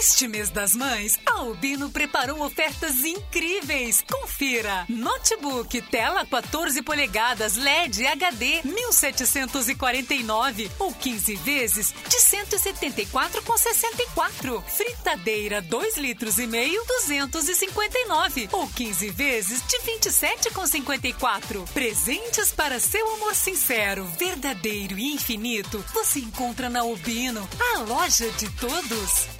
Neste 0.00 0.26
mês 0.26 0.48
das 0.48 0.74
mães, 0.74 1.18
a 1.26 1.40
Albino 1.40 1.90
preparou 1.90 2.42
ofertas 2.42 3.04
incríveis. 3.04 4.02
Confira: 4.10 4.86
notebook 4.88 5.78
tela 5.82 6.24
14 6.24 6.80
polegadas 6.80 7.56
LED 7.56 8.06
HD 8.06 8.62
1749 8.64 10.70
ou 10.78 10.94
15 10.94 11.36
vezes 11.36 11.92
de 12.08 12.16
174,64. 12.16 14.62
Fritadeira 14.62 15.60
2 15.60 15.98
litros 15.98 16.38
e 16.38 16.46
meio 16.46 16.82
259 16.86 18.48
ou 18.52 18.66
15 18.68 19.10
vezes 19.10 19.62
de 19.66 19.76
27,54. 19.80 21.68
Presentes 21.74 22.52
para 22.52 22.80
seu 22.80 23.06
amor 23.16 23.34
sincero, 23.34 24.06
verdadeiro 24.18 24.98
e 24.98 25.12
infinito. 25.12 25.84
Você 25.92 26.20
encontra 26.20 26.70
na 26.70 26.80
Albino, 26.80 27.46
a 27.74 27.80
loja 27.80 28.30
de 28.30 28.48
todos. 28.52 29.39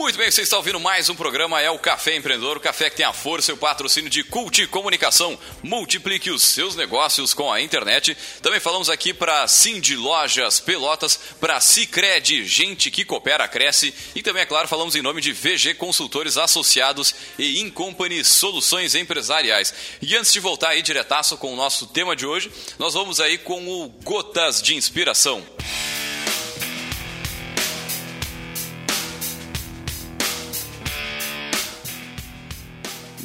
Muito 0.00 0.16
bem, 0.16 0.30
você 0.30 0.40
está 0.40 0.56
ouvindo 0.56 0.80
mais 0.80 1.10
um 1.10 1.14
programa, 1.14 1.60
é 1.60 1.70
o 1.70 1.78
Café 1.78 2.16
Empreendedor, 2.16 2.56
o 2.56 2.60
café 2.60 2.88
que 2.88 2.96
tem 2.96 3.04
a 3.04 3.12
força 3.12 3.50
e 3.50 3.54
o 3.54 3.58
patrocínio 3.58 4.08
de 4.08 4.24
Cult 4.24 4.66
Comunicação. 4.68 5.38
Multiplique 5.62 6.30
os 6.30 6.42
seus 6.42 6.74
negócios 6.74 7.34
com 7.34 7.52
a 7.52 7.60
internet. 7.60 8.16
Também 8.40 8.58
falamos 8.58 8.88
aqui 8.88 9.12
para 9.12 9.46
Cindy 9.46 9.96
Lojas 9.96 10.58
Pelotas, 10.58 11.20
para 11.38 11.60
Cicred, 11.60 12.46
gente 12.46 12.90
que 12.90 13.04
coopera, 13.04 13.46
cresce. 13.46 13.92
E 14.14 14.22
também, 14.22 14.40
é 14.40 14.46
claro, 14.46 14.66
falamos 14.66 14.96
em 14.96 15.02
nome 15.02 15.20
de 15.20 15.34
VG 15.34 15.74
Consultores 15.74 16.38
Associados 16.38 17.14
e 17.38 17.60
Incompany 17.60 18.24
Soluções 18.24 18.94
Empresariais. 18.94 19.74
E 20.00 20.16
antes 20.16 20.32
de 20.32 20.40
voltar 20.40 20.70
aí 20.70 20.80
diretaço 20.80 21.36
com 21.36 21.52
o 21.52 21.56
nosso 21.56 21.86
tema 21.86 22.16
de 22.16 22.24
hoje, 22.24 22.50
nós 22.78 22.94
vamos 22.94 23.20
aí 23.20 23.36
com 23.36 23.68
o 23.68 23.90
Gotas 24.02 24.62
de 24.62 24.74
Inspiração. 24.74 25.44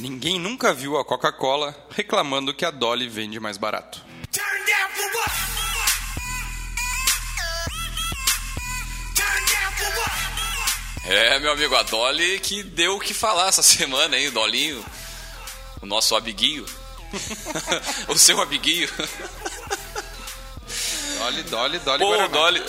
Ninguém 0.08 0.38
nunca 0.38 0.72
viu 0.72 1.00
a 1.00 1.04
Coca-Cola 1.04 1.76
reclamando 1.90 2.54
que 2.54 2.64
a 2.64 2.70
Dolly 2.70 3.10
vende 3.10 3.40
mais 3.40 3.58
barato. 3.58 4.06
É, 11.06 11.40
meu 11.40 11.54
amigo, 11.54 11.76
a 11.76 11.82
Dolly 11.82 12.40
que 12.40 12.62
deu 12.62 12.98
o 12.98 13.00
que 13.00 13.16
falar 13.16 13.48
essa 13.48 13.64
semana, 13.64 14.16
hein, 14.16 14.28
o 14.28 14.32
Dolinho, 14.32 14.86
o 15.82 15.88
nosso 15.88 16.16
amiguinho, 16.16 16.68
o 18.08 18.16
seu 18.16 18.40
amiguinho. 18.40 18.88
Dolly, 21.18 21.44
Dolly, 21.44 21.80
Dolly. 21.80 22.00
Pô, 22.00 22.10
Guaraná. 22.10 22.28
Dolly. 22.28 22.64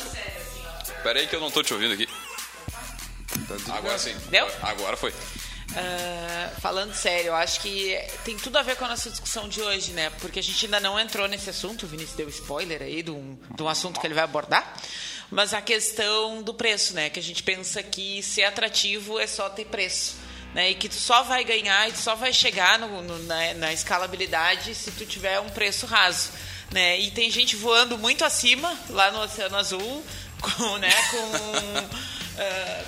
Pera 1.02 1.20
aí 1.20 1.26
que 1.26 1.36
eu 1.36 1.40
não 1.40 1.50
tô 1.50 1.62
te 1.62 1.74
ouvindo 1.74 1.92
aqui. 1.92 2.08
Agora 3.76 3.98
sim. 3.98 4.16
Deu? 4.30 4.48
Agora 4.62 4.96
foi. 4.96 5.12
Ah, 5.78 6.50
falando 6.60 6.94
sério, 6.94 7.28
eu 7.28 7.34
acho 7.34 7.60
que 7.60 7.94
tem 8.24 8.36
tudo 8.36 8.56
a 8.56 8.62
ver 8.62 8.76
com 8.76 8.84
a 8.86 8.88
nossa 8.88 9.10
discussão 9.10 9.46
de 9.48 9.60
hoje, 9.60 9.92
né? 9.92 10.10
Porque 10.20 10.38
a 10.38 10.42
gente 10.42 10.64
ainda 10.64 10.80
não 10.80 10.98
entrou 10.98 11.28
nesse 11.28 11.50
assunto, 11.50 11.84
o 11.84 11.86
Vinícius 11.88 12.16
deu 12.16 12.28
spoiler 12.30 12.80
aí 12.82 13.02
de 13.02 13.10
um, 13.10 13.38
de 13.54 13.62
um 13.62 13.68
assunto 13.68 14.00
que 14.00 14.06
ele 14.06 14.14
vai 14.14 14.24
abordar. 14.24 14.74
Mas 15.30 15.52
a 15.52 15.60
questão 15.60 16.42
do 16.42 16.54
preço, 16.54 16.94
né? 16.94 17.10
Que 17.10 17.18
a 17.20 17.22
gente 17.22 17.42
pensa 17.42 17.82
que 17.82 18.22
ser 18.22 18.44
atrativo 18.44 19.18
é 19.18 19.26
só 19.26 19.50
ter 19.50 19.66
preço. 19.66 20.16
Né? 20.54 20.70
E 20.70 20.74
que 20.74 20.88
tu 20.88 20.94
só 20.94 21.22
vai 21.24 21.44
ganhar 21.44 21.86
e 21.88 21.92
tu 21.92 21.98
só 21.98 22.14
vai 22.14 22.32
chegar 22.32 22.78
no, 22.78 23.02
no- 23.02 23.18
na, 23.24 23.52
na 23.54 23.72
escalabilidade 23.74 24.74
se 24.74 24.90
tu 24.92 25.04
tiver 25.04 25.38
um 25.40 25.50
preço 25.50 25.84
raso. 25.84 26.30
né? 26.70 26.98
E 26.98 27.10
tem 27.10 27.30
gente 27.30 27.54
voando 27.56 27.98
muito 27.98 28.24
acima 28.24 28.74
lá 28.88 29.10
no 29.10 29.20
Oceano 29.20 29.56
Azul, 29.56 30.02
com, 30.40 30.78
né, 30.78 30.90
com, 31.10 31.98
ah, 32.38 32.84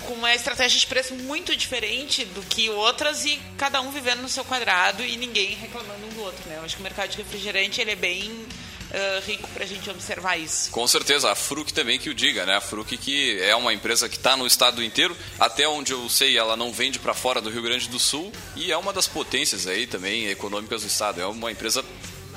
com- 0.00 0.14
uma 0.14 0.34
estratégia 0.34 0.78
de 0.78 0.86
preço 0.86 1.14
muito 1.14 1.54
diferente 1.56 2.24
do 2.24 2.42
que 2.42 2.68
outras 2.70 3.24
e 3.24 3.38
cada 3.58 3.80
um 3.80 3.90
vivendo 3.90 4.20
no 4.22 4.28
seu 4.28 4.44
quadrado 4.44 5.04
e 5.04 5.16
ninguém 5.16 5.54
reclamando 5.54 6.04
um 6.06 6.08
do 6.10 6.20
outro, 6.22 6.48
né? 6.48 6.56
Eu 6.58 6.64
acho 6.64 6.74
que 6.76 6.80
o 6.80 6.84
mercado 6.84 7.10
de 7.10 7.16
refrigerante 7.18 7.80
ele 7.80 7.90
é 7.92 7.96
bem 7.96 8.46
ah, 8.92 9.20
rico 9.26 9.48
para 9.48 9.64
a 9.64 9.66
gente 9.66 9.88
observar 9.90 10.36
isso. 10.38 10.70
Com 10.70 10.86
certeza, 10.86 11.30
a 11.30 11.34
Fruc 11.34 11.72
também 11.72 11.98
que 11.98 12.08
o 12.08 12.14
diga, 12.14 12.46
né? 12.46 12.56
A 12.56 12.60
Fruc 12.60 12.96
que 12.96 13.38
é 13.40 13.54
uma 13.56 13.72
empresa 13.74 14.08
que 14.08 14.16
está 14.16 14.36
no 14.36 14.46
estado 14.46 14.82
inteiro, 14.82 15.16
até 15.40 15.66
onde 15.68 15.92
eu 15.92 16.08
sei, 16.08 16.38
ela 16.38 16.56
não 16.56 16.72
vende 16.72 16.98
para 16.98 17.12
fora 17.12 17.40
do 17.40 17.50
Rio 17.50 17.62
Grande 17.62 17.88
do 17.88 17.98
Sul 17.98 18.32
e 18.54 18.70
é 18.70 18.76
uma 18.76 18.92
das 18.92 19.06
potências 19.08 19.66
aí 19.66 19.86
também 19.86 20.28
econômicas 20.28 20.82
do 20.82 20.88
estado. 20.88 21.20
É 21.20 21.26
uma 21.26 21.50
empresa 21.50 21.84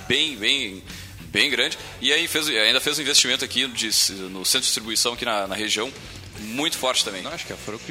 bem, 0.07 0.35
bem, 0.35 0.83
bem 1.25 1.49
grande 1.51 1.77
e 2.01 2.11
aí 2.11 2.27
fez, 2.27 2.49
ainda 2.49 2.81
fez 2.81 2.97
um 2.97 3.01
investimento 3.03 3.45
aqui 3.45 3.67
de- 3.67 4.11
no 4.29 4.43
centro 4.43 4.61
de 4.61 4.65
distribuição 4.65 5.13
aqui 5.13 5.23
na, 5.25 5.45
na 5.47 5.53
região 5.55 5.93
muito 6.39 6.77
forte 6.77 7.03
também. 7.05 7.21
Não, 7.21 7.31
acho 7.31 7.45
que 7.45 7.53
a 7.53 7.57
Fruc 7.57 7.89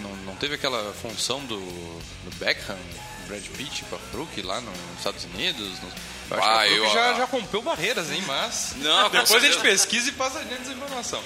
não, 0.00 0.14
não 0.26 0.36
teve 0.36 0.54
aquela 0.54 0.92
função 0.94 1.40
do, 1.44 1.58
do 1.58 2.36
Beckham, 2.38 2.78
Brad 3.28 3.44
Pitt 3.56 3.84
com 3.84 3.96
a 3.96 3.98
Fruc 3.98 4.42
lá 4.42 4.60
nos 4.60 4.76
Estados 4.98 5.24
Unidos. 5.24 5.78
no- 5.80 6.10
eu 6.30 6.38
acho 6.38 6.48
Ah, 6.48 6.62
que 6.66 6.68
a 6.74 6.76
eu- 6.76 6.90
já, 6.92 7.14
já 7.14 7.24
rompeu 7.24 7.62
barreiras, 7.62 8.10
hein? 8.10 8.22
Mas 8.26 8.74
Não, 8.76 9.10
depois 9.10 9.42
a 9.42 9.46
gente 9.46 9.58
pesquisa 9.60 10.08
e 10.08 10.12
passa 10.12 10.38
adiante 10.40 10.62
essa 10.62 10.72
informação. 10.72 11.22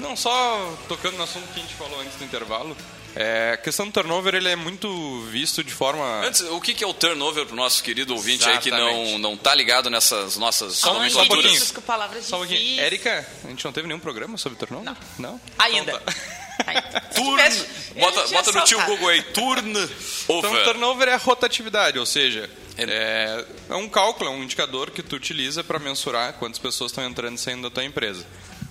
Não, 0.00 0.16
só 0.16 0.76
tocando 0.88 1.16
no 1.16 1.22
assunto 1.24 1.46
que 1.52 1.60
a 1.60 1.62
gente 1.62 1.74
falou 1.74 2.00
antes 2.00 2.16
do 2.16 2.24
intervalo, 2.24 2.76
é, 3.16 3.52
a 3.54 3.56
questão 3.56 3.86
do 3.86 3.92
turnover 3.92 4.34
ele 4.34 4.48
é 4.48 4.56
muito 4.56 5.20
visto 5.30 5.62
de 5.62 5.72
forma... 5.72 6.24
Antes, 6.26 6.40
o 6.42 6.60
que 6.60 6.74
que 6.74 6.82
é 6.82 6.86
o 6.86 6.92
turnover 6.94 7.46
para 7.46 7.52
o 7.52 7.56
nosso 7.56 7.82
querido 7.82 8.14
ouvinte 8.14 8.48
aí 8.48 8.58
que 8.58 8.70
não, 8.70 8.88
Exatamente. 8.88 9.18
não 9.18 9.36
tá 9.36 9.54
ligado 9.54 9.88
nessas 9.90 10.36
nossas 10.36 10.74
Só 10.76 10.98
um- 10.98 11.08
só 11.10 11.22
um 11.22 11.82
palavras 11.82 12.24
Só 12.26 12.36
um 12.36 12.38
pouquinho. 12.40 12.80
Érica, 12.80 13.26
a 13.44 13.48
gente 13.48 13.64
não 13.64 13.72
teve 13.72 13.86
nenhum 13.86 14.00
programa 14.00 14.36
sobre 14.36 14.58
turnover? 14.58 14.92
Não. 15.18 15.40
Ainda. 15.58 15.92
Então 15.92 16.00
tá. 16.00 16.14
Turn, 17.14 17.30
tivesse- 17.36 17.66
bota, 17.98 18.28
bota 18.28 18.52
no 18.52 18.64
tio. 18.64 18.80
Google 18.86 19.08
aí, 19.08 19.22
turn 19.22 19.70
Então, 19.70 20.36
over. 20.38 20.64
turnover 20.64 21.08
é 21.08 21.14
a 21.14 21.16
rotatividade, 21.16 21.98
ou 21.98 22.06
seja, 22.06 22.48
é, 22.78 23.44
é 23.70 23.74
um 23.74 23.88
cálculo, 23.88 24.30
é 24.30 24.32
um 24.32 24.42
indicador 24.42 24.90
que 24.92 25.02
tu 25.02 25.16
utiliza 25.16 25.64
para 25.64 25.78
mensurar 25.80 26.34
quantas 26.34 26.58
pessoas 26.60 26.92
estão 26.92 27.04
entrando 27.04 27.36
e 27.36 27.40
saindo 27.40 27.62
da 27.62 27.70
tua 27.74 27.84
empresa. 27.84 28.24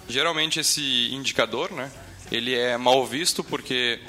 Geralmente 0.07 0.59
esse 0.61 1.09
indicador, 1.13 1.71
né, 1.71 1.91
ele 2.31 2.55
é 2.55 2.77
mal 2.77 3.05
visto 3.05 3.43
porque 3.43 3.99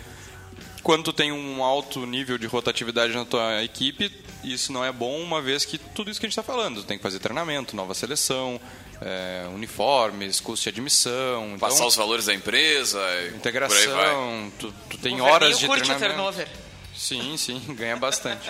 quando 0.84 1.04
tu 1.04 1.12
tem 1.12 1.32
um 1.32 1.64
alto 1.64 2.04
nível 2.06 2.36
de 2.36 2.46
rotatividade 2.46 3.14
na 3.14 3.24
tua 3.24 3.64
equipe, 3.64 4.12
isso 4.44 4.70
não 4.70 4.84
é 4.84 4.92
bom, 4.92 5.18
uma 5.20 5.40
vez 5.40 5.64
que 5.64 5.78
tudo 5.78 6.10
isso 6.10 6.20
que 6.20 6.26
a 6.26 6.28
gente 6.28 6.38
está 6.38 6.42
falando, 6.42 6.82
tu 6.82 6.86
tem 6.86 6.98
que 6.98 7.02
fazer 7.02 7.18
treinamento, 7.18 7.74
nova 7.74 7.94
seleção, 7.94 8.60
é, 9.00 9.46
uniformes, 9.54 10.40
custo 10.40 10.64
de 10.64 10.68
admissão, 10.68 11.56
Passar 11.58 11.76
então, 11.76 11.86
os 11.88 11.96
valores 11.96 12.26
da 12.26 12.34
empresa, 12.34 12.98
e 12.98 13.02
por 13.02 13.08
aí 13.16 13.28
vai. 13.30 13.36
integração, 13.38 14.52
tu, 14.58 14.74
tu 14.90 14.98
tem 14.98 15.20
O 15.20 15.24
horas 15.24 15.58
de 15.58 15.66
curte 15.66 15.82
o 15.82 15.86
treinamento. 15.86 16.14
turnover. 16.14 16.48
Sim, 16.94 17.36
sim, 17.36 17.60
ganha 17.74 17.96
bastante. 17.96 18.48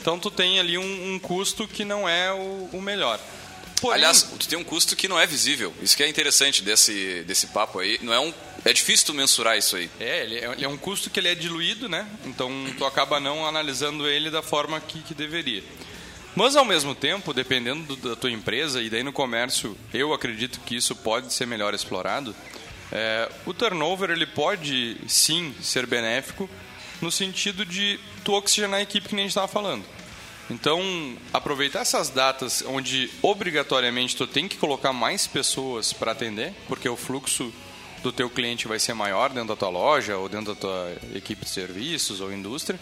Então 0.00 0.18
tu 0.18 0.30
tem 0.30 0.58
ali 0.58 0.76
um, 0.76 1.14
um 1.14 1.18
custo 1.20 1.68
que 1.68 1.84
não 1.84 2.08
é 2.08 2.32
o, 2.32 2.68
o 2.72 2.82
melhor. 2.82 3.20
Porém, 3.80 3.96
Aliás, 3.96 4.22
tu 4.22 4.48
tem 4.48 4.58
um 4.58 4.64
custo 4.64 4.96
que 4.96 5.06
não 5.08 5.18
é 5.20 5.26
visível. 5.26 5.72
Isso 5.82 5.96
que 5.96 6.02
é 6.02 6.08
interessante 6.08 6.62
desse, 6.62 7.22
desse 7.26 7.48
papo 7.48 7.78
aí. 7.78 7.98
Não 8.02 8.12
é 8.12 8.18
um. 8.18 8.32
É 8.64 8.72
difícil 8.72 9.06
tu 9.06 9.14
mensurar 9.14 9.56
isso 9.58 9.76
aí. 9.76 9.88
é, 10.00 10.22
ele 10.24 10.38
é, 10.38 10.52
ele 10.52 10.64
é 10.64 10.68
um 10.68 10.76
custo 10.78 11.10
que 11.10 11.20
ele 11.20 11.28
é 11.28 11.34
diluído, 11.34 11.88
né? 11.88 12.06
Então 12.24 12.50
tu 12.78 12.84
acaba 12.86 13.20
não 13.20 13.46
analisando 13.46 14.08
ele 14.08 14.30
da 14.30 14.42
forma 14.42 14.80
que, 14.80 15.00
que 15.02 15.14
deveria. 15.14 15.62
Mas 16.34 16.56
ao 16.56 16.64
mesmo 16.64 16.94
tempo, 16.94 17.32
dependendo 17.32 17.96
do- 17.96 18.10
da 18.10 18.16
tua 18.16 18.30
empresa, 18.30 18.82
e 18.82 18.90
daí 18.90 19.02
no 19.02 19.12
comércio 19.12 19.76
eu 19.94 20.12
acredito 20.12 20.60
que 20.66 20.74
isso 20.76 20.94
pode 20.96 21.32
ser 21.32 21.46
melhor 21.46 21.72
explorado, 21.74 22.34
é, 22.92 23.30
o 23.46 23.54
turnover 23.54 24.10
ele 24.10 24.26
pode 24.26 24.96
sim 25.08 25.54
ser 25.62 25.86
benéfico 25.86 26.48
no 27.00 27.10
sentido 27.12 27.64
de 27.64 27.98
tu 28.24 28.32
oxigenar 28.32 28.80
a 28.80 28.82
equipe 28.82 29.08
que 29.08 29.14
nem 29.14 29.24
a 29.24 29.26
gente 29.26 29.32
estava 29.32 29.48
falando. 29.48 29.84
Então, 30.48 30.80
aproveitar 31.32 31.80
essas 31.80 32.08
datas 32.08 32.62
onde 32.66 33.10
obrigatoriamente 33.20 34.16
tu 34.16 34.26
tem 34.26 34.46
que 34.46 34.56
colocar 34.56 34.92
mais 34.92 35.26
pessoas 35.26 35.92
para 35.92 36.12
atender, 36.12 36.52
porque 36.68 36.88
o 36.88 36.96
fluxo 36.96 37.52
do 38.02 38.12
teu 38.12 38.30
cliente 38.30 38.68
vai 38.68 38.78
ser 38.78 38.94
maior 38.94 39.30
dentro 39.30 39.48
da 39.48 39.56
tua 39.56 39.68
loja 39.68 40.16
ou 40.16 40.28
dentro 40.28 40.54
da 40.54 40.60
tua 40.60 40.96
equipe 41.14 41.44
de 41.44 41.50
serviços 41.50 42.20
ou 42.20 42.32
indústria. 42.32 42.78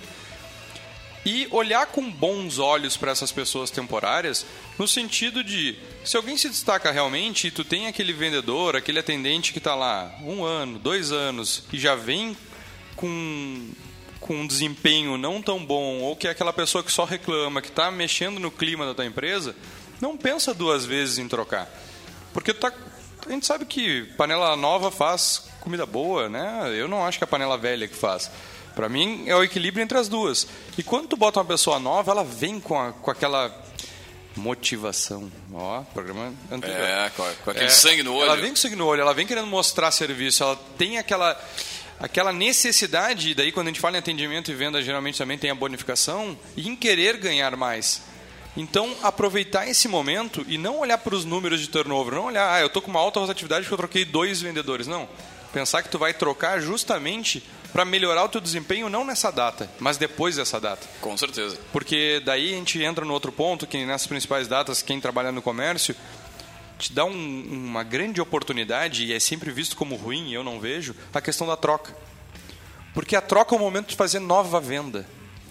E 1.24 1.48
olhar 1.50 1.86
com 1.86 2.10
bons 2.10 2.58
olhos 2.58 2.98
para 2.98 3.10
essas 3.10 3.32
pessoas 3.32 3.70
temporárias, 3.70 4.44
no 4.78 4.86
sentido 4.86 5.42
de, 5.42 5.78
se 6.04 6.18
alguém 6.18 6.36
se 6.36 6.50
destaca 6.50 6.90
realmente 6.90 7.46
e 7.46 7.50
tu 7.50 7.64
tem 7.64 7.86
aquele 7.86 8.12
vendedor, 8.12 8.76
aquele 8.76 8.98
atendente 8.98 9.50
que 9.50 9.58
está 9.58 9.74
lá 9.74 10.14
um 10.22 10.44
ano, 10.44 10.78
dois 10.78 11.12
anos 11.12 11.64
e 11.72 11.78
já 11.78 11.94
vem 11.94 12.36
com, 12.94 13.70
com 14.26 14.34
um 14.40 14.46
desempenho 14.46 15.18
não 15.18 15.42
tão 15.42 15.62
bom, 15.64 16.00
ou 16.00 16.16
que 16.16 16.26
é 16.26 16.30
aquela 16.30 16.52
pessoa 16.52 16.82
que 16.82 16.90
só 16.90 17.04
reclama, 17.04 17.60
que 17.60 17.68
está 17.68 17.90
mexendo 17.90 18.40
no 18.40 18.50
clima 18.50 18.86
da 18.86 18.94
tua 18.94 19.04
empresa, 19.04 19.54
não 20.00 20.16
pensa 20.16 20.54
duas 20.54 20.86
vezes 20.86 21.18
em 21.18 21.28
trocar. 21.28 21.68
Porque 22.32 22.54
tá, 22.54 22.72
a 23.26 23.30
gente 23.30 23.44
sabe 23.44 23.66
que 23.66 24.04
panela 24.16 24.56
nova 24.56 24.90
faz 24.90 25.44
comida 25.60 25.84
boa, 25.84 26.28
né? 26.30 26.72
Eu 26.74 26.88
não 26.88 27.04
acho 27.06 27.18
que 27.18 27.24
é 27.24 27.26
a 27.26 27.28
panela 27.28 27.58
velha 27.58 27.86
que 27.86 27.94
faz. 27.94 28.30
Para 28.74 28.88
mim 28.88 29.24
é 29.26 29.36
o 29.36 29.44
equilíbrio 29.44 29.82
entre 29.84 29.98
as 29.98 30.08
duas. 30.08 30.46
E 30.78 30.82
quando 30.82 31.06
tu 31.08 31.16
bota 31.18 31.38
uma 31.38 31.44
pessoa 31.44 31.78
nova, 31.78 32.10
ela 32.10 32.24
vem 32.24 32.58
com, 32.58 32.80
a- 32.80 32.92
com 32.92 33.10
aquela 33.10 33.54
motivação. 34.36 35.30
Ó, 35.52 35.82
programa 35.94 36.32
anterior. 36.50 36.80
É, 36.80 37.10
com, 37.10 37.22
com 37.44 37.50
aquele 37.50 37.66
É, 37.66 37.68
sangue 37.68 38.02
no 38.02 38.14
olho. 38.14 38.24
Ela 38.26 38.36
vem 38.36 38.50
com 38.50 38.56
sangue 38.56 38.74
no 38.76 38.86
olho, 38.86 39.00
ela 39.00 39.14
vem 39.14 39.26
querendo 39.26 39.46
mostrar 39.46 39.90
serviço, 39.90 40.42
ela 40.42 40.56
tem 40.76 40.98
aquela 40.98 41.40
aquela 41.98 42.32
necessidade, 42.32 43.30
e 43.30 43.34
daí 43.34 43.52
quando 43.52 43.68
a 43.68 43.70
gente 43.70 43.80
fala 43.80 43.96
em 43.96 44.00
atendimento 44.00 44.50
e 44.50 44.54
venda, 44.54 44.82
geralmente 44.82 45.18
também 45.18 45.38
tem 45.38 45.50
a 45.50 45.54
bonificação, 45.54 46.38
e 46.56 46.68
em 46.68 46.76
querer 46.76 47.16
ganhar 47.16 47.56
mais. 47.56 48.02
Então, 48.56 48.94
aproveitar 49.02 49.68
esse 49.68 49.88
momento 49.88 50.44
e 50.46 50.56
não 50.56 50.78
olhar 50.78 50.98
para 50.98 51.14
os 51.14 51.24
números 51.24 51.60
de 51.60 51.68
turnover, 51.68 52.14
não 52.14 52.26
olhar, 52.26 52.54
ah, 52.54 52.60
eu 52.60 52.70
tô 52.70 52.80
com 52.80 52.90
uma 52.90 53.00
alta 53.00 53.18
rotatividade 53.18 53.62
porque 53.62 53.74
eu 53.74 53.78
troquei 53.78 54.04
dois 54.04 54.40
vendedores, 54.40 54.86
não. 54.86 55.08
Pensar 55.52 55.82
que 55.82 55.88
tu 55.88 55.98
vai 55.98 56.14
trocar 56.14 56.60
justamente 56.60 57.42
para 57.72 57.84
melhorar 57.84 58.22
o 58.24 58.28
teu 58.28 58.40
desempenho 58.40 58.88
não 58.88 59.04
nessa 59.04 59.32
data, 59.32 59.68
mas 59.80 59.96
depois 59.96 60.36
dessa 60.36 60.60
data. 60.60 60.86
Com 61.00 61.16
certeza. 61.16 61.58
Porque 61.72 62.22
daí 62.24 62.54
a 62.54 62.56
gente 62.56 62.80
entra 62.80 63.04
no 63.04 63.12
outro 63.12 63.32
ponto, 63.32 63.66
que 63.66 63.84
nessas 63.84 64.06
principais 64.06 64.46
datas, 64.46 64.80
quem 64.80 65.00
trabalha 65.00 65.32
no 65.32 65.42
comércio, 65.42 65.94
te 66.78 66.92
dá 66.92 67.04
um- 67.04 67.44
uma 67.50 67.82
grande 67.82 68.20
oportunidade, 68.20 69.04
e 69.04 69.12
é 69.12 69.20
sempre 69.20 69.50
visto 69.50 69.76
como 69.76 69.94
ruim, 69.96 70.28
e 70.30 70.34
eu 70.34 70.42
não 70.44 70.60
vejo, 70.60 70.94
a 71.12 71.20
questão 71.20 71.46
da 71.46 71.56
troca. 71.56 71.94
Porque 72.92 73.16
a 73.16 73.20
troca 73.20 73.54
é 73.54 73.58
o 73.58 73.60
momento 73.60 73.88
de 73.88 73.96
fazer 73.96 74.18
nova 74.20 74.60
venda. 74.60 75.06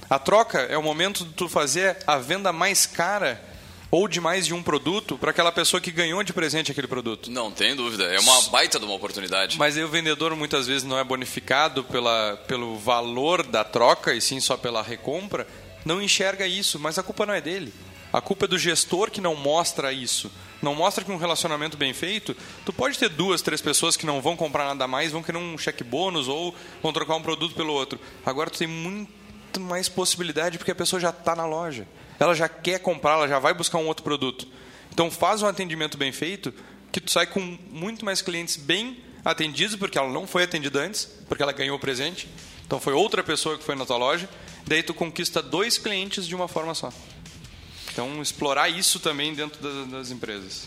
A 0.10 0.20
troca 0.20 0.60
é 0.60 0.78
o 0.78 0.84
momento 0.84 1.26
de 1.26 1.34
tu 1.34 1.50
fazer 1.50 1.98
a 2.06 2.18
venda 2.18 2.54
mais 2.54 2.86
cara 2.86 3.42
ou 3.90 4.08
de 4.08 4.20
mais 4.20 4.46
de 4.46 4.54
um 4.54 4.62
produto 4.64 5.18
para 5.18 5.32
aquela 5.32 5.52
pessoa 5.52 5.80
que 5.80 5.92
ganhou 5.92 6.24
de 6.24 6.34
presente 6.34 6.72
aquele 6.72 6.88
produto. 6.88 7.30
Não 7.30 7.52
tem 7.52 7.76
dúvida. 7.76 8.06
É 8.06 8.20
uma 8.20 8.42
baita 8.44 8.80
de 8.80 8.86
uma 8.86 8.96
oportunidade. 8.96 9.58
Mas 9.58 9.78
aí 9.78 9.84
o 9.84 9.88
vendedor 9.90 10.36
muitas 10.36 10.68
vezes 10.68 10.84
não 10.84 10.98
é 10.98 11.04
bonificado 11.04 11.84
pela, 11.84 12.38
pelo 12.48 12.78
valor 12.78 13.44
da 13.46 13.64
troca 13.64 14.14
e 14.14 14.22
sim 14.22 14.40
só 14.40 14.58
pela 14.58 14.82
recompra, 14.82 15.48
não 15.86 16.02
enxerga 16.02 16.48
isso, 16.48 16.80
mas 16.80 16.98
a 16.98 17.04
culpa 17.04 17.26
não 17.26 17.34
é 17.34 17.42
dele. 17.42 17.74
A 18.12 18.22
culpa 18.22 18.46
é 18.46 18.48
do 18.48 18.58
gestor 18.58 19.10
que 19.12 19.22
não 19.22 19.36
mostra 19.36 19.92
isso. 19.92 20.32
Não 20.64 20.74
mostra 20.74 21.04
que 21.04 21.12
um 21.12 21.18
relacionamento 21.18 21.76
bem 21.76 21.94
feito, 21.94 22.34
tu 22.66 22.72
pode 22.72 22.98
ter 22.98 23.10
duas, 23.10 23.42
três 23.42 23.62
pessoas 23.62 23.98
que 23.98 24.06
não 24.06 24.22
vão 24.22 24.38
comprar 24.38 24.64
nada 24.64 24.88
mais, 24.88 25.12
vão 25.12 25.22
querer 25.22 25.38
um 25.38 25.58
cheque 25.58 25.84
bônus 25.84 26.30
ou 26.30 26.56
vão 26.82 26.94
trocar 26.94 27.16
um 27.16 27.22
produto 27.22 27.54
pelo 27.54 27.74
outro. 27.74 28.00
Agora 28.26 28.50
tu 28.50 28.60
tem 28.60 28.68
muito 28.68 29.60
mais 29.60 29.90
possibilidade 29.90 30.58
porque 30.58 30.72
a 30.72 30.76
pessoa 30.76 31.02
já 31.02 31.10
está 31.10 31.36
na 31.36 31.46
loja. 31.46 31.86
Ela 32.18 32.34
já 32.34 32.48
quer 32.48 32.80
comprar, 32.80 33.16
ela 33.16 33.28
já 33.28 33.40
vai 33.40 33.54
buscar 33.54 33.78
um 33.78 33.88
outro 33.88 34.06
produto. 34.06 34.48
Então 34.90 35.12
faz 35.12 35.42
um 35.42 35.48
atendimento 35.48 35.98
bem 35.98 36.14
feito 36.14 36.54
que 36.94 37.02
tu 37.02 37.12
sai 37.12 37.28
com 37.28 37.42
muito 37.70 38.06
mais 38.06 38.22
clientes 38.22 38.56
bem 38.56 39.04
atendidos, 39.26 39.76
porque 39.76 39.98
ela 39.98 40.10
não 40.10 40.26
foi 40.26 40.44
atendida 40.44 40.80
antes, 40.80 41.04
porque 41.28 41.44
ela 41.44 41.52
ganhou 41.52 41.76
o 41.76 41.80
presente. 41.80 42.30
Então 42.66 42.80
foi 42.80 42.94
outra 42.94 43.22
pessoa 43.22 43.58
que 43.58 43.66
foi 43.66 43.76
na 43.76 43.86
tua 43.86 43.98
loja. 43.98 44.30
Daí 44.66 44.82
tu 44.82 44.94
conquista 44.94 45.42
dois 45.42 45.78
clientes 45.78 46.26
de 46.26 46.34
uma 46.34 46.48
forma 46.48 46.74
só. 46.74 46.90
Então 47.94 48.22
explorar 48.22 48.68
isso 48.70 49.00
também 49.00 49.34
dentro 49.36 49.62
das, 49.62 49.88
das 49.90 50.12
empresas. 50.12 50.64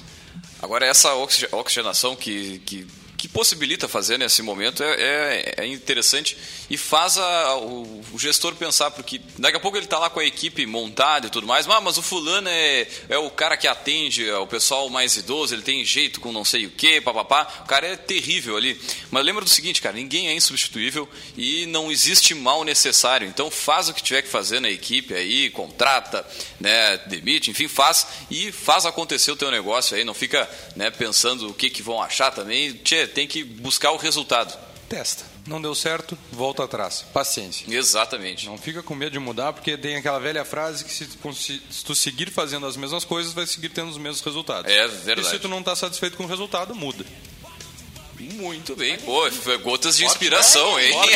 Agora, 0.63 0.87
essa 0.87 1.13
oxi- 1.15 1.49
oxigenação 1.53 2.15
que, 2.17 2.61
que, 2.61 2.87
que 3.27 3.29
possibilita 3.29 3.89
fazer 3.89 4.19
nesse 4.19 4.41
momento 4.41 4.83
é, 4.83 4.95
é, 4.95 5.55
é 5.59 5.67
interessante 5.67 6.37
e 6.71 6.77
faz 6.77 7.19
a, 7.19 7.57
o, 7.57 8.03
o, 8.13 8.19
gestor 8.19 8.55
pensar, 8.55 8.91
porque 8.93 9.21
daqui 9.37 9.57
a 9.57 9.61
pouco 9.61 9.77
ele 9.77 9.85
está 9.85 9.99
lá 9.99 10.09
com 10.09 10.21
a 10.21 10.25
equipe 10.25 10.65
montada 10.65 11.27
e 11.27 11.31
tudo 11.31 11.47
mais, 11.47 11.69
ah, 11.69 11.81
mas 11.81 11.99
o 11.99 12.03
fulano 12.03 12.49
é, 12.49 12.87
é 13.09 13.19
o 13.19 13.29
cara 13.31 13.57
que 13.57 13.67
atende 13.67 14.29
é 14.29 14.37
o 14.37 14.47
pessoal 14.47 14.89
mais 14.89 15.17
idoso, 15.17 15.55
ele 15.55 15.63
tem 15.63 15.85
jeito 15.85 16.21
com 16.21 16.31
não 16.31 16.45
sei 16.45 16.67
o 16.67 16.71
que, 16.71 17.01
papapá, 17.01 17.63
o 17.65 17.67
cara 17.67 17.87
é 17.87 17.97
terrível 17.97 18.57
ali. 18.57 18.81
Mas 19.11 19.25
lembra 19.25 19.45
do 19.45 19.51
seguinte, 19.51 19.83
cara, 19.83 19.97
ninguém 19.97 20.29
é 20.29 20.35
insubstituível 20.35 21.09
e 21.37 21.67
não 21.67 21.91
existe 21.91 22.35
mal 22.35 22.63
necessário, 22.65 23.27
então 23.27 23.51
faz 23.51 23.89
o 23.89 23.95
que 23.95 24.03
tiver 24.03 24.23
que 24.23 24.29
fazer 24.29 24.61
na 24.61 24.71
equipe 24.71 25.15
aí, 25.15 25.51
contrata, 25.51 26.27
né, 26.61 26.97
demite, 27.07 27.51
enfim, 27.51 27.67
faz 27.67 28.07
e 28.31 28.53
faz 28.53 28.87
acontecer 28.87 29.33
o 29.33 29.37
teu 29.37 29.51
negócio 29.51 29.97
aí, 29.97 30.05
não 30.05 30.15
fica 30.15 30.49
né, 30.75 30.91
pensando 30.91 31.49
o 31.49 31.55
que, 31.55 31.69
que 31.69 31.83
vão 31.83 32.01
achar 32.01 32.31
também, 32.31 32.73
tchê, 32.73 33.07
tem 33.17 33.27
que 33.27 33.43
buscar 33.43 33.93
o 33.93 33.97
resultado. 33.97 34.55
Testa. 34.91 35.25
Não 35.47 35.61
deu 35.61 35.75
certo, 35.75 36.19
volta 36.31 36.65
atrás. 36.65 37.03
Paciência. 37.15 37.67
Exatamente. 37.67 38.45
Não 38.45 38.59
fica 38.59 38.83
com 38.83 38.95
medo 38.95 39.13
de 39.13 39.19
mudar, 39.19 39.55
porque 39.55 39.75
tem 39.79 39.97
aquela 39.97 40.19
velha 40.19 40.45
frase 40.45 40.85
que 40.85 40.93
se, 40.93 41.09
se 41.09 41.85
tu 41.85 41.95
seguir 41.95 42.31
fazendo 42.31 42.67
as 42.67 42.77
mesmas 42.77 43.07
coisas, 43.07 43.33
vai 43.33 43.47
seguir 43.47 43.71
tendo 43.71 43.89
os 43.89 43.97
mesmos 43.97 44.21
resultados. 44.21 44.71
É 44.71 44.87
verdade. 44.87 45.23
E 45.23 45.31
se 45.31 45.39
tu 45.39 45.49
não 45.49 45.61
está 45.61 45.75
satisfeito 45.75 46.15
com 46.15 46.25
o 46.25 46.27
resultado, 46.27 46.75
muda. 46.75 47.07
Muito 48.37 48.77
bem. 48.77 48.99
Pô, 48.99 49.31
foi 49.31 49.57
gotas 49.59 49.97
de 49.97 50.05
inspiração, 50.05 50.79
hein? 50.79 50.93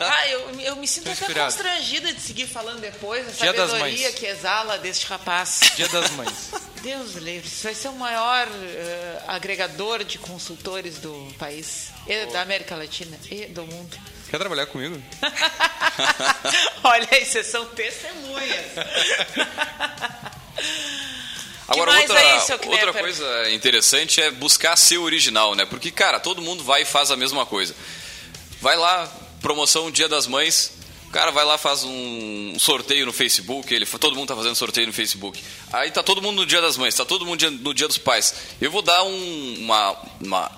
Ah, 0.00 0.28
eu, 0.28 0.60
eu 0.60 0.76
me 0.76 0.86
sinto 0.86 1.10
até 1.10 1.32
constrangida 1.32 2.12
de 2.12 2.20
seguir 2.20 2.46
falando 2.46 2.80
depois. 2.80 3.26
A 3.28 3.30
Dia 3.30 3.66
sabedoria 3.66 4.12
que 4.12 4.26
exala 4.26 4.78
deste 4.78 5.06
rapaz. 5.06 5.60
Dia 5.76 5.88
das 5.88 6.10
Mães. 6.10 6.50
Deus 6.82 7.14
livre. 7.14 7.46
Isso 7.46 7.62
vai 7.62 7.74
ser 7.74 7.88
o 7.88 7.92
maior 7.92 8.48
uh, 8.48 9.22
agregador 9.28 10.02
de 10.02 10.18
consultores 10.18 10.98
do 10.98 11.32
país, 11.38 11.90
e 12.06 12.26
da 12.26 12.42
América 12.42 12.74
Latina 12.74 13.16
e 13.30 13.46
do 13.46 13.64
mundo. 13.64 13.96
Quer 14.28 14.38
trabalhar 14.38 14.66
comigo? 14.66 15.00
Olha 16.82 17.08
aí, 17.12 17.24
vocês 17.24 17.46
são 17.46 17.66
testemunhas. 17.66 18.66
Agora, 21.72 22.00
outra, 22.00 22.20
é 22.20 22.38
outra 22.66 22.92
coisa 22.92 23.50
interessante 23.50 24.20
é 24.20 24.30
buscar 24.30 24.76
ser 24.76 24.98
original, 24.98 25.54
né? 25.54 25.64
Porque, 25.64 25.90
cara, 25.90 26.20
todo 26.20 26.42
mundo 26.42 26.62
vai 26.62 26.82
e 26.82 26.84
faz 26.84 27.10
a 27.10 27.16
mesma 27.16 27.46
coisa. 27.46 27.74
Vai 28.60 28.76
lá, 28.76 29.10
promoção 29.40 29.90
Dia 29.90 30.08
das 30.08 30.26
Mães, 30.26 30.72
o 31.08 31.10
cara 31.10 31.30
vai 31.30 31.44
lá 31.44 31.58
faz 31.58 31.84
um 31.84 32.56
sorteio 32.58 33.04
no 33.04 33.12
Facebook, 33.12 33.74
ele, 33.74 33.84
todo 33.84 34.16
mundo 34.16 34.28
tá 34.28 34.36
fazendo 34.36 34.54
sorteio 34.54 34.86
no 34.86 34.92
Facebook. 34.92 35.42
Aí 35.72 35.90
tá 35.90 36.02
todo 36.02 36.22
mundo 36.22 36.36
no 36.36 36.46
Dia 36.46 36.60
das 36.60 36.76
Mães, 36.76 36.94
tá 36.94 37.04
todo 37.04 37.26
mundo 37.26 37.50
no 37.50 37.74
Dia 37.74 37.86
dos 37.86 37.98
Pais. 37.98 38.34
Eu 38.60 38.70
vou 38.70 38.82
dar 38.82 39.02
um, 39.02 39.54
uma, 39.58 39.96
uma, 40.20 40.52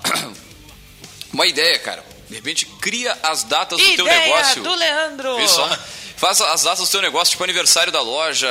uma 1.33 1.47
ideia, 1.47 1.79
cara. 1.79 2.14
De 2.29 2.35
repente, 2.35 2.67
cria 2.81 3.17
as 3.23 3.45
datas 3.45 3.79
ideia 3.79 3.97
do 3.97 4.05
teu 4.05 4.07
negócio. 4.07 4.63
do 4.63 4.75
Leandro! 4.75 5.37
Vê 5.37 5.49
só. 5.49 5.79
Faz 6.17 6.41
as 6.41 6.63
datas 6.63 6.79
do 6.81 6.87
seu 6.87 7.03
negócio, 7.03 7.33
tipo 7.33 7.45
aniversário 7.45 7.93
da 7.93 8.01
loja, 8.01 8.49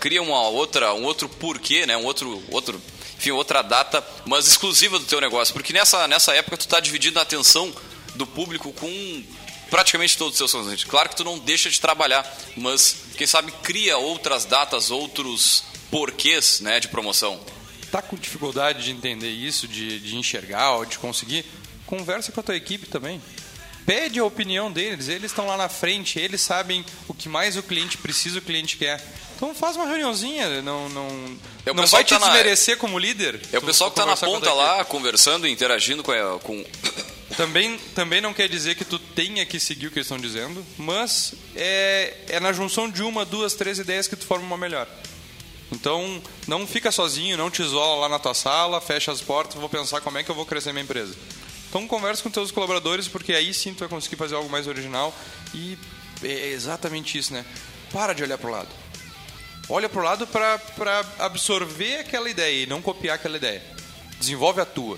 cria 0.00 0.22
uma 0.22 0.48
outra, 0.48 0.92
um 0.94 1.04
outro 1.04 1.28
porquê, 1.28 1.86
né? 1.86 1.96
Um 1.96 2.04
outro, 2.04 2.42
outro, 2.50 2.80
enfim, 3.18 3.30
outra 3.30 3.62
data, 3.62 4.06
mas 4.26 4.46
exclusiva 4.46 4.98
do 4.98 5.04
teu 5.06 5.20
negócio, 5.20 5.52
porque 5.52 5.72
nessa, 5.72 6.06
nessa 6.06 6.34
época 6.34 6.56
tu 6.58 6.60
está 6.62 6.78
dividindo 6.78 7.18
a 7.18 7.22
atenção 7.22 7.74
do 8.14 8.26
público 8.26 8.72
com 8.72 9.24
praticamente 9.70 10.16
todos 10.16 10.38
os 10.38 10.50
seus 10.50 10.62
clientes. 10.64 10.84
Claro 10.84 11.08
que 11.08 11.16
tu 11.16 11.24
não 11.24 11.38
deixa 11.38 11.70
de 11.70 11.80
trabalhar, 11.80 12.24
mas 12.56 12.96
quem 13.16 13.26
sabe 13.26 13.50
cria 13.62 13.96
outras 13.98 14.44
datas, 14.44 14.90
outros 14.90 15.64
porquês, 15.90 16.60
né, 16.60 16.80
de 16.80 16.88
promoção. 16.88 17.40
Tá 17.90 18.02
com 18.02 18.16
dificuldade 18.16 18.84
de 18.84 18.90
entender 18.90 19.30
isso, 19.30 19.66
de, 19.66 20.00
de 20.00 20.16
enxergar 20.16 20.72
ou 20.72 20.84
de 20.84 20.98
conseguir? 20.98 21.44
Conversa 21.86 22.32
com 22.32 22.40
a 22.40 22.42
tua 22.42 22.56
equipe 22.56 22.86
também 22.86 23.20
pede 23.86 24.18
a 24.18 24.24
opinião 24.24 24.70
deles, 24.70 25.08
eles 25.08 25.30
estão 25.30 25.46
lá 25.46 25.56
na 25.56 25.68
frente, 25.68 26.18
eles 26.18 26.40
sabem 26.40 26.84
o 27.06 27.14
que 27.14 27.28
mais 27.28 27.56
o 27.56 27.62
cliente 27.62 27.96
precisa, 27.96 28.40
o 28.40 28.42
cliente 28.42 28.76
quer. 28.76 29.02
Então 29.36 29.54
faz 29.54 29.76
uma 29.76 29.86
reuniãozinha, 29.86 30.60
não, 30.60 30.88
não, 30.88 31.38
é 31.64 31.72
não 31.72 31.86
vai 31.86 32.02
te 32.02 32.10
tá 32.10 32.18
desmerecer 32.18 32.74
na... 32.74 32.80
como 32.80 32.98
líder. 32.98 33.40
É 33.52 33.58
o 33.58 33.62
pessoal 33.62 33.90
que 33.90 34.00
está 34.00 34.04
na 34.04 34.16
ponta 34.16 34.52
lá, 34.52 34.84
conversando, 34.84 35.46
interagindo 35.46 36.02
com, 36.02 36.10
a, 36.10 36.40
com... 36.40 36.64
Também, 37.36 37.78
também 37.94 38.20
não 38.20 38.34
quer 38.34 38.48
dizer 38.48 38.74
que 38.74 38.84
tu 38.84 38.98
tenha 38.98 39.46
que 39.46 39.60
seguir 39.60 39.86
o 39.86 39.90
que 39.90 39.98
eles 39.98 40.06
estão 40.06 40.18
dizendo, 40.18 40.66
mas 40.76 41.34
é, 41.54 42.14
é 42.28 42.40
na 42.40 42.52
junção 42.52 42.90
de 42.90 43.02
uma, 43.02 43.24
duas, 43.24 43.54
três 43.54 43.78
ideias 43.78 44.08
que 44.08 44.16
tu 44.16 44.26
forma 44.26 44.44
uma 44.44 44.56
melhor. 44.56 44.88
Então, 45.70 46.22
não 46.46 46.66
fica 46.66 46.90
sozinho, 46.90 47.36
não 47.36 47.50
te 47.50 47.60
isola 47.60 48.00
lá 48.02 48.08
na 48.08 48.18
tua 48.18 48.34
sala, 48.34 48.80
fecha 48.80 49.12
as 49.12 49.20
portas, 49.20 49.60
vou 49.60 49.68
pensar 49.68 50.00
como 50.00 50.16
é 50.16 50.24
que 50.24 50.30
eu 50.30 50.34
vou 50.34 50.46
crescer 50.46 50.72
minha 50.72 50.84
empresa. 50.84 51.14
Então 51.68 51.86
converse 51.86 52.22
com 52.22 52.30
teus 52.30 52.50
colaboradores, 52.50 53.08
porque 53.08 53.32
aí 53.32 53.52
sim 53.52 53.74
tu 53.74 53.80
vai 53.80 53.88
conseguir 53.88 54.16
fazer 54.16 54.34
algo 54.34 54.48
mais 54.48 54.66
original. 54.66 55.14
E 55.54 55.78
é 56.22 56.48
exatamente 56.48 57.18
isso, 57.18 57.32
né? 57.32 57.44
Para 57.92 58.12
de 58.12 58.22
olhar 58.22 58.38
para 58.38 58.48
o 58.48 58.52
lado. 58.52 58.68
Olha 59.68 59.88
para 59.88 60.00
o 60.00 60.04
lado 60.04 60.26
para 60.26 60.60
absorver 61.18 61.98
aquela 61.98 62.30
ideia 62.30 62.62
e 62.62 62.66
não 62.66 62.80
copiar 62.80 63.16
aquela 63.16 63.36
ideia. 63.36 63.62
Desenvolve 64.18 64.60
a 64.60 64.64
tua 64.64 64.96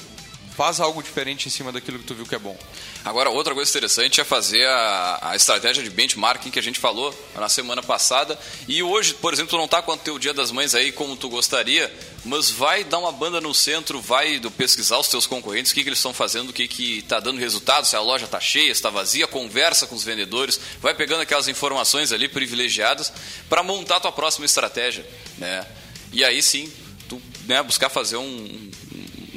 faz 0.59 0.81
algo 0.81 1.01
diferente 1.01 1.47
em 1.47 1.51
cima 1.53 1.71
daquilo 1.71 2.01
que 2.01 2.05
tu 2.05 2.17
viu 2.17 2.27
que 2.27 2.35
é 2.35 2.39
bom. 2.39 2.59
Agora, 3.05 3.31
outra 3.31 3.55
coisa 3.55 3.71
interessante 3.71 4.21
é 4.21 4.25
fazer 4.25 4.67
a, 4.67 5.31
a 5.31 5.37
estratégia 5.37 5.85
de 5.85 5.89
benchmarking 5.89 6.51
que 6.51 6.59
a 6.59 6.63
gente 6.63 6.81
falou 6.81 7.15
na 7.37 7.49
semana 7.49 7.81
passada. 7.81 8.37
E 8.67 8.83
hoje, 8.83 9.15
por 9.15 9.33
exemplo, 9.33 9.51
tu 9.51 9.57
não 9.57 9.67
está 9.67 9.81
com 9.81 9.93
o 9.93 9.97
teu 9.97 10.19
Dia 10.19 10.35
das 10.35 10.51
Mães 10.51 10.75
aí 10.75 10.91
como 10.91 11.17
tu 11.17 11.29
gostaria, 11.29 11.95
mas 12.25 12.51
vai 12.51 12.83
dar 12.83 12.99
uma 12.99 13.13
banda 13.13 13.41
no 13.41 13.55
centro, 13.55 14.01
vai 14.01 14.41
pesquisar 14.57 14.99
os 14.99 15.07
teus 15.07 15.29
concorrentes, 15.29 15.71
o 15.71 15.75
que, 15.77 15.85
que 15.85 15.91
eles 15.91 16.01
estão 16.01 16.13
fazendo, 16.13 16.51
o 16.51 16.53
que 16.53 16.65
está 16.99 17.21
dando 17.21 17.39
resultado, 17.39 17.87
se 17.87 17.95
a 17.95 18.01
loja 18.01 18.25
está 18.25 18.41
cheia, 18.41 18.73
está 18.73 18.91
vazia, 18.91 19.29
conversa 19.29 19.87
com 19.87 19.95
os 19.95 20.03
vendedores, 20.03 20.59
vai 20.81 20.93
pegando 20.93 21.21
aquelas 21.21 21.47
informações 21.47 22.11
ali 22.11 22.27
privilegiadas 22.27 23.13
para 23.49 23.63
montar 23.63 23.99
a 23.99 24.01
tua 24.01 24.13
próxima 24.13 24.45
estratégia. 24.45 25.07
Né? 25.37 25.65
E 26.13 26.25
aí 26.25 26.43
sim, 26.43 26.69
tu 27.09 27.23
né, 27.47 27.63
buscar 27.63 27.89
fazer 27.89 28.17
um, 28.17 28.71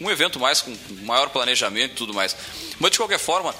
um 0.01 0.09
evento 0.09 0.39
mais 0.39 0.61
com 0.61 0.75
maior 1.03 1.29
planejamento 1.29 1.91
e 1.91 1.95
tudo 1.95 2.13
mais. 2.13 2.35
Mas 2.79 2.91
de 2.91 2.97
qualquer 2.97 3.19
forma, 3.19 3.53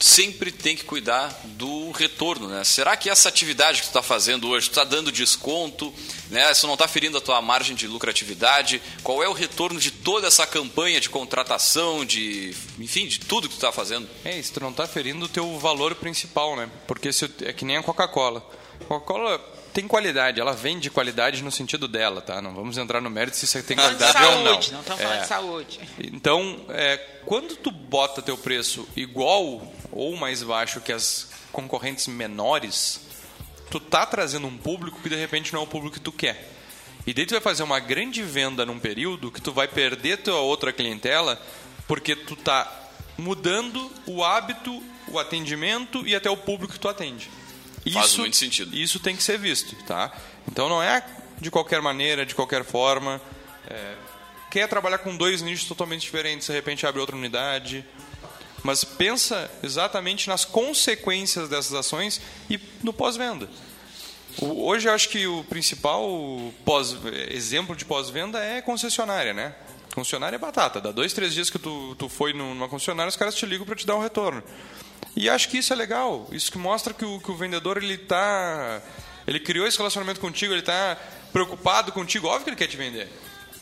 sempre 0.00 0.50
tem 0.50 0.74
que 0.74 0.84
cuidar 0.84 1.28
do 1.44 1.90
retorno, 1.90 2.48
né? 2.48 2.64
Será 2.64 2.96
que 2.96 3.10
essa 3.10 3.28
atividade 3.28 3.80
que 3.80 3.86
tu 3.86 3.90
está 3.90 4.02
fazendo 4.02 4.48
hoje, 4.48 4.68
está 4.68 4.82
dando 4.82 5.12
desconto, 5.12 5.92
né? 6.30 6.50
Isso 6.50 6.66
não 6.66 6.74
está 6.74 6.88
ferindo 6.88 7.18
a 7.18 7.20
tua 7.20 7.40
margem 7.42 7.76
de 7.76 7.86
lucratividade? 7.86 8.80
Qual 9.02 9.22
é 9.22 9.28
o 9.28 9.32
retorno 9.32 9.78
de 9.78 9.90
toda 9.90 10.26
essa 10.26 10.46
campanha 10.46 11.00
de 11.00 11.10
contratação, 11.10 12.04
de, 12.04 12.54
enfim, 12.78 13.06
de 13.06 13.20
tudo 13.20 13.48
que 13.48 13.54
tu 13.54 13.58
está 13.58 13.70
fazendo? 13.70 14.08
É 14.24 14.38
isso, 14.38 14.54
tu 14.54 14.60
não 14.60 14.70
está 14.70 14.86
ferindo 14.86 15.26
o 15.26 15.28
teu 15.28 15.58
valor 15.58 15.94
principal, 15.94 16.56
né? 16.56 16.68
Porque 16.86 17.12
se, 17.12 17.30
é 17.42 17.52
que 17.52 17.64
nem 17.64 17.76
a 17.76 17.82
Coca-Cola. 17.82 18.44
Coca-Cola 18.88 19.38
tem 19.72 19.86
qualidade, 19.86 20.40
ela 20.40 20.52
vende 20.52 20.90
qualidade 20.90 21.42
no 21.42 21.50
sentido 21.50 21.86
dela, 21.86 22.20
tá? 22.20 22.42
Não 22.42 22.54
vamos 22.54 22.76
entrar 22.76 23.00
no 23.00 23.10
mérito 23.10 23.36
se 23.36 23.44
isso 23.44 23.62
tem 23.62 23.76
qualidade 23.76 24.12
saúde, 24.12 24.36
ou 24.36 24.44
não. 24.44 24.52
Não 24.52 24.60
estamos 24.60 24.86
falando 24.86 25.18
é. 25.18 25.20
de 25.20 25.26
saúde. 25.26 25.80
Então, 25.98 26.60
é, 26.68 26.96
quando 27.24 27.56
tu 27.56 27.70
bota 27.70 28.20
teu 28.20 28.36
preço 28.36 28.88
igual 28.96 29.72
ou 29.92 30.16
mais 30.16 30.42
baixo 30.42 30.80
que 30.80 30.92
as 30.92 31.28
concorrentes 31.52 32.06
menores, 32.06 33.00
tu 33.70 33.78
tá 33.78 34.04
trazendo 34.04 34.46
um 34.46 34.56
público 34.56 35.00
que 35.00 35.08
de 35.08 35.16
repente 35.16 35.52
não 35.52 35.60
é 35.60 35.64
o 35.64 35.66
público 35.66 35.94
que 35.94 36.00
tu 36.00 36.12
quer. 36.12 36.50
E 37.06 37.14
daí 37.14 37.24
tu 37.24 37.32
vai 37.32 37.40
fazer 37.40 37.62
uma 37.62 37.80
grande 37.80 38.22
venda 38.22 38.66
num 38.66 38.78
período 38.78 39.30
que 39.30 39.40
tu 39.40 39.52
vai 39.52 39.66
perder 39.66 40.18
tua 40.18 40.40
outra 40.40 40.72
clientela 40.72 41.40
porque 41.86 42.14
tu 42.14 42.36
tá 42.36 42.70
mudando 43.16 43.90
o 44.06 44.22
hábito, 44.22 44.82
o 45.08 45.18
atendimento 45.18 46.06
e 46.06 46.14
até 46.14 46.30
o 46.30 46.36
público 46.36 46.72
que 46.72 46.80
tu 46.80 46.88
atende. 46.88 47.30
Isso, 47.84 47.98
Faz 47.98 48.16
muito 48.16 48.36
sentido. 48.36 48.76
Isso 48.76 49.00
tem 49.00 49.16
que 49.16 49.22
ser 49.22 49.38
visto, 49.38 49.74
tá? 49.84 50.12
Então 50.50 50.68
não 50.68 50.82
é 50.82 51.04
de 51.40 51.50
qualquer 51.50 51.80
maneira, 51.80 52.26
de 52.26 52.34
qualquer 52.34 52.64
forma. 52.64 53.20
É, 53.68 53.94
quer 54.50 54.68
trabalhar 54.68 54.98
com 54.98 55.16
dois 55.16 55.40
nichos 55.40 55.66
totalmente 55.66 56.02
diferentes, 56.02 56.46
de 56.46 56.52
repente 56.52 56.86
abre 56.86 57.00
outra 57.00 57.16
unidade. 57.16 57.84
Mas 58.62 58.84
pensa 58.84 59.50
exatamente 59.62 60.28
nas 60.28 60.44
consequências 60.44 61.48
dessas 61.48 61.72
ações 61.72 62.20
e 62.50 62.60
no 62.82 62.92
pós-venda. 62.92 63.48
Hoje 64.38 64.88
eu 64.88 64.92
acho 64.92 65.08
que 65.08 65.26
o 65.26 65.42
principal 65.44 66.08
pós, 66.64 66.96
exemplo 67.30 67.74
de 67.74 67.84
pós-venda 67.84 68.38
é 68.38 68.60
concessionária, 68.60 69.32
né? 69.32 69.54
Concessionária 69.94 70.36
é 70.36 70.38
batata. 70.38 70.80
Dá 70.80 70.92
dois, 70.92 71.12
três 71.12 71.32
dias 71.32 71.50
que 71.50 71.58
tu, 71.58 71.96
tu 71.98 72.08
foi 72.08 72.32
numa 72.32 72.68
concessionária, 72.68 73.08
os 73.08 73.16
caras 73.16 73.34
te 73.34 73.44
ligam 73.46 73.66
para 73.66 73.74
te 73.74 73.86
dar 73.86 73.96
um 73.96 74.00
retorno. 74.00 74.42
E 75.16 75.28
acho 75.28 75.48
que 75.48 75.58
isso 75.58 75.72
é 75.72 75.76
legal. 75.76 76.28
Isso 76.32 76.50
que 76.50 76.58
mostra 76.58 76.94
que 76.94 77.04
o, 77.04 77.20
que 77.20 77.30
o 77.30 77.36
vendedor 77.36 77.76
ele 77.76 77.98
tá, 77.98 78.80
ele 79.26 79.40
criou 79.40 79.66
esse 79.66 79.76
relacionamento 79.76 80.20
contigo, 80.20 80.52
ele 80.52 80.60
está 80.60 80.96
preocupado 81.32 81.92
contigo. 81.92 82.26
Óbvio 82.26 82.44
que 82.44 82.50
ele 82.50 82.56
quer 82.56 82.68
te 82.68 82.76
vender. 82.76 83.08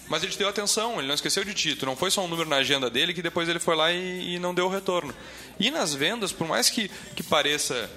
Mas 0.08 0.22
ele 0.22 0.32
te 0.32 0.38
deu 0.38 0.48
atenção, 0.48 0.98
ele 0.98 1.06
não 1.06 1.14
esqueceu 1.14 1.44
de 1.44 1.52
ti. 1.52 1.74
Tu 1.74 1.84
não 1.84 1.96
foi 1.96 2.10
só 2.10 2.24
um 2.24 2.28
número 2.28 2.48
na 2.48 2.56
agenda 2.56 2.88
dele 2.88 3.12
que 3.12 3.22
depois 3.22 3.48
ele 3.48 3.58
foi 3.58 3.76
lá 3.76 3.92
e, 3.92 4.34
e 4.34 4.38
não 4.38 4.54
deu 4.54 4.66
o 4.66 4.70
retorno. 4.70 5.14
E 5.58 5.70
nas 5.70 5.94
vendas, 5.94 6.32
por 6.32 6.46
mais 6.46 6.70
que, 6.70 6.88
que 7.14 7.22
pareça 7.22 7.90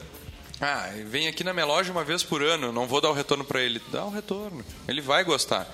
ah, 0.60 0.90
vem 1.06 1.28
aqui 1.28 1.44
na 1.44 1.54
minha 1.54 1.66
loja 1.66 1.92
uma 1.92 2.04
vez 2.04 2.22
por 2.22 2.44
ano, 2.44 2.72
não 2.72 2.86
vou 2.86 3.02
dar 3.02 3.10
o 3.10 3.14
retorno 3.14 3.46
para 3.46 3.62
ele. 3.62 3.82
Dá 3.92 4.04
o 4.06 4.10
retorno. 4.10 4.64
Ele 4.88 5.02
vai 5.02 5.24
gostar. 5.24 5.68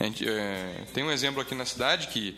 Gente, 0.00 0.28
é, 0.28 0.82
tem 0.92 1.04
um 1.04 1.10
exemplo 1.10 1.40
aqui 1.40 1.54
na 1.54 1.64
cidade 1.64 2.08
que 2.08 2.36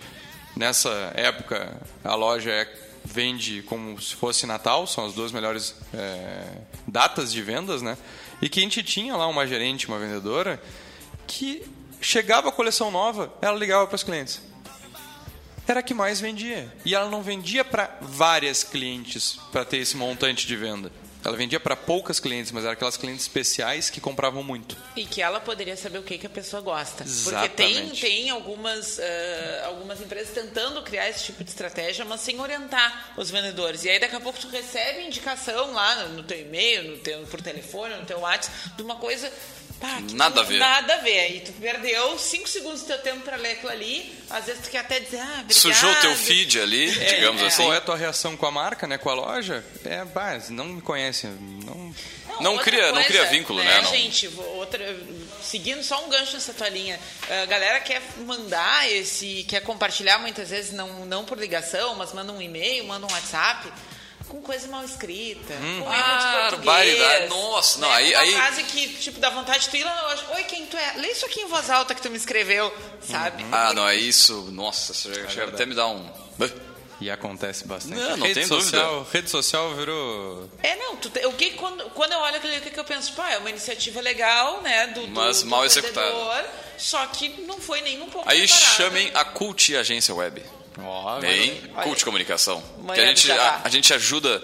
Nessa 0.58 1.12
época, 1.14 1.80
a 2.02 2.16
loja 2.16 2.50
é, 2.50 2.64
vende 3.04 3.62
como 3.62 4.00
se 4.00 4.14
fosse 4.14 4.46
Natal, 4.46 4.86
são 4.86 5.06
as 5.06 5.14
duas 5.14 5.32
melhores 5.32 5.74
é, 5.94 6.44
datas 6.86 7.32
de 7.32 7.42
vendas, 7.42 7.82
né? 7.82 7.96
E 8.40 8.48
que 8.48 8.60
a 8.60 8.62
gente 8.62 8.82
tinha 8.82 9.16
lá 9.16 9.26
uma 9.26 9.46
gerente, 9.46 9.88
uma 9.88 9.98
vendedora, 9.98 10.62
que 11.26 11.62
chegava 12.00 12.48
a 12.48 12.52
coleção 12.52 12.90
nova, 12.90 13.32
ela 13.40 13.58
ligava 13.58 13.86
para 13.86 13.96
os 13.96 14.02
clientes. 14.02 14.40
Era 15.66 15.80
a 15.80 15.82
que 15.82 15.92
mais 15.92 16.20
vendia. 16.20 16.72
E 16.84 16.94
ela 16.94 17.10
não 17.10 17.22
vendia 17.22 17.64
para 17.64 17.98
várias 18.00 18.64
clientes 18.64 19.38
para 19.52 19.64
ter 19.64 19.78
esse 19.78 19.96
montante 19.96 20.46
de 20.46 20.56
venda. 20.56 20.90
Ela 21.28 21.36
vendia 21.36 21.60
para 21.60 21.76
poucas 21.76 22.18
clientes, 22.18 22.50
mas 22.52 22.64
eram 22.64 22.72
aquelas 22.72 22.96
clientes 22.96 23.22
especiais 23.22 23.90
que 23.90 24.00
compravam 24.00 24.42
muito. 24.42 24.74
E 24.96 25.04
que 25.04 25.20
ela 25.20 25.38
poderia 25.38 25.76
saber 25.76 25.98
o 25.98 26.02
que, 26.02 26.16
que 26.16 26.26
a 26.26 26.30
pessoa 26.30 26.62
gosta. 26.62 27.04
Exatamente. 27.04 27.50
Porque 27.50 27.62
tem, 27.62 27.90
tem 27.90 28.30
algumas, 28.30 28.96
uh, 28.96 29.02
algumas 29.66 30.00
empresas 30.00 30.32
tentando 30.32 30.82
criar 30.82 31.06
esse 31.10 31.24
tipo 31.24 31.44
de 31.44 31.50
estratégia, 31.50 32.02
mas 32.06 32.22
sem 32.22 32.40
orientar 32.40 33.12
os 33.18 33.30
vendedores. 33.30 33.84
E 33.84 33.90
aí 33.90 34.00
daqui 34.00 34.16
a 34.16 34.20
pouco 34.20 34.38
tu 34.38 34.48
recebe 34.48 35.02
indicação 35.02 35.74
lá 35.74 36.06
no, 36.06 36.14
no 36.14 36.22
teu 36.22 36.40
e-mail, 36.40 36.92
no 36.92 36.98
teu, 36.98 37.20
por 37.26 37.42
telefone, 37.42 37.96
no 37.96 38.06
teu 38.06 38.20
WhatsApp, 38.20 38.76
de 38.76 38.82
uma 38.82 38.96
coisa 38.96 39.30
Pá, 39.80 40.00
nada 40.12 40.40
a 40.40 40.44
ver. 40.44 40.58
Nada 40.58 40.94
a 40.94 40.98
ver. 40.98 41.20
Aí 41.20 41.40
tu 41.40 41.52
perdeu 41.52 42.18
cinco 42.18 42.48
segundos 42.48 42.80
do 42.82 42.86
teu 42.88 42.98
tempo 42.98 43.20
para 43.20 43.36
ler 43.36 43.52
aquilo 43.52 43.70
ali. 43.70 44.12
Às 44.28 44.46
vezes 44.46 44.62
tu 44.64 44.70
quer 44.70 44.78
até 44.78 44.98
dizer, 45.00 45.20
ah, 45.20 45.24
obrigado. 45.40 45.52
Sujou 45.54 45.94
teu 45.96 46.14
feed 46.16 46.60
ali, 46.60 46.90
É, 47.00 47.14
digamos 47.14 47.42
é. 47.42 47.46
assim. 47.46 47.62
Qual 47.62 47.72
é 47.74 47.76
a 47.76 47.80
tua 47.80 47.96
reação 47.96 48.36
com 48.36 48.46
a 48.46 48.50
marca, 48.50 48.86
né? 48.86 48.98
Com 48.98 49.08
a 49.10 49.14
loja? 49.14 49.64
É, 49.84 50.04
bah, 50.04 50.38
não 50.50 50.64
me 50.64 50.80
conhece, 50.82 51.26
não... 51.26 51.94
Não 52.40 52.52
outra 52.52 52.70
cria- 52.70 52.92
não 52.92 53.02
cria 53.02 53.24
vínculo, 53.26 53.60
né? 53.64 53.80
Não. 53.82 53.90
gente, 53.90 54.28
outra, 54.54 54.96
seguindo 55.42 55.82
só 55.82 56.04
um 56.04 56.08
gancho 56.08 56.34
nessa 56.34 56.54
tua 56.54 56.68
linha, 56.68 56.96
a 57.28 57.46
galera 57.46 57.80
quer 57.80 58.00
mandar 58.18 58.88
esse, 58.92 59.44
quer 59.48 59.60
compartilhar 59.62 60.18
muitas 60.20 60.50
vezes, 60.50 60.70
não, 60.72 61.04
não 61.04 61.24
por 61.24 61.36
ligação, 61.36 61.96
mas 61.96 62.12
manda 62.12 62.32
um 62.32 62.40
e-mail, 62.40 62.84
manda 62.84 63.08
um 63.08 63.10
WhatsApp, 63.10 63.72
com 64.28 64.40
coisa 64.42 64.66
mal 64.68 64.84
escrita, 64.84 65.54
Hum. 65.54 65.82
com 65.84 65.92
erro 65.92 66.18
de 66.18 66.38
português. 66.40 66.64
Barbaridade. 66.64 67.28
Nossa, 67.28 67.78
não, 67.80 67.88
né? 67.88 67.94
aí- 67.96 68.12
Uma 68.12 68.20
aí- 68.20 68.32
frase 68.34 68.62
que, 68.64 68.88
tipo, 68.96 69.18
dá 69.18 69.30
vontade 69.30 69.60
de 69.60 69.68
tu 69.70 69.76
ir 69.76 69.84
lá 69.84 69.94
na 69.94 70.02
loja, 70.02 70.24
oi, 70.34 70.44
quem 70.44 70.66
tu 70.66 70.76
é? 70.76 70.94
Lê 70.96 71.08
isso 71.12 71.24
aqui 71.26 71.40
em 71.40 71.46
voz 71.48 71.68
alta 71.70 71.94
que 71.94 72.02
tu 72.02 72.10
me 72.10 72.16
escreveu, 72.16 72.72
sabe? 73.00 73.44
Ah, 73.50 73.72
não, 73.74 73.88
é 73.88 73.96
isso. 73.96 74.34
Nossa, 74.52 74.92
chega, 74.94 75.28
chega 75.28 75.48
até 75.52 75.64
me 75.66 75.74
dar 75.74 75.88
um. 75.88 76.08
E 77.00 77.08
acontece 77.12 77.64
bastante. 77.64 77.94
Não, 77.94 78.16
não 78.16 78.26
rede 78.26 78.40
tem 78.40 78.46
social, 78.48 78.90
dúvida. 78.96 79.10
Rede 79.12 79.30
social 79.30 79.72
virou... 79.76 80.50
É, 80.64 80.74
não, 80.74 80.96
tu 80.96 81.08
o 81.28 81.32
que, 81.32 81.50
quando, 81.50 81.84
quando 81.90 82.10
eu 82.12 82.18
olho 82.18 82.36
aquilo, 82.38 82.52
ali, 82.52 82.60
o 82.60 82.64
que, 82.64 82.70
que 82.70 82.80
eu 82.80 82.84
penso? 82.84 83.12
Pá, 83.12 83.30
é 83.30 83.38
uma 83.38 83.48
iniciativa 83.50 84.00
legal, 84.00 84.60
né? 84.62 84.88
Do, 84.88 85.06
Mas 85.06 85.42
do 85.42 85.48
mal 85.48 85.64
executada. 85.64 86.44
Só 86.76 87.06
que 87.06 87.28
não 87.46 87.60
foi 87.60 87.82
nem 87.82 88.02
um 88.02 88.08
pouco 88.10 88.28
Aí 88.28 88.40
preparada. 88.40 88.74
chamem 88.76 89.10
a 89.14 89.24
Cult 89.24 89.76
Agência 89.76 90.12
Web. 90.12 90.42
Ó, 90.78 91.20
Bem. 91.20 91.60
Cult 91.82 92.04
Comunicação. 92.04 92.62
Que 92.94 93.00
a 93.00 93.06
gente, 93.06 93.32
a, 93.32 93.60
a 93.64 93.68
gente 93.68 93.92
ajuda 93.92 94.42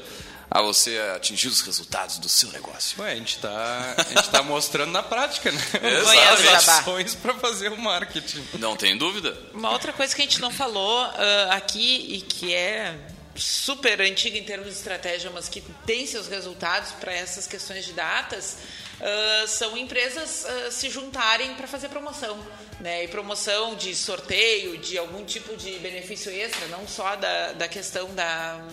a 0.50 0.62
você 0.62 0.98
a 0.98 1.16
atingir 1.16 1.48
os 1.48 1.60
resultados 1.62 2.18
do 2.18 2.28
seu 2.28 2.50
negócio. 2.52 3.02
Ué, 3.02 3.12
a 3.12 3.16
gente 3.16 3.38
tá, 3.38 3.94
a 3.98 4.02
gente 4.02 4.30
tá 4.30 4.42
mostrando 4.42 4.92
na 4.92 5.02
prática, 5.02 5.50
né? 5.50 5.60
As 6.52 6.68
ações 6.68 7.14
para 7.14 7.34
fazer 7.34 7.72
o 7.72 7.78
marketing. 7.78 8.46
Não 8.58 8.76
tem 8.76 8.96
dúvida. 8.96 9.36
Uma 9.52 9.70
outra 9.70 9.92
coisa 9.92 10.14
que 10.14 10.22
a 10.22 10.24
gente 10.24 10.40
não 10.40 10.50
falou 10.50 11.00
ah, 11.00 11.48
aqui 11.50 12.06
e 12.14 12.20
que 12.20 12.54
é 12.54 12.96
super 13.34 14.00
antiga 14.00 14.38
em 14.38 14.44
termos 14.44 14.68
de 14.68 14.74
estratégia, 14.74 15.30
mas 15.34 15.48
que 15.48 15.60
tem 15.84 16.06
seus 16.06 16.28
resultados 16.28 16.92
para 16.92 17.12
essas 17.12 17.46
questões 17.46 17.84
de 17.84 17.92
datas, 17.92 18.58
ah, 19.00 19.44
são 19.46 19.76
empresas 19.76 20.44
ah, 20.44 20.70
se 20.70 20.88
juntarem 20.90 21.54
para 21.54 21.66
fazer 21.66 21.88
promoção. 21.88 22.38
Né? 22.80 23.04
E 23.04 23.08
promoção 23.08 23.74
de 23.74 23.94
sorteio, 23.94 24.78
de 24.78 24.98
algum 24.98 25.24
tipo 25.24 25.56
de 25.56 25.78
benefício 25.78 26.30
extra, 26.30 26.66
não 26.68 26.86
só 26.86 27.14
da, 27.16 27.52
da 27.52 27.68
questão 27.68 28.12
da 28.14 28.66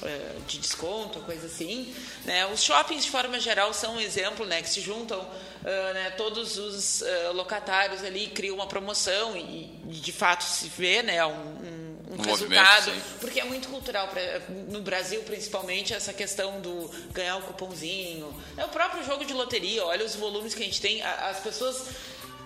eh, 0.00 0.36
de 0.46 0.58
desconto, 0.58 1.18
coisa 1.20 1.46
assim. 1.46 1.92
Né? 2.24 2.46
Os 2.46 2.62
shoppings, 2.62 3.04
de 3.04 3.10
forma 3.10 3.40
geral, 3.40 3.74
são 3.74 3.96
um 3.96 4.00
exemplo, 4.00 4.46
né? 4.46 4.62
que 4.62 4.68
se 4.68 4.80
juntam 4.80 5.20
ah, 5.64 5.92
né? 5.92 6.10
todos 6.10 6.56
os 6.56 7.02
ah, 7.02 7.32
locatários 7.32 8.04
ali, 8.04 8.28
criam 8.28 8.54
uma 8.54 8.66
promoção 8.68 9.36
e, 9.36 9.64
e, 9.88 9.94
de 9.94 10.12
fato 10.12 10.44
se 10.44 10.68
vê 10.68 11.02
né? 11.02 11.24
um, 11.26 11.30
um- 11.30 11.87
um 12.10 12.16
Um 12.16 12.22
resultado, 12.22 12.92
porque 13.20 13.40
é 13.40 13.44
muito 13.44 13.68
cultural, 13.68 14.08
pra, 14.08 14.40
no 14.68 14.80
Brasil 14.80 15.22
principalmente, 15.22 15.92
essa 15.92 16.12
questão 16.12 16.60
do 16.60 16.90
ganhar 17.12 17.36
o 17.36 17.42
cupomzinho. 17.42 18.34
É 18.56 18.64
o 18.64 18.68
próprio 18.68 19.04
jogo 19.04 19.24
de 19.24 19.32
loteria, 19.32 19.84
olha 19.84 20.04
os 20.04 20.14
volumes 20.14 20.54
que 20.54 20.62
a 20.62 20.66
gente 20.66 20.80
tem, 20.80 21.02
as 21.02 21.40
pessoas 21.40 21.88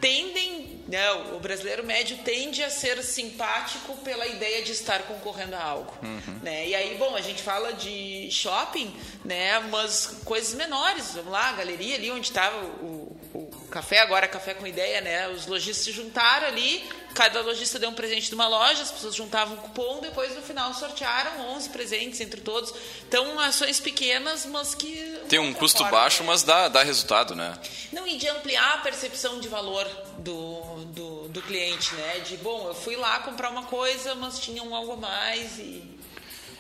tendem, 0.01 0.81
né, 0.89 1.13
o 1.33 1.39
brasileiro 1.39 1.87
médio 1.87 2.19
tende 2.25 2.61
a 2.61 2.69
ser 2.69 3.01
simpático 3.05 3.97
pela 3.99 4.27
ideia 4.27 4.61
de 4.63 4.73
estar 4.73 5.03
concorrendo 5.03 5.55
a 5.55 5.63
algo, 5.63 5.95
né? 6.43 6.67
E 6.67 6.75
aí, 6.75 6.97
bom, 6.99 7.15
a 7.15 7.21
gente 7.21 7.41
fala 7.41 7.73
de 7.73 8.29
shopping, 8.29 8.93
né, 9.25 9.61
mas 9.71 10.07
coisas 10.25 10.55
menores, 10.55 11.15
vamos 11.15 11.31
lá, 11.31 11.51
a 11.51 11.53
galeria 11.53 11.95
ali 11.95 12.11
onde 12.11 12.27
estava 12.27 12.67
o, 12.67 13.17
o 13.33 13.67
café, 13.71 14.01
agora 14.01 14.27
café 14.27 14.55
com 14.55 14.67
ideia, 14.67 15.01
né? 15.01 15.29
Os 15.29 15.47
lojistas 15.47 15.85
se 15.85 15.93
juntaram 15.93 16.49
ali, 16.49 16.85
cada 17.13 17.41
lojista 17.43 17.79
deu 17.79 17.91
um 17.91 17.95
presente 17.95 18.29
de 18.29 18.35
uma 18.35 18.49
loja, 18.49 18.83
as 18.83 18.91
pessoas 18.91 19.15
juntavam 19.15 19.55
um 19.55 19.57
cupom, 19.59 20.01
depois 20.01 20.35
no 20.35 20.43
final 20.43 20.73
sortearam 20.75 21.51
11 21.55 21.69
presentes 21.71 22.21
entre 22.21 22.41
todos. 22.41 22.73
Então, 23.07 23.39
ações 23.39 23.81
pequenas, 23.81 24.47
mas 24.47 24.75
que 24.75 25.21
Tem 25.29 25.39
um 25.39 25.53
custo 25.53 25.79
forma, 25.79 25.93
baixo, 25.93 26.25
mas 26.25 26.43
dá, 26.43 26.69
dá 26.69 26.83
resultado, 26.83 27.35
né? 27.35 27.59
Não, 27.93 28.07
e 28.07 28.17
de 28.17 28.29
ampliar 28.29 28.75
a 28.75 28.79
percepção 28.79 29.41
de 29.41 29.49
valor 29.49 29.87
do, 30.19 30.85
do, 30.87 31.29
do 31.29 31.43
cliente, 31.43 31.95
né? 31.95 32.21
De, 32.21 32.37
bom, 32.39 32.69
eu 32.69 32.75
fui 32.75 32.97
lá 32.97 33.21
comprar 33.21 33.51
uma 33.51 33.65
coisa, 33.65 34.15
mas 34.15 34.39
tinha 34.39 34.63
um 34.63 34.75
algo 34.75 34.93
a 34.93 34.97
mais 34.97 35.59
e... 35.59 35.83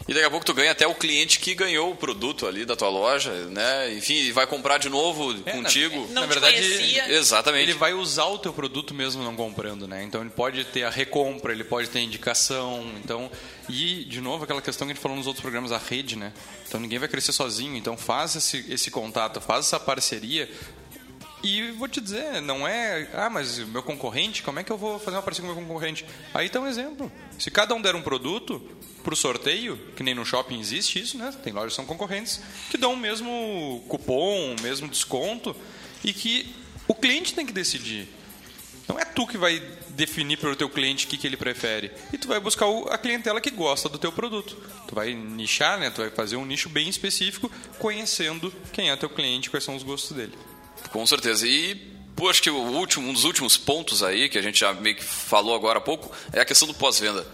E 0.08 0.12
daqui 0.12 0.26
a 0.26 0.30
pouco 0.30 0.44
tu 0.44 0.52
ganha 0.52 0.72
até 0.72 0.86
o 0.86 0.94
cliente 0.94 1.38
que 1.38 1.54
ganhou 1.54 1.92
o 1.92 1.96
produto 1.96 2.46
ali 2.46 2.64
da 2.64 2.74
tua 2.74 2.88
loja, 2.88 3.30
né? 3.46 3.94
Enfim, 3.94 4.14
e 4.14 4.32
vai 4.32 4.46
comprar 4.46 4.78
de 4.78 4.88
novo 4.88 5.32
É, 5.46 5.52
contigo. 5.52 6.06
Não 6.10 6.22
na 6.22 6.28
te 6.28 6.28
verdade, 6.28 6.54
conhecia. 6.56 7.12
Exatamente. 7.12 7.62
Ele 7.70 7.74
vai 7.78 7.92
usar 7.94 8.26
o 8.26 8.38
teu 8.38 8.52
produto 8.52 8.92
mesmo 8.92 9.22
não 9.22 9.36
comprando, 9.36 9.86
né? 9.86 10.02
Então 10.02 10.20
ele 10.20 10.30
pode 10.30 10.64
ter 10.64 10.82
a 10.84 10.90
recompra, 10.90 11.52
ele 11.52 11.64
pode 11.64 11.88
ter 11.88 12.00
a 12.00 12.02
indicação, 12.02 12.84
então 13.02 13.30
e 13.68 14.04
de 14.04 14.20
novo 14.20 14.44
aquela 14.44 14.60
questão 14.60 14.86
que 14.86 14.92
a 14.92 14.94
gente 14.94 15.02
falou 15.02 15.16
nos 15.16 15.26
outros 15.26 15.40
programas 15.42 15.70
a 15.72 15.78
rede, 15.78 16.16
né? 16.16 16.32
Então 16.66 16.80
ninguém 16.80 16.98
vai 16.98 17.08
crescer 17.08 17.32
sozinho, 17.32 17.76
então 17.76 17.96
faz 17.96 18.34
esse, 18.34 18.66
esse 18.68 18.90
contato, 18.90 19.40
faz 19.40 19.66
essa 19.66 19.78
parceria. 19.78 20.50
E 21.42 21.72
vou 21.72 21.88
te 21.88 22.00
dizer, 22.00 22.40
não 22.40 22.66
é, 22.66 23.08
ah, 23.14 23.28
mas 23.28 23.58
o 23.58 23.66
meu 23.66 23.82
concorrente, 23.82 24.44
como 24.44 24.60
é 24.60 24.64
que 24.64 24.70
eu 24.70 24.78
vou 24.78 24.98
fazer 25.00 25.16
uma 25.16 25.22
parceria 25.22 25.50
com 25.50 25.56
o 25.56 25.60
meu 25.60 25.66
concorrente? 25.66 26.06
Aí 26.32 26.48
tá 26.48 26.60
um 26.60 26.68
exemplo. 26.68 27.10
Se 27.36 27.50
cada 27.50 27.74
um 27.74 27.82
der 27.82 27.96
um 27.96 28.02
produto 28.02 28.62
pro 29.02 29.16
sorteio, 29.16 29.76
que 29.96 30.04
nem 30.04 30.14
no 30.14 30.24
shopping 30.24 30.60
existe 30.60 31.00
isso, 31.00 31.18
né? 31.18 31.34
Tem 31.42 31.52
lojas 31.52 31.72
que 31.72 31.76
são 31.76 31.84
concorrentes 31.84 32.40
que 32.70 32.78
dão 32.78 32.92
o 32.92 32.96
mesmo 32.96 33.84
cupom, 33.88 34.54
o 34.54 34.62
mesmo 34.62 34.86
desconto 34.86 35.56
e 36.04 36.12
que 36.12 36.54
o 36.86 36.94
cliente 36.94 37.34
tem 37.34 37.44
que 37.44 37.52
decidir. 37.52 38.08
Não 38.88 38.98
é 38.98 39.04
tu 39.04 39.26
que 39.26 39.38
vai 39.38 39.60
definir 39.90 40.38
para 40.38 40.50
o 40.50 40.56
teu 40.56 40.68
cliente 40.68 41.06
o 41.06 41.08
que, 41.08 41.16
que 41.16 41.26
ele 41.26 41.36
prefere. 41.36 41.90
E 42.12 42.18
tu 42.18 42.28
vai 42.28 42.38
buscar 42.38 42.66
a 42.90 42.98
clientela 42.98 43.40
que 43.40 43.50
gosta 43.50 43.88
do 43.88 43.98
teu 43.98 44.12
produto. 44.12 44.56
Tu 44.86 44.94
vai 44.94 45.14
nichar, 45.14 45.78
né? 45.78 45.90
Tu 45.90 46.02
vai 46.02 46.10
fazer 46.10 46.36
um 46.36 46.44
nicho 46.44 46.68
bem 46.68 46.88
específico, 46.88 47.50
conhecendo 47.78 48.52
quem 48.72 48.90
é 48.90 48.96
teu 48.96 49.10
cliente, 49.10 49.50
quais 49.50 49.64
são 49.64 49.74
os 49.74 49.82
gostos 49.82 50.16
dele. 50.16 50.34
Com 50.90 51.06
certeza. 51.06 51.46
E, 51.46 51.74
pô, 52.16 52.28
acho 52.28 52.42
que 52.42 52.50
o 52.50 52.56
último, 52.56 53.08
um 53.08 53.12
dos 53.12 53.24
últimos 53.24 53.56
pontos 53.56 54.02
aí, 54.02 54.28
que 54.28 54.38
a 54.38 54.42
gente 54.42 54.60
já 54.60 54.72
meio 54.72 54.96
que 54.96 55.04
falou 55.04 55.54
agora 55.54 55.78
há 55.78 55.82
pouco, 55.82 56.14
é 56.32 56.40
a 56.40 56.44
questão 56.44 56.66
do 56.68 56.74
pós-venda. 56.74 57.26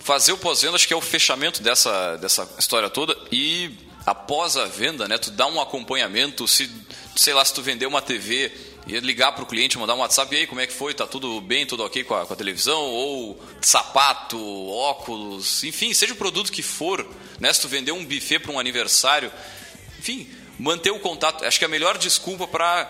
Fazer 0.00 0.32
o 0.32 0.38
pós-venda, 0.38 0.74
acho 0.74 0.88
que 0.88 0.94
é 0.94 0.96
o 0.96 1.00
fechamento 1.00 1.62
dessa, 1.62 2.16
dessa 2.16 2.48
história 2.58 2.90
toda. 2.90 3.16
E 3.30 3.76
após 4.04 4.56
a 4.56 4.66
venda, 4.66 5.06
né, 5.06 5.16
tu 5.18 5.30
dá 5.30 5.46
um 5.46 5.60
acompanhamento, 5.60 6.46
se, 6.48 6.70
sei 7.14 7.34
lá, 7.34 7.44
se 7.44 7.54
tu 7.54 7.62
vender 7.62 7.86
uma 7.86 8.02
TV 8.02 8.52
e 8.86 8.98
ligar 8.98 9.32
para 9.32 9.44
o 9.44 9.46
cliente, 9.46 9.78
mandar 9.78 9.94
um 9.94 9.98
WhatsApp, 9.98 10.34
e 10.34 10.40
aí, 10.40 10.46
como 10.46 10.60
é 10.60 10.66
que 10.66 10.72
foi? 10.72 10.92
Tá 10.92 11.06
tudo 11.06 11.40
bem, 11.40 11.64
tudo 11.64 11.84
ok 11.84 12.02
com 12.02 12.14
a, 12.14 12.26
com 12.26 12.32
a 12.32 12.36
televisão? 12.36 12.80
Ou 12.80 13.40
sapato, 13.60 14.38
óculos, 14.68 15.62
enfim, 15.62 15.94
seja 15.94 16.12
o 16.12 16.16
produto 16.16 16.50
que 16.50 16.62
for, 16.62 17.06
né? 17.38 17.52
Se 17.52 17.60
tu 17.60 17.68
vender 17.68 17.92
um 17.92 18.04
buffet 18.04 18.40
para 18.40 18.50
um 18.50 18.58
aniversário, 18.58 19.30
enfim, 19.98 20.28
manter 20.62 20.90
o 20.90 20.98
contato. 21.00 21.44
Acho 21.44 21.58
que 21.58 21.64
é 21.64 21.68
a 21.68 21.70
melhor 21.70 21.98
desculpa 21.98 22.46
para 22.46 22.84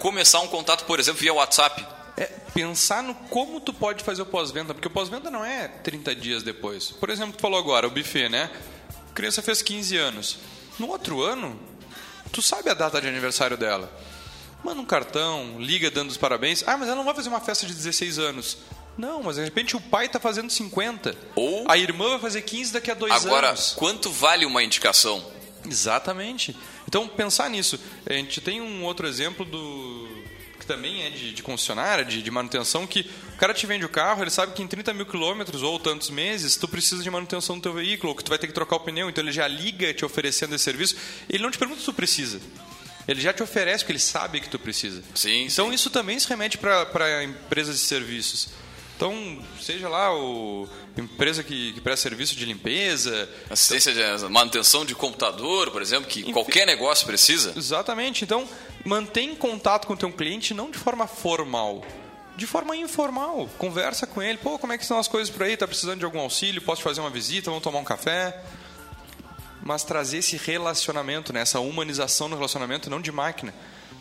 começar 0.00 0.40
um 0.40 0.48
contato, 0.48 0.84
por 0.84 0.98
exemplo, 0.98 1.20
via 1.20 1.34
WhatsApp. 1.34 1.86
É 2.16 2.26
pensar 2.54 3.02
no 3.02 3.14
como 3.14 3.60
tu 3.60 3.72
pode 3.72 4.04
fazer 4.04 4.22
o 4.22 4.26
pós-venda, 4.26 4.72
porque 4.72 4.88
o 4.88 4.90
pós-venda 4.90 5.30
não 5.30 5.44
é 5.44 5.68
30 5.68 6.14
dias 6.14 6.42
depois. 6.42 6.90
Por 6.90 7.10
exemplo, 7.10 7.34
tu 7.36 7.40
falou 7.40 7.58
agora, 7.58 7.86
o 7.86 7.90
buffet, 7.90 8.28
né? 8.28 8.50
A 9.10 9.14
criança 9.14 9.42
fez 9.42 9.60
15 9.60 9.96
anos. 9.96 10.38
No 10.78 10.88
outro 10.88 11.22
ano, 11.22 11.58
tu 12.32 12.40
sabe 12.40 12.70
a 12.70 12.74
data 12.74 13.00
de 13.00 13.08
aniversário 13.08 13.56
dela. 13.56 13.92
Manda 14.62 14.80
um 14.80 14.86
cartão, 14.86 15.56
liga 15.58 15.90
dando 15.90 16.10
os 16.10 16.16
parabéns. 16.16 16.62
Ah, 16.66 16.76
mas 16.76 16.88
ela 16.88 16.96
não 16.96 17.04
vai 17.04 17.14
fazer 17.14 17.28
uma 17.28 17.40
festa 17.40 17.66
de 17.66 17.74
16 17.74 18.18
anos. 18.18 18.58
Não, 18.96 19.22
mas 19.22 19.36
de 19.36 19.42
repente 19.42 19.76
o 19.76 19.80
pai 19.80 20.06
está 20.06 20.20
fazendo 20.20 20.50
50. 20.50 21.14
Ou 21.34 21.64
a 21.68 21.76
irmã 21.76 22.10
vai 22.10 22.20
fazer 22.20 22.42
15 22.42 22.72
daqui 22.72 22.90
a 22.90 22.94
dois 22.94 23.12
Agora, 23.12 23.48
anos. 23.48 23.74
quanto 23.76 24.10
vale 24.10 24.46
uma 24.46 24.62
indicação? 24.62 25.22
Exatamente. 25.68 26.56
Então, 26.94 27.08
pensar 27.08 27.50
nisso. 27.50 27.80
A 28.06 28.12
gente 28.12 28.40
tem 28.40 28.60
um 28.60 28.84
outro 28.84 29.08
exemplo 29.08 29.44
do, 29.44 30.08
que 30.60 30.64
também 30.64 31.02
é 31.02 31.10
de, 31.10 31.34
de 31.34 31.42
concessionária, 31.42 32.04
de, 32.04 32.22
de 32.22 32.30
manutenção, 32.30 32.86
que 32.86 33.10
o 33.34 33.36
cara 33.36 33.52
te 33.52 33.66
vende 33.66 33.84
o 33.84 33.88
carro, 33.88 34.22
ele 34.22 34.30
sabe 34.30 34.52
que 34.52 34.62
em 34.62 34.68
30 34.68 34.94
mil 34.94 35.04
quilômetros 35.04 35.60
ou 35.64 35.76
tantos 35.80 36.08
meses, 36.08 36.56
tu 36.56 36.68
precisa 36.68 37.02
de 37.02 37.10
manutenção 37.10 37.56
do 37.56 37.62
teu 37.62 37.72
veículo, 37.72 38.14
que 38.14 38.22
tu 38.22 38.28
vai 38.28 38.38
ter 38.38 38.46
que 38.46 38.52
trocar 38.52 38.76
o 38.76 38.80
pneu, 38.80 39.10
então 39.10 39.24
ele 39.24 39.32
já 39.32 39.48
liga 39.48 39.92
te 39.92 40.04
oferecendo 40.04 40.54
esse 40.54 40.62
serviço. 40.62 40.94
Ele 41.28 41.42
não 41.42 41.50
te 41.50 41.58
pergunta 41.58 41.80
se 41.80 41.86
tu 41.86 41.92
precisa. 41.92 42.40
Ele 43.08 43.20
já 43.20 43.32
te 43.32 43.42
oferece 43.42 43.82
porque 43.82 43.90
ele 43.90 43.98
sabe 43.98 44.40
que 44.40 44.48
tu 44.48 44.60
precisa. 44.60 45.02
Sim. 45.16 45.46
Então 45.46 45.72
isso 45.72 45.90
também 45.90 46.16
se 46.20 46.28
remete 46.28 46.58
para 46.58 47.24
empresas 47.24 47.74
de 47.74 47.84
serviços. 47.84 48.50
Então, 48.96 49.38
seja 49.60 49.88
lá 49.88 50.14
o 50.16 50.68
empresa 50.96 51.42
que, 51.42 51.72
que 51.72 51.80
presta 51.80 52.08
serviço 52.08 52.36
de 52.36 52.44
limpeza, 52.44 53.28
Assistência 53.50 53.92
de 53.92 54.28
manutenção 54.28 54.84
de 54.84 54.94
computador, 54.94 55.70
por 55.70 55.82
exemplo, 55.82 56.08
que 56.08 56.32
qualquer 56.32 56.66
negócio 56.66 57.06
precisa. 57.06 57.52
Exatamente. 57.56 58.22
Então, 58.22 58.48
mantém 58.84 59.34
contato 59.34 59.86
com 59.86 59.94
o 59.94 59.96
teu 59.96 60.12
cliente 60.12 60.54
não 60.54 60.70
de 60.70 60.78
forma 60.78 61.06
formal, 61.06 61.84
de 62.36 62.46
forma 62.46 62.76
informal. 62.76 63.48
Conversa 63.58 64.06
com 64.06 64.22
ele. 64.22 64.38
Pô, 64.38 64.58
como 64.58 64.72
é 64.72 64.76
que 64.76 64.84
estão 64.84 64.98
as 64.98 65.08
coisas 65.08 65.32
por 65.32 65.42
aí? 65.42 65.56
Tá 65.56 65.66
precisando 65.66 65.98
de 65.98 66.04
algum 66.04 66.20
auxílio? 66.20 66.62
Posso 66.62 66.80
te 66.80 66.84
fazer 66.84 67.00
uma 67.00 67.10
visita? 67.10 67.50
Vamos 67.50 67.64
tomar 67.64 67.80
um 67.80 67.84
café? 67.84 68.40
Mas 69.62 69.82
trazer 69.82 70.18
esse 70.18 70.36
relacionamento, 70.36 71.32
né? 71.32 71.40
essa 71.40 71.58
humanização 71.58 72.28
no 72.28 72.36
relacionamento, 72.36 72.88
não 72.88 73.00
de 73.00 73.10
máquina. 73.10 73.52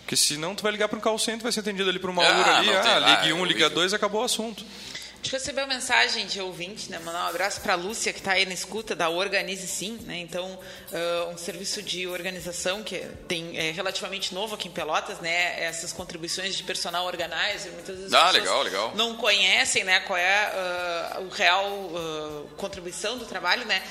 Porque 0.04 0.18
senão 0.18 0.54
tu 0.54 0.64
vai 0.64 0.72
ligar 0.72 0.90
para 0.90 0.98
um 0.98 1.02
call 1.02 1.18
center, 1.18 1.44
vai 1.44 1.52
ser 1.52 1.62
atendido 1.62 1.90
ali 1.90 1.98
por 1.98 2.10
uma 2.10 2.24
Ah, 2.24 2.58
ali, 2.58 2.70
ah, 2.70 3.00
ligue 3.00 3.30
é 3.30 3.34
um, 3.34 3.46
liga 3.46 3.70
dois, 3.70 3.94
acabou 3.94 4.22
o 4.22 4.26
assunto. 4.26 4.66
A 5.24 5.26
gente 5.26 5.36
recebeu 5.38 5.66
mensagem 5.66 6.26
de 6.28 6.42
ouvinte, 6.42 6.92
né? 6.92 7.00
Mandar 7.00 7.24
um 7.24 7.28
abraço 7.30 7.62
para 7.62 7.72
a 7.72 7.76
Lúcia, 7.78 8.12
que 8.12 8.20
está 8.20 8.34
aí 8.34 8.46
na 8.46 8.54
escuta 8.54 8.94
da 8.94 9.08
Organize 9.08 9.66
Sim, 9.70 9.98
né? 10.02 10.18
Então, 10.18 10.60
ah, 10.92 11.30
um 11.32 11.38
serviço 11.38 11.82
de 11.82 12.06
organização 12.06 12.84
que 12.84 13.00
tem, 13.26 13.58
é 13.58 13.72
relativamente 13.72 14.34
novo 14.36 14.56
aqui 14.56 14.68
em 14.68 14.72
Pelotas, 14.72 15.20
né? 15.20 15.64
Essas 15.64 15.94
contribuições 15.94 16.58
de 16.58 16.64
personal 16.64 17.06
organizer, 17.06 17.72
muitas 17.72 17.96
vezes 17.96 18.14
Ah, 18.14 18.32
legal, 18.32 18.64
legal. 18.64 18.92
não 18.96 19.16
conhecem, 19.16 19.86
né? 19.86 20.02
Qual 20.02 20.20
é 20.20 20.52
ah, 20.54 21.22
o 21.22 21.30
real 21.30 21.70
ah, 21.96 22.44
contribuição 22.58 23.18
do 23.18 23.26
trabalho, 23.26 23.66
né? 23.66 23.82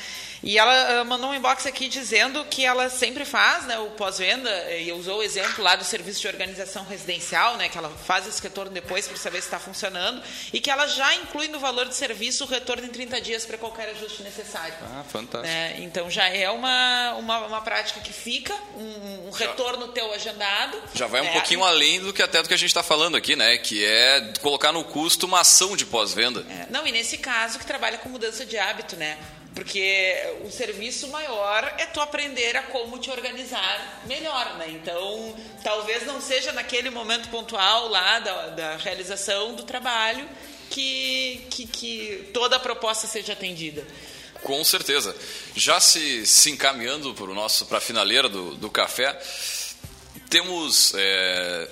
E 0.43 0.59
ela 0.59 1.05
mandou 1.05 1.31
um 1.31 1.35
inbox 1.35 1.67
aqui 1.67 1.89
dizendo 1.89 2.45
que 2.47 2.65
ela 2.65 2.89
sempre 2.89 3.25
faz 3.25 3.65
né, 3.65 3.79
o 3.79 3.91
pós-venda, 3.91 4.51
e 4.73 4.91
usou 4.93 5.19
o 5.19 5.23
exemplo 5.23 5.63
lá 5.63 5.77
do 5.77 5.85
serviço 5.85 6.21
de 6.21 6.27
organização 6.27 6.85
residencial, 6.85 7.57
né, 7.57 7.69
que 7.69 7.79
ela 7.79 7.89
faz 7.91 8.27
esse 8.27 8.43
retorno 8.43 8.73
depois 8.73 9.07
para 9.07 9.17
saber 9.17 9.41
se 9.41 9.47
está 9.47 9.61
funcionando, 9.61 10.23
e 10.53 10.61
que 10.61 10.71
ela 10.71 10.87
já 10.89 11.15
inclui 11.15 11.49
no 11.49 11.61
valor 11.61 11.87
de 11.87 11.95
serviço 11.95 12.45
o 12.45 12.47
retorno 12.47 12.85
em 12.85 12.89
30 12.89 13.21
dias 13.21 13.47
para 13.47 13.57
qualquer 13.57 13.91
ajuste 13.91 14.23
necessário. 14.23 14.75
Ah, 14.83 15.05
fantástico. 15.09 15.47
né? 15.47 15.77
Então 15.79 16.11
já 16.11 16.29
é 16.29 16.51
uma, 16.51 17.15
uma, 17.15 17.39
uma 17.47 17.61
prática 17.61 18.01
que 18.01 18.13
fica, 18.13 18.55
um, 18.77 19.29
um 19.29 19.31
retorno 19.31 19.89
teu 19.89 20.13
agendado. 20.13 20.81
Já 20.95 21.07
vai 21.07 21.21
um 21.21 21.25
né? 21.25 21.33
pouquinho 21.33 21.63
além 21.63 22.01
do 22.01 22.13
que 22.13 22.23
até 22.23 22.43
do 22.43 22.49
que 22.49 22.55
a 22.55 22.59
gente 22.59 22.71
está 22.71 22.83
falando 22.83 23.17
aqui, 23.17 23.37
né? 23.37 23.59
Que 23.59 23.85
é 23.85 24.33
colocar 24.41 24.73
no 24.73 24.83
custo 24.85 25.27
uma 25.27 25.41
ação 25.41 25.77
de 25.77 25.87
pós-venda. 25.87 26.45
É, 26.51 26.67
Não, 26.71 26.87
e 26.87 26.93
nesse 26.93 27.19
caso 27.19 27.59
que 27.59 27.67
trabalha 27.67 27.99
com 27.99 28.09
mudança 28.09 28.45
de 28.45 28.59
hábito, 28.59 28.97
né? 28.97 29.17
Porque 29.55 30.17
o 30.45 30.51
serviço 30.51 31.09
maior 31.09 31.75
é 31.79 31.85
tu 31.87 32.01
aprender 32.01 32.57
a 32.57 32.63
como 32.63 32.99
te 32.99 33.11
organizar 33.11 34.03
melhor, 34.07 34.57
né? 34.57 34.71
Então, 34.71 35.37
talvez 35.63 36.07
não 36.07 36.21
seja 36.21 36.53
naquele 36.53 36.89
momento 36.89 37.29
pontual 37.29 37.89
lá 37.89 38.19
da, 38.19 38.47
da 38.49 38.77
realização 38.77 39.55
do 39.55 39.63
trabalho 39.65 40.27
que, 40.71 41.47
que, 41.51 41.67
que 41.67 42.31
toda 42.33 42.57
a 42.57 42.61
proposta 42.61 43.07
seja 43.07 43.35
atendida. 43.35 43.87
Com 44.43 44.65
certeza. 44.65 45.15
Já 45.55 45.79
se, 45.79 46.27
se 46.27 46.51
encaminhando 46.51 47.15
para 47.15 47.27
o 47.27 47.35
nosso 47.35 47.67
para 47.67 47.79
a 47.79 47.81
finaleira 47.81 48.29
do, 48.29 48.55
do 48.57 48.71
café, 48.71 49.21
temos 50.31 50.95
é, 50.97 51.69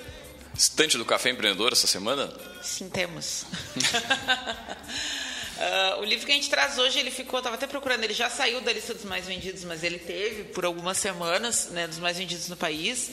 estante 0.55 0.97
do 0.97 1.05
café 1.05 1.31
empreendedor 1.31 1.73
essa 1.73 1.87
semana. 1.87 2.31
Sim, 2.61 2.89
temos. 2.89 3.43
Ah, 5.63 5.97
o 5.99 6.03
livro 6.03 6.25
que 6.25 6.31
a 6.31 6.35
gente 6.35 6.49
traz 6.49 6.79
hoje, 6.79 6.97
ele 6.97 7.11
ficou, 7.11 7.37
estava 7.37 7.55
até 7.55 7.67
procurando, 7.67 8.03
ele 8.03 8.15
já 8.15 8.31
saiu 8.31 8.61
da 8.61 8.73
lista 8.73 8.95
dos 8.95 9.05
mais 9.05 9.27
vendidos, 9.27 9.63
mas 9.63 9.83
ele 9.83 9.99
teve 9.99 10.45
por 10.45 10.65
algumas 10.65 10.97
semanas, 10.97 11.69
né, 11.69 11.87
dos 11.87 11.99
mais 11.99 12.17
vendidos 12.17 12.49
no 12.49 12.57
país. 12.57 13.11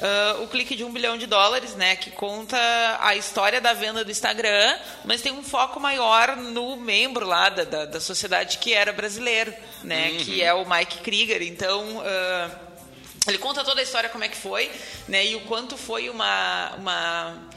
Ah, 0.00 0.38
o 0.40 0.48
clique 0.48 0.74
de 0.74 0.84
um 0.84 0.90
bilhão 0.90 1.18
de 1.18 1.26
dólares, 1.26 1.74
né, 1.74 1.94
que 1.96 2.10
conta 2.10 2.56
a 2.98 3.14
história 3.14 3.60
da 3.60 3.74
venda 3.74 4.02
do 4.02 4.10
Instagram, 4.10 4.78
mas 5.04 5.20
tem 5.20 5.32
um 5.32 5.42
foco 5.42 5.78
maior 5.78 6.34
no 6.34 6.76
membro 6.76 7.26
lá 7.26 7.50
da, 7.50 7.64
da, 7.64 7.84
da 7.84 8.00
sociedade 8.00 8.56
que 8.56 8.72
era 8.72 8.90
brasileiro, 8.90 9.52
né, 9.84 10.12
que 10.24 10.42
é 10.42 10.54
o 10.54 10.66
Mike 10.66 10.98
Krieger. 11.02 11.42
Então, 11.42 12.02
ah, 12.06 12.50
ele 13.28 13.36
conta 13.36 13.62
toda 13.62 13.80
a 13.80 13.84
história 13.84 14.08
como 14.08 14.24
é 14.24 14.28
que 14.28 14.36
foi, 14.36 14.70
né, 15.06 15.26
e 15.26 15.34
o 15.34 15.40
quanto 15.42 15.76
foi 15.76 16.08
uma, 16.08 16.72
uma 16.78 17.50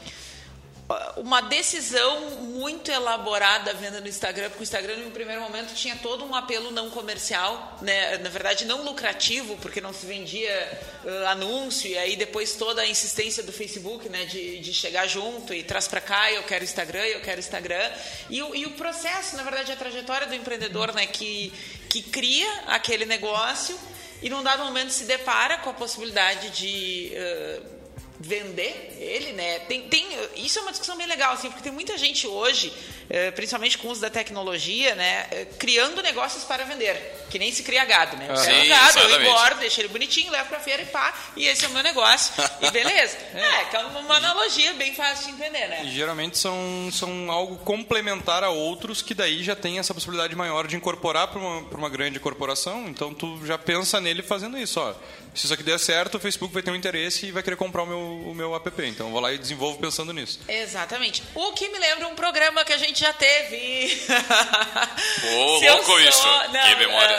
uma 1.16 1.40
decisão 1.40 2.30
muito 2.42 2.90
elaborada 2.90 3.72
a 3.72 3.74
venda 3.74 4.00
no 4.00 4.06
Instagram, 4.06 4.48
porque 4.50 4.62
o 4.62 4.62
Instagram, 4.62 4.96
no 4.98 5.10
primeiro 5.10 5.42
momento, 5.42 5.74
tinha 5.74 5.96
todo 5.96 6.24
um 6.24 6.34
apelo 6.34 6.70
não 6.70 6.90
comercial, 6.90 7.76
né? 7.82 8.18
na 8.18 8.28
verdade, 8.28 8.64
não 8.64 8.84
lucrativo, 8.84 9.56
porque 9.56 9.80
não 9.80 9.92
se 9.92 10.06
vendia 10.06 10.80
uh, 11.04 11.26
anúncio, 11.26 11.90
e 11.90 11.98
aí 11.98 12.14
depois 12.14 12.54
toda 12.54 12.82
a 12.82 12.86
insistência 12.86 13.42
do 13.42 13.52
Facebook 13.52 14.08
né? 14.08 14.26
de, 14.26 14.60
de 14.60 14.72
chegar 14.72 15.08
junto 15.08 15.52
e 15.52 15.64
traz 15.64 15.88
para 15.88 16.00
cá, 16.00 16.30
eu 16.30 16.44
quero 16.44 16.62
Instagram, 16.62 17.04
eu 17.04 17.20
quero 17.20 17.40
Instagram. 17.40 17.90
E 18.30 18.36
e 18.36 18.64
o 18.64 18.70
processo, 18.72 19.36
na 19.36 19.42
verdade, 19.42 19.72
a 19.72 19.76
trajetória 19.76 20.26
do 20.26 20.34
empreendedor 20.34 20.94
né? 20.94 21.06
que, 21.06 21.52
que 21.88 22.00
cria 22.02 22.48
aquele 22.68 23.04
negócio 23.06 23.76
e, 24.22 24.30
num 24.30 24.42
dado 24.42 24.64
momento, 24.64 24.90
se 24.90 25.04
depara 25.04 25.58
com 25.58 25.70
a 25.70 25.74
possibilidade 25.74 26.50
de. 26.50 27.12
Uh, 27.12 27.75
vender 28.18 28.96
ele, 28.98 29.32
né? 29.32 29.60
Tem, 29.60 29.82
tem, 29.82 30.06
isso 30.36 30.58
é 30.58 30.62
uma 30.62 30.70
discussão 30.70 30.96
bem 30.96 31.06
legal, 31.06 31.32
assim, 31.34 31.48
porque 31.48 31.62
tem 31.62 31.72
muita 31.72 31.96
gente 31.98 32.26
hoje, 32.26 32.72
eh, 33.10 33.30
principalmente 33.30 33.78
com 33.78 33.88
o 33.88 33.90
uso 33.90 34.00
da 34.00 34.10
tecnologia, 34.10 34.94
né, 34.94 35.26
eh, 35.30 35.46
criando 35.58 36.02
negócios 36.02 36.44
para 36.44 36.64
vender, 36.64 36.96
que 37.30 37.38
nem 37.38 37.52
se 37.52 37.62
cria 37.62 37.84
gado, 37.84 38.16
né? 38.16 38.26
Eu 38.28 38.36
Sim, 38.36 38.50
quero 38.50 38.68
gado, 38.68 38.98
eu 38.98 39.22
engordo, 39.22 39.60
deixo 39.60 39.80
ele 39.80 39.88
bonitinho, 39.88 40.32
levo 40.32 40.48
pra 40.48 40.60
feira 40.60 40.82
e 40.82 40.86
pá, 40.86 41.14
e 41.36 41.46
esse 41.46 41.64
é 41.64 41.68
o 41.68 41.72
meu 41.72 41.82
negócio, 41.82 42.32
e 42.60 42.70
beleza. 42.70 43.16
É, 43.36 43.64
que 43.66 43.76
é 43.76 43.80
uma 43.80 44.16
analogia 44.16 44.72
bem 44.74 44.94
fácil 44.94 45.26
de 45.26 45.32
entender, 45.32 45.66
E 45.66 45.68
né? 45.68 45.84
geralmente 45.94 46.38
são, 46.38 46.88
são 46.90 47.30
algo 47.30 47.56
complementar 47.58 48.42
a 48.42 48.50
outros 48.50 49.02
que 49.02 49.14
daí 49.14 49.42
já 49.42 49.54
tem 49.54 49.78
essa 49.78 49.92
possibilidade 49.92 50.34
maior 50.34 50.66
de 50.66 50.74
incorporar 50.74 51.28
para 51.28 51.38
uma, 51.38 51.62
pra 51.64 51.78
uma 51.78 51.88
grande 51.88 52.18
corporação. 52.18 52.88
Então 52.88 53.12
tu 53.12 53.44
já 53.46 53.58
pensa 53.58 54.00
nele 54.00 54.22
fazendo 54.22 54.56
isso. 54.58 54.80
Ó. 54.80 54.94
Se 55.36 55.44
isso 55.44 55.52
aqui 55.54 55.62
der 55.62 55.78
certo, 55.78 56.16
o 56.16 56.20
Facebook 56.20 56.52
vai 56.54 56.62
ter 56.62 56.70
um 56.70 56.74
interesse 56.74 57.26
e 57.26 57.30
vai 57.30 57.42
querer 57.42 57.56
comprar 57.56 57.82
o 57.82 57.86
meu, 57.86 57.98
o 58.00 58.34
meu 58.34 58.54
app. 58.56 58.70
Então 58.86 59.06
eu 59.08 59.12
vou 59.12 59.20
lá 59.20 59.30
e 59.32 59.38
desenvolvo 59.38 59.78
pensando 59.78 60.10
nisso. 60.12 60.40
Exatamente. 60.48 61.22
O 61.34 61.52
que 61.52 61.68
me 61.68 61.78
lembra 61.78 62.08
um 62.08 62.14
programa 62.14 62.64
que 62.64 62.72
a 62.72 62.78
gente 62.78 62.98
já 63.00 63.12
teve. 63.12 64.00
Ô, 65.36 65.60
louco 65.60 65.98
isso. 66.00 66.26
Que 66.50 66.74
memória. 66.76 67.18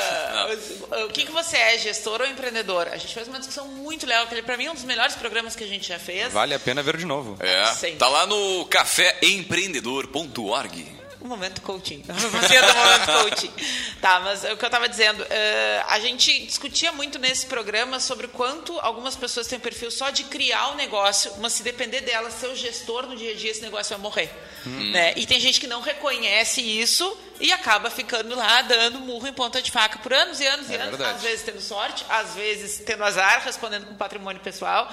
o- 0.92 1.06
o 1.06 1.10
que, 1.10 1.26
que 1.26 1.32
você 1.32 1.58
é, 1.58 1.78
gestor 1.78 2.22
ou 2.22 2.28
empreendedor? 2.28 2.88
A 2.88 2.98
gente 2.98 3.14
fez 3.14 3.28
uma 3.28 3.38
discussão 3.38 3.68
muito 3.68 4.08
legal, 4.08 4.26
que 4.28 4.42
para 4.42 4.58
mim 4.58 4.66
é 4.66 4.72
um 4.72 4.76
dos 4.76 4.84
melhores 4.84 5.14
programas 5.16 5.56
que 5.56 5.64
a 5.64 5.68
gente 5.68 5.88
já 5.88 6.00
fez. 6.00 6.34
Vale 6.34 6.56
a 6.56 6.60
pena 6.60 6.82
ver 6.82 6.98
de 6.98 7.06
novo. 7.06 7.38
É, 7.40 7.66
Sempre. 7.76 7.98
tá 7.98 8.08
lá 8.08 8.26
no 8.26 8.66
caféempreendedor.org. 8.66 10.97
Um 11.20 11.28
momento 11.28 11.62
coaching. 11.62 12.04
Você 12.08 12.62
do 12.62 12.76
momento 12.76 13.24
coaching. 13.24 13.52
Tá, 14.00 14.20
mas 14.20 14.44
o 14.44 14.56
que 14.56 14.64
eu 14.64 14.68
estava 14.68 14.88
dizendo, 14.88 15.26
eh, 15.30 15.84
a 15.90 16.00
gente 16.00 16.46
discutia 16.46 16.92
muito 16.92 17.18
nesse 17.18 17.46
programa 17.48 18.00
sobre 18.00 18.28
o 18.28 18.30
quanto 18.30 18.78
algumas 18.80 19.16
pessoas 19.16 19.48
têm 19.48 19.58
um 19.58 19.62
perfil 19.62 19.90
só 19.90 20.10
de 20.12 20.24
criar 20.26 20.68
o 20.70 20.76
negócio, 20.76 21.34
mas 21.40 21.54
se 21.54 21.64
depender 21.64 22.02
dela 22.02 22.30
ser 22.30 22.48
o 22.48 22.56
gestor 22.56 23.08
no 23.08 23.16
dia 23.16 23.32
a 23.32 23.36
dia, 23.36 23.50
esse 23.52 23.62
negócio 23.62 23.96
vai 23.96 24.02
morrer. 24.02 24.30
Né? 24.66 25.14
E 25.16 25.26
tem 25.26 25.40
gente 25.40 25.60
que 25.60 25.68
não 25.68 25.82
reconhece 25.82 26.62
isso 26.62 27.18
e 27.40 27.52
acaba 27.54 27.90
ficando 27.90 28.36
lá 28.36 28.62
dando 28.64 29.00
murro 29.00 29.26
em 29.28 29.34
ponta 29.34 29.62
de 29.62 29.72
faca 29.72 29.98
por 30.00 30.14
anos 30.14 30.40
e 30.42 30.46
anos 30.46 30.70
e 30.70 30.74
É 30.74 30.78
anos, 30.78 30.98
verdade. 30.98 31.16
às 31.16 31.22
vezes 31.24 31.42
tendo 31.44 31.62
sorte, 31.62 32.06
às 32.10 32.36
vezes 32.36 32.80
tendo 32.86 33.04
azar, 33.04 33.42
respondendo 33.46 33.86
com 33.86 33.96
patrimônio 33.96 34.42
pessoal. 34.42 34.92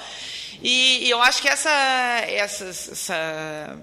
E, 0.62 1.05
e 1.07 1.11
eu 1.11 1.20
acho 1.20 1.43
que 1.43 1.49
essa, 1.49 1.70
essa, 2.29 2.64
essa 2.66 3.77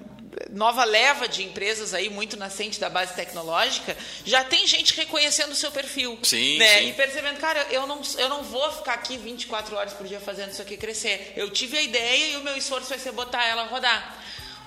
nova 0.52 0.84
leva 0.84 1.28
de 1.28 1.44
empresas 1.44 1.94
aí 1.94 2.10
muito 2.10 2.38
nascente 2.38 2.80
da 2.80 2.90
base 2.90 3.14
tecnológica 3.14 3.98
já 4.26 4.44
tem 4.44 4.66
gente 4.68 4.96
reconhecendo 4.96 5.52
o 5.52 5.56
seu 5.56 5.72
perfil 5.72 6.18
Sim, 6.24 6.58
né? 6.58 6.80
sim. 6.80 6.90
e 6.90 6.94
percebendo 6.94 7.40
cara 7.40 7.68
eu 7.72 7.86
não 7.86 8.02
eu 8.18 8.30
não 8.30 8.44
vou 8.44 8.72
ficar 8.72 8.94
aqui 8.94 9.18
24 9.18 9.76
horas 9.76 9.94
por 9.94 10.08
dia 10.08 10.20
fazendo 10.20 10.52
isso 10.52 10.62
aqui 10.62 10.78
crescer 10.78 11.34
eu 11.36 11.50
tive 11.50 11.78
a 11.78 11.82
ideia 11.82 12.34
e 12.34 12.38
o 12.38 12.44
meu 12.44 12.56
esforço 12.56 12.90
vai 12.90 13.00
ser 13.00 13.12
botar 13.12 13.46
ela 13.46 13.64
a 13.64 13.68
rodar 13.68 14.22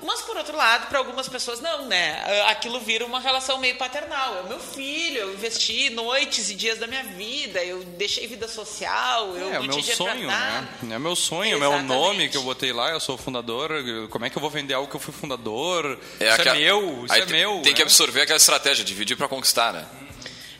mas 0.04 0.20
por 0.22 0.36
outro 0.36 0.56
lado, 0.56 0.86
para 0.88 0.98
algumas 0.98 1.28
pessoas 1.28 1.60
não, 1.60 1.86
né? 1.86 2.22
Aquilo 2.48 2.78
vira 2.80 3.04
uma 3.06 3.18
relação 3.18 3.58
meio 3.58 3.76
paternal. 3.76 4.36
É 4.36 4.40
o 4.42 4.48
meu 4.48 4.60
filho, 4.60 5.18
eu 5.18 5.32
investi 5.34 5.90
noites 5.90 6.50
e 6.50 6.54
dias 6.54 6.78
da 6.78 6.86
minha 6.86 7.02
vida, 7.04 7.64
eu 7.64 7.82
deixei 7.84 8.26
vida 8.26 8.46
social, 8.46 9.36
eu 9.36 9.52
É, 9.54 9.58
o 9.58 9.62
me 9.62 9.68
meu 9.68 9.76
tive 9.78 9.94
sonho, 9.96 10.26
né? 10.28 10.68
É 10.90 10.96
o 10.96 11.00
meu 11.00 11.16
sonho, 11.16 11.56
o 11.56 11.60
meu 11.60 11.70
Exatamente. 11.70 11.88
nome 11.98 12.28
que 12.28 12.36
eu 12.36 12.42
botei 12.42 12.72
lá, 12.72 12.90
eu 12.90 13.00
sou 13.00 13.14
o 13.14 13.18
fundador. 13.18 13.70
Como 14.10 14.24
é 14.24 14.30
que 14.30 14.36
eu 14.36 14.40
vou 14.42 14.50
vender 14.50 14.74
algo 14.74 14.88
que 14.88 14.96
eu 14.96 15.00
fui 15.00 15.12
fundador? 15.12 15.98
É 16.20 16.24
isso 16.28 16.40
aquela- 16.40 16.56
é 16.56 16.60
meu, 16.60 17.04
isso 17.04 17.12
Aí 17.14 17.20
é 17.22 17.26
tem- 17.26 17.36
meu. 17.36 17.60
Tem 17.62 17.72
que 17.72 17.80
né? 17.80 17.84
absorver 17.84 18.22
aquela 18.22 18.36
estratégia, 18.36 18.84
dividir 18.84 19.16
para 19.16 19.28
conquistar, 19.28 19.72
né? 19.72 19.86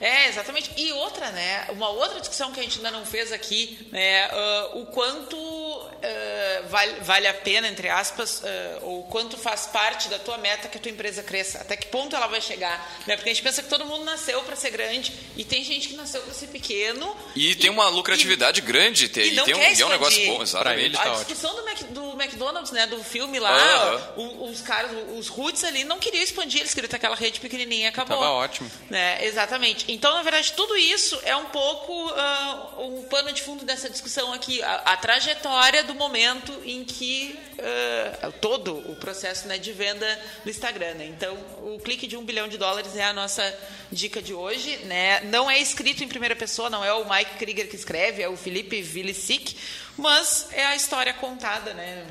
É, 0.04 0.28
exatamente. 0.28 0.70
E 0.76 0.92
outra, 0.92 1.30
né? 1.30 1.66
Uma 1.70 1.88
outra 1.88 2.20
discussão 2.20 2.52
que 2.52 2.60
a 2.60 2.62
gente 2.62 2.76
ainda 2.76 2.90
não 2.90 3.06
fez 3.06 3.32
aqui, 3.32 3.88
né? 3.90 4.28
ah, 4.30 4.70
o 4.74 4.84
quanto 4.84 5.34
uh, 5.34 6.68
vale, 6.68 7.00
vale 7.00 7.26
a 7.26 7.32
pena, 7.32 7.68
entre 7.68 7.88
aspas, 7.88 8.40
uh, 8.40 8.44
ou 8.82 9.04
quanto 9.04 9.38
faz 9.38 9.66
parte 9.66 10.08
da 10.08 10.18
tua 10.18 10.36
meta 10.36 10.68
que 10.68 10.76
a 10.76 10.80
tua 10.80 10.90
empresa 10.90 11.22
cresça, 11.22 11.58
até 11.60 11.74
que 11.74 11.86
ponto 11.86 12.14
ela 12.14 12.26
vai 12.26 12.42
chegar. 12.42 12.78
Né? 13.06 13.16
Porque 13.16 13.30
a 13.30 13.32
gente 13.32 13.42
pensa 13.42 13.62
que 13.62 13.68
todo 13.70 13.86
mundo 13.86 14.04
nasceu 14.04 14.42
para 14.42 14.54
ser 14.56 14.70
grande 14.70 15.14
e 15.38 15.42
tem 15.44 15.64
gente 15.64 15.88
que 15.88 15.94
nasceu 15.94 16.20
para 16.20 16.34
ser 16.34 16.48
pequeno. 16.48 17.16
E, 17.34 17.52
e, 17.52 17.54
tem 17.54 17.70
uma 17.70 17.88
lucratividade 17.88 18.60
e, 18.60 18.62
grande, 18.62 19.08
tem, 19.08 19.24
e, 19.24 19.38
e 19.38 19.42
tem 19.42 19.54
um, 19.54 19.62
é 19.62 19.86
um 19.86 19.88
negócio 19.88 20.26
bom, 20.26 20.42
exatamente. 20.42 20.84
Ele, 20.84 20.96
tá 20.98 21.12
a 21.12 21.14
discussão 21.14 21.54
do, 21.54 21.64
Mac, 21.64 21.78
do, 21.84 22.12
McDonald's, 22.22 22.72
né, 22.72 22.86
do 22.86 23.02
filme 23.02 23.38
lá, 23.38 24.04
uh 24.16 24.20
-huh. 24.20 24.50
os 24.50 24.60
caras, 24.60 24.90
os 25.16 25.28
roots 25.28 25.64
ali 25.64 25.82
não 25.82 25.98
queriam 25.98 26.22
expandir, 26.22 26.60
eles 26.60 26.74
queriam 26.74 26.90
ter 26.90 26.96
aquela 26.96 27.16
rede 27.16 27.40
pequenininha 27.40 27.88
acabou. 27.88 28.18
Tava 28.18 28.30
ótimo. 28.30 28.70
Né? 28.90 29.24
Exatamente. 29.24 29.93
Então, 29.94 30.12
na 30.12 30.22
verdade, 30.22 30.52
tudo 30.54 30.76
isso 30.76 31.16
é 31.22 31.36
um 31.36 31.44
pouco 31.44 31.92
uh, 31.92 32.84
um 32.84 33.04
pano 33.04 33.32
de 33.32 33.40
fundo 33.40 33.64
dessa 33.64 33.88
discussão 33.88 34.32
aqui, 34.32 34.60
a, 34.60 34.74
a 34.74 34.96
trajetória 34.96 35.84
do 35.84 35.94
momento 35.94 36.52
em 36.64 36.84
que 36.84 37.38
uh, 37.52 38.32
todo 38.40 38.74
o 38.90 38.96
processo 38.96 39.46
né, 39.46 39.56
de 39.56 39.72
venda 39.72 40.20
do 40.42 40.50
Instagram. 40.50 40.94
Né? 40.94 41.06
Então, 41.06 41.38
o 41.62 41.78
clique 41.78 42.08
de 42.08 42.16
um 42.16 42.24
bilhão 42.24 42.48
de 42.48 42.58
dólares 42.58 42.96
é 42.96 43.04
a 43.04 43.12
nossa 43.12 43.56
dica 43.92 44.20
de 44.20 44.34
hoje. 44.34 44.78
Né? 44.78 45.20
Não 45.20 45.48
é 45.48 45.60
escrito 45.60 46.02
em 46.02 46.08
primeira 46.08 46.34
pessoa, 46.34 46.68
não 46.68 46.84
é 46.84 46.92
o 46.92 47.08
Mike 47.08 47.36
Krieger 47.36 47.68
que 47.68 47.76
escreve, 47.76 48.20
é 48.20 48.28
o 48.28 48.36
Felipe 48.36 48.82
Vilicic, 48.82 49.56
mas 49.96 50.48
é 50.50 50.66
a 50.66 50.74
história 50.74 51.14
contada, 51.14 51.72
né? 51.72 52.04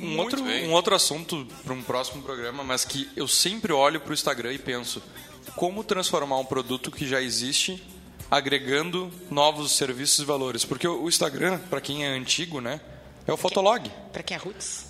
Um 0.00 0.18
outro, 0.18 0.42
um 0.42 0.72
outro 0.72 0.94
assunto 0.94 1.46
para 1.62 1.72
um 1.72 1.82
próximo 1.82 2.22
programa, 2.22 2.64
mas 2.64 2.84
que 2.84 3.08
eu 3.16 3.28
sempre 3.28 3.72
olho 3.72 4.00
para 4.00 4.10
o 4.10 4.14
Instagram 4.14 4.52
e 4.52 4.58
penso 4.58 5.02
como 5.56 5.84
transformar 5.84 6.38
um 6.38 6.44
produto 6.44 6.90
que 6.90 7.06
já 7.06 7.20
existe 7.20 7.82
agregando 8.30 9.12
novos 9.30 9.72
serviços 9.72 10.18
e 10.18 10.24
valores. 10.24 10.64
Porque 10.64 10.88
o 10.88 11.08
Instagram, 11.08 11.58
para 11.70 11.80
quem 11.80 12.04
é 12.04 12.08
antigo, 12.08 12.60
né, 12.60 12.80
é 13.26 13.32
o 13.32 13.36
Fotolog. 13.36 13.90
Para 14.12 14.22
quem 14.22 14.36
é 14.36 14.40
roots? 14.40 14.86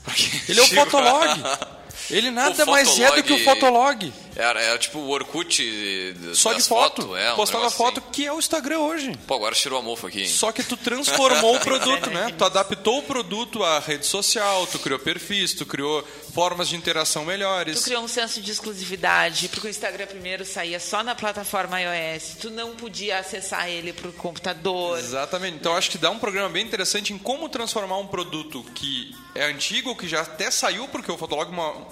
Ele 0.49 0.61
é 0.61 0.63
o 0.63 0.67
Fotolog. 0.67 1.29
Ele 2.11 2.31
nada 2.31 2.67
mais 2.67 2.99
é 2.99 3.17
do 3.17 3.23
que 3.23 3.33
o 3.33 3.45
Fotolog. 3.45 4.13
Era, 4.37 4.61
era 4.61 4.79
tipo 4.79 4.99
o 4.99 5.11
Orkut 5.11 6.17
Só 6.35 6.53
de 6.53 6.63
foto. 6.63 7.03
foto 7.03 7.17
é, 7.17 7.33
um 7.33 7.37
Postava 7.37 7.71
foto, 7.71 8.01
assim. 8.01 8.09
que 8.11 8.27
é 8.27 8.33
o 8.33 8.39
Instagram 8.39 8.79
hoje. 8.81 9.17
Pô, 9.27 9.35
agora 9.35 9.55
tirou 9.55 9.79
a 9.79 9.83
mofa 9.83 10.09
aqui. 10.09 10.23
Hein? 10.23 10.29
Só 10.29 10.51
que 10.51 10.63
tu 10.65 10.77
transformou 10.77 11.55
o 11.57 11.61
produto, 11.63 12.11
né? 12.11 12.35
Tu 12.37 12.45
adaptou 12.45 12.99
o 12.99 13.03
produto 13.03 13.63
à 13.63 13.79
rede 13.79 14.07
social, 14.07 14.67
tu 14.67 14.79
criou 14.81 14.99
perfis, 14.99 15.55
tu 15.55 15.65
criou 15.65 16.05
formas 16.35 16.69
de 16.69 16.77
interação 16.77 17.25
melhores. 17.25 17.79
Tu 17.79 17.85
criou 17.85 18.03
um 18.03 18.09
senso 18.09 18.41
de 18.41 18.51
exclusividade, 18.51 19.49
porque 19.49 19.69
o 19.69 19.71
Instagram 19.71 20.07
primeiro 20.07 20.45
saía 20.45 20.81
só 20.81 21.03
na 21.05 21.15
plataforma 21.15 21.81
iOS. 21.81 22.37
Tu 22.41 22.51
não 22.51 22.75
podia 22.75 23.19
acessar 23.21 23.69
ele 23.69 23.93
para 23.93 24.09
o 24.09 24.13
computador. 24.13 24.99
Exatamente. 24.99 25.57
Então 25.57 25.77
acho 25.77 25.91
que 25.91 25.99
dá 25.99 26.11
um 26.11 26.19
programa 26.19 26.49
bem 26.49 26.65
interessante 26.65 27.13
em 27.13 27.19
como 27.19 27.49
transformar 27.49 27.99
um 27.99 28.07
produto 28.07 28.65
que 28.75 29.15
é 29.35 29.45
antigo, 29.45 29.97
que 29.97 30.09
já 30.09 30.23
até 30.23 30.51
saiu, 30.51 30.89
porque 30.89 31.11
o 31.11 31.19
Fotolog 31.19 31.51
uma 31.51 31.87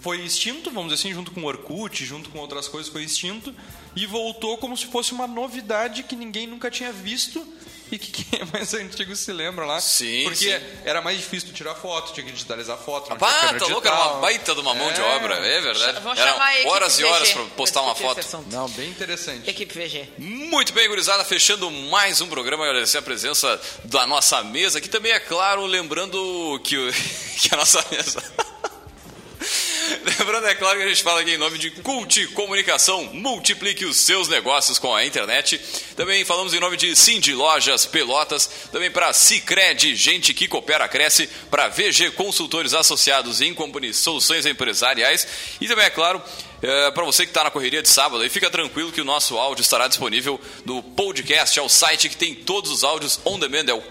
foi 0.00 0.20
extinto, 0.24 0.70
vamos 0.70 0.92
dizer 0.92 1.08
assim, 1.08 1.14
junto 1.14 1.30
com 1.32 1.42
o 1.42 1.44
Orkut, 1.46 2.04
junto 2.04 2.30
com 2.30 2.38
outras 2.38 2.68
coisas, 2.68 2.90
foi 2.90 3.02
extinto 3.02 3.54
e 3.96 4.06
voltou 4.06 4.56
como 4.56 4.76
se 4.76 4.86
fosse 4.86 5.12
uma 5.12 5.26
novidade 5.26 6.04
que 6.04 6.14
ninguém 6.14 6.46
nunca 6.46 6.70
tinha 6.70 6.92
visto 6.92 7.44
e 7.90 7.98
que 7.98 8.24
quem 8.24 8.40
é 8.40 8.44
mais 8.52 8.72
antigo 8.74 9.14
se 9.16 9.32
lembra 9.32 9.64
lá. 9.64 9.80
Sim. 9.80 10.24
Porque 10.24 10.58
sim. 10.58 10.66
era 10.84 11.00
mais 11.00 11.18
difícil 11.18 11.52
tirar 11.52 11.74
foto, 11.74 12.12
tinha 12.12 12.24
que 12.24 12.32
digitalizar 12.32 12.78
foto. 12.78 13.12
Ah, 13.12 13.16
tá 13.16 13.66
louco, 13.66 13.86
era 13.86 13.96
uma 13.96 14.20
baita 14.20 14.54
de 14.54 14.60
uma 14.60 14.74
mão 14.74 14.90
é. 14.90 14.92
de 14.92 15.00
obra, 15.00 15.34
é 15.34 15.60
verdade. 15.60 16.00
Vamos 16.00 16.18
era 16.18 16.36
horas 16.68 16.98
e 16.98 17.04
horas 17.04 17.32
para 17.32 17.44
postar 17.44 17.82
uma 17.82 17.94
foto. 17.94 18.44
Não, 18.50 18.68
bem 18.70 18.88
interessante. 18.88 19.48
Equipe 19.48 19.74
VG. 19.74 20.08
Muito 20.18 20.72
bem, 20.72 20.88
gurizada, 20.88 21.24
fechando 21.24 21.70
mais 21.70 22.20
um 22.20 22.28
programa, 22.28 22.64
agradecer 22.64 22.98
a 22.98 23.02
presença 23.02 23.60
da 23.84 24.06
nossa 24.06 24.42
mesa, 24.42 24.80
que 24.80 24.88
também 24.88 25.12
é 25.12 25.20
claro, 25.20 25.64
lembrando 25.66 26.60
que, 26.64 26.76
que 27.38 27.54
a 27.54 27.56
nossa 27.56 27.84
mesa. 27.90 28.22
Lembrando, 30.18 30.46
é 30.46 30.54
claro 30.54 30.78
que 30.78 30.84
a 30.84 30.88
gente 30.88 31.02
fala 31.02 31.20
aqui 31.20 31.32
em 31.32 31.38
nome 31.38 31.58
de 31.58 31.70
Cult 31.70 32.26
Comunicação. 32.28 33.04
Multiplique 33.12 33.84
os 33.84 33.96
seus 33.96 34.28
negócios 34.28 34.78
com 34.78 34.94
a 34.94 35.04
internet. 35.04 35.60
Também 35.96 36.24
falamos 36.24 36.52
em 36.52 36.60
nome 36.60 36.76
de 36.76 36.94
Cindy 36.94 37.34
Lojas 37.34 37.86
Pelotas. 37.86 38.48
Também 38.70 38.90
para 38.90 39.12
Cicred, 39.12 39.94
gente 39.96 40.34
que 40.34 40.48
coopera, 40.48 40.88
cresce. 40.88 41.28
Para 41.50 41.68
VG 41.68 42.12
Consultores 42.12 42.74
Associados 42.74 43.40
em 43.40 43.54
Company 43.54 43.94
Soluções 43.94 44.46
Empresariais. 44.46 45.26
E 45.60 45.66
também, 45.66 45.86
é 45.86 45.90
claro, 45.90 46.22
é, 46.60 46.90
para 46.90 47.04
você 47.04 47.24
que 47.24 47.30
está 47.30 47.44
na 47.44 47.50
correria 47.50 47.80
de 47.80 47.88
sábado, 47.88 48.22
aí 48.22 48.28
fica 48.28 48.50
tranquilo 48.50 48.90
que 48.90 49.00
o 49.00 49.04
nosso 49.04 49.38
áudio 49.38 49.62
estará 49.62 49.86
disponível 49.86 50.40
no 50.64 50.82
podcast, 50.82 51.56
é 51.56 51.62
o 51.62 51.68
site 51.68 52.08
que 52.08 52.16
tem 52.16 52.34
todos 52.34 52.70
os 52.70 52.82
áudios 52.82 53.20
on 53.24 53.38
demand, 53.38 53.66
é 53.68 53.72
o 53.72 53.82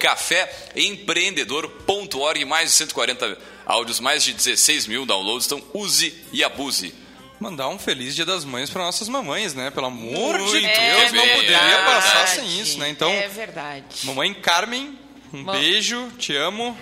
caféempreendedor.org, 2.08 2.46
mais 2.46 2.72
de 2.72 2.76
140 2.78 3.38
áudios, 3.66 4.00
mais 4.00 4.24
de 4.24 4.34
16 4.34 4.88
mil 4.88 5.06
downloads, 5.06 5.46
então 5.46 5.62
use 5.74 6.14
e 6.32 6.44
abuse. 6.44 6.94
Mandar 7.40 7.68
um 7.70 7.78
feliz 7.78 8.16
Dia 8.16 8.26
das 8.26 8.44
Mães 8.44 8.70
para 8.70 8.84
nossas 8.84 9.08
mamães, 9.08 9.54
né? 9.54 9.70
Pelo 9.70 9.88
amor 9.88 10.40
Muito 10.40 10.54
de 10.54 10.62
Deus, 10.62 10.74
é 10.74 11.12
não 11.12 11.28
poderia 11.28 11.84
passar 11.86 12.28
sem 12.28 12.60
isso, 12.60 12.80
né? 12.80 12.90
Então, 12.90 13.12
é 13.12 13.28
verdade. 13.28 13.86
Mamãe 14.04 14.34
Carmen, 14.34 14.98
um 15.32 15.44
beijo, 15.44 16.12
te 16.18 16.36
amo. 16.36 16.76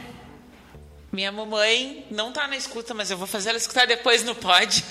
Minha 1.12 1.32
mamãe 1.32 2.06
não 2.10 2.32
tá 2.32 2.48
na 2.48 2.56
escuta, 2.58 2.94
mas 2.94 3.10
eu 3.12 3.18
vou 3.18 3.28
fazer 3.28 3.50
ela 3.50 3.58
escutar 3.58 3.86
depois 3.86 4.24
no 4.24 4.36
pod. 4.36 4.84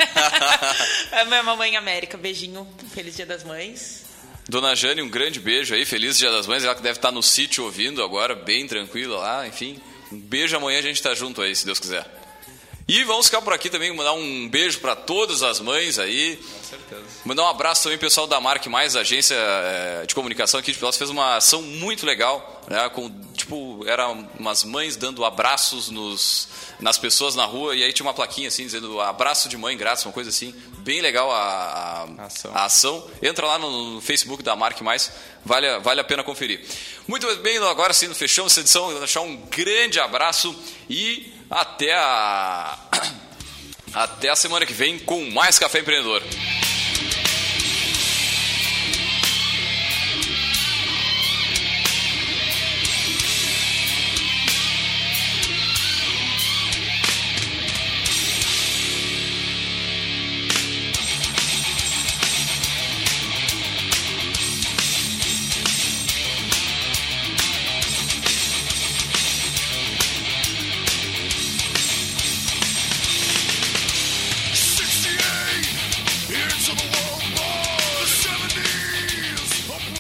a 1.12 1.24
minha 1.24 1.42
mamãe 1.42 1.76
América, 1.76 2.16
beijinho, 2.18 2.66
feliz 2.92 3.16
Dia 3.16 3.26
das 3.26 3.42
Mães. 3.44 4.04
Dona 4.46 4.74
Jane, 4.74 5.00
um 5.00 5.08
grande 5.08 5.40
beijo 5.40 5.74
aí, 5.74 5.86
feliz 5.86 6.18
Dia 6.18 6.30
das 6.30 6.46
Mães. 6.46 6.64
Ela 6.64 6.74
que 6.74 6.82
deve 6.82 6.98
estar 6.98 7.10
no 7.10 7.22
sítio 7.22 7.64
ouvindo 7.64 8.02
agora, 8.02 8.34
bem 8.34 8.66
tranquila 8.66 9.18
lá, 9.18 9.46
enfim. 9.46 9.80
Um 10.14 10.20
beijo 10.20 10.56
amanhã, 10.56 10.78
a 10.78 10.82
gente 10.82 11.02
tá 11.02 11.12
junto 11.12 11.42
aí, 11.42 11.56
se 11.56 11.66
Deus 11.66 11.80
quiser. 11.80 12.06
E 12.86 13.02
vamos 13.04 13.26
ficar 13.26 13.40
por 13.40 13.54
aqui 13.54 13.70
também, 13.70 13.90
mandar 13.94 14.12
um 14.12 14.46
beijo 14.46 14.78
para 14.78 14.94
todas 14.94 15.42
as 15.42 15.58
mães 15.58 15.98
aí. 15.98 16.36
Com 16.36 16.64
certeza. 16.64 17.02
Mandar 17.24 17.44
um 17.44 17.48
abraço 17.48 17.82
também 17.82 17.96
pessoal 17.96 18.26
da 18.26 18.38
Marque 18.42 18.68
Mais, 18.68 18.94
agência 18.94 19.34
eh, 19.38 20.04
de 20.06 20.14
comunicação 20.14 20.60
aqui 20.60 20.70
de 20.70 20.76
Pelotas, 20.76 20.98
fez 20.98 21.08
uma 21.08 21.36
ação 21.36 21.62
muito 21.62 22.04
legal, 22.04 22.62
né? 22.68 22.86
Com, 22.90 23.10
tipo, 23.32 23.82
eram 23.86 24.28
umas 24.38 24.64
mães 24.64 24.96
dando 24.96 25.24
abraços 25.24 25.88
nos, 25.88 26.46
nas 26.78 26.98
pessoas 26.98 27.34
na 27.34 27.46
rua, 27.46 27.74
e 27.74 27.82
aí 27.82 27.90
tinha 27.90 28.04
uma 28.04 28.12
plaquinha 28.12 28.48
assim, 28.48 28.64
dizendo 28.64 29.00
abraço 29.00 29.48
de 29.48 29.56
mãe 29.56 29.74
grátis, 29.78 30.04
uma 30.04 30.12
coisa 30.12 30.28
assim. 30.28 30.54
Bem 30.80 31.00
legal 31.00 31.32
a, 31.32 32.06
a, 32.18 32.24
ação. 32.26 32.50
a 32.54 32.64
ação. 32.66 33.10
Entra 33.22 33.46
lá 33.46 33.58
no, 33.58 33.98
Facebook 34.02 34.42
da 34.42 34.54
Marque 34.54 34.84
Mais, 34.84 35.10
vale, 35.42 35.78
vale 35.78 36.02
a 36.02 36.04
pena 36.04 36.22
conferir. 36.22 36.60
Muito 37.08 37.34
bem, 37.36 37.56
agora 37.56 37.94
sim, 37.94 38.12
fechamos 38.12 38.52
essa 38.52 38.60
edição, 38.60 38.90
vou 38.90 38.98
deixar 38.98 39.22
um 39.22 39.36
grande 39.36 39.98
abraço 39.98 40.54
e 40.90 41.33
até 41.54 41.94
a 41.94 42.76
até 43.94 44.28
a 44.28 44.36
semana 44.36 44.66
que 44.66 44.72
vem 44.72 44.98
com 44.98 45.30
mais 45.30 45.56
Café 45.58 45.78
Empreendedor. 45.78 46.20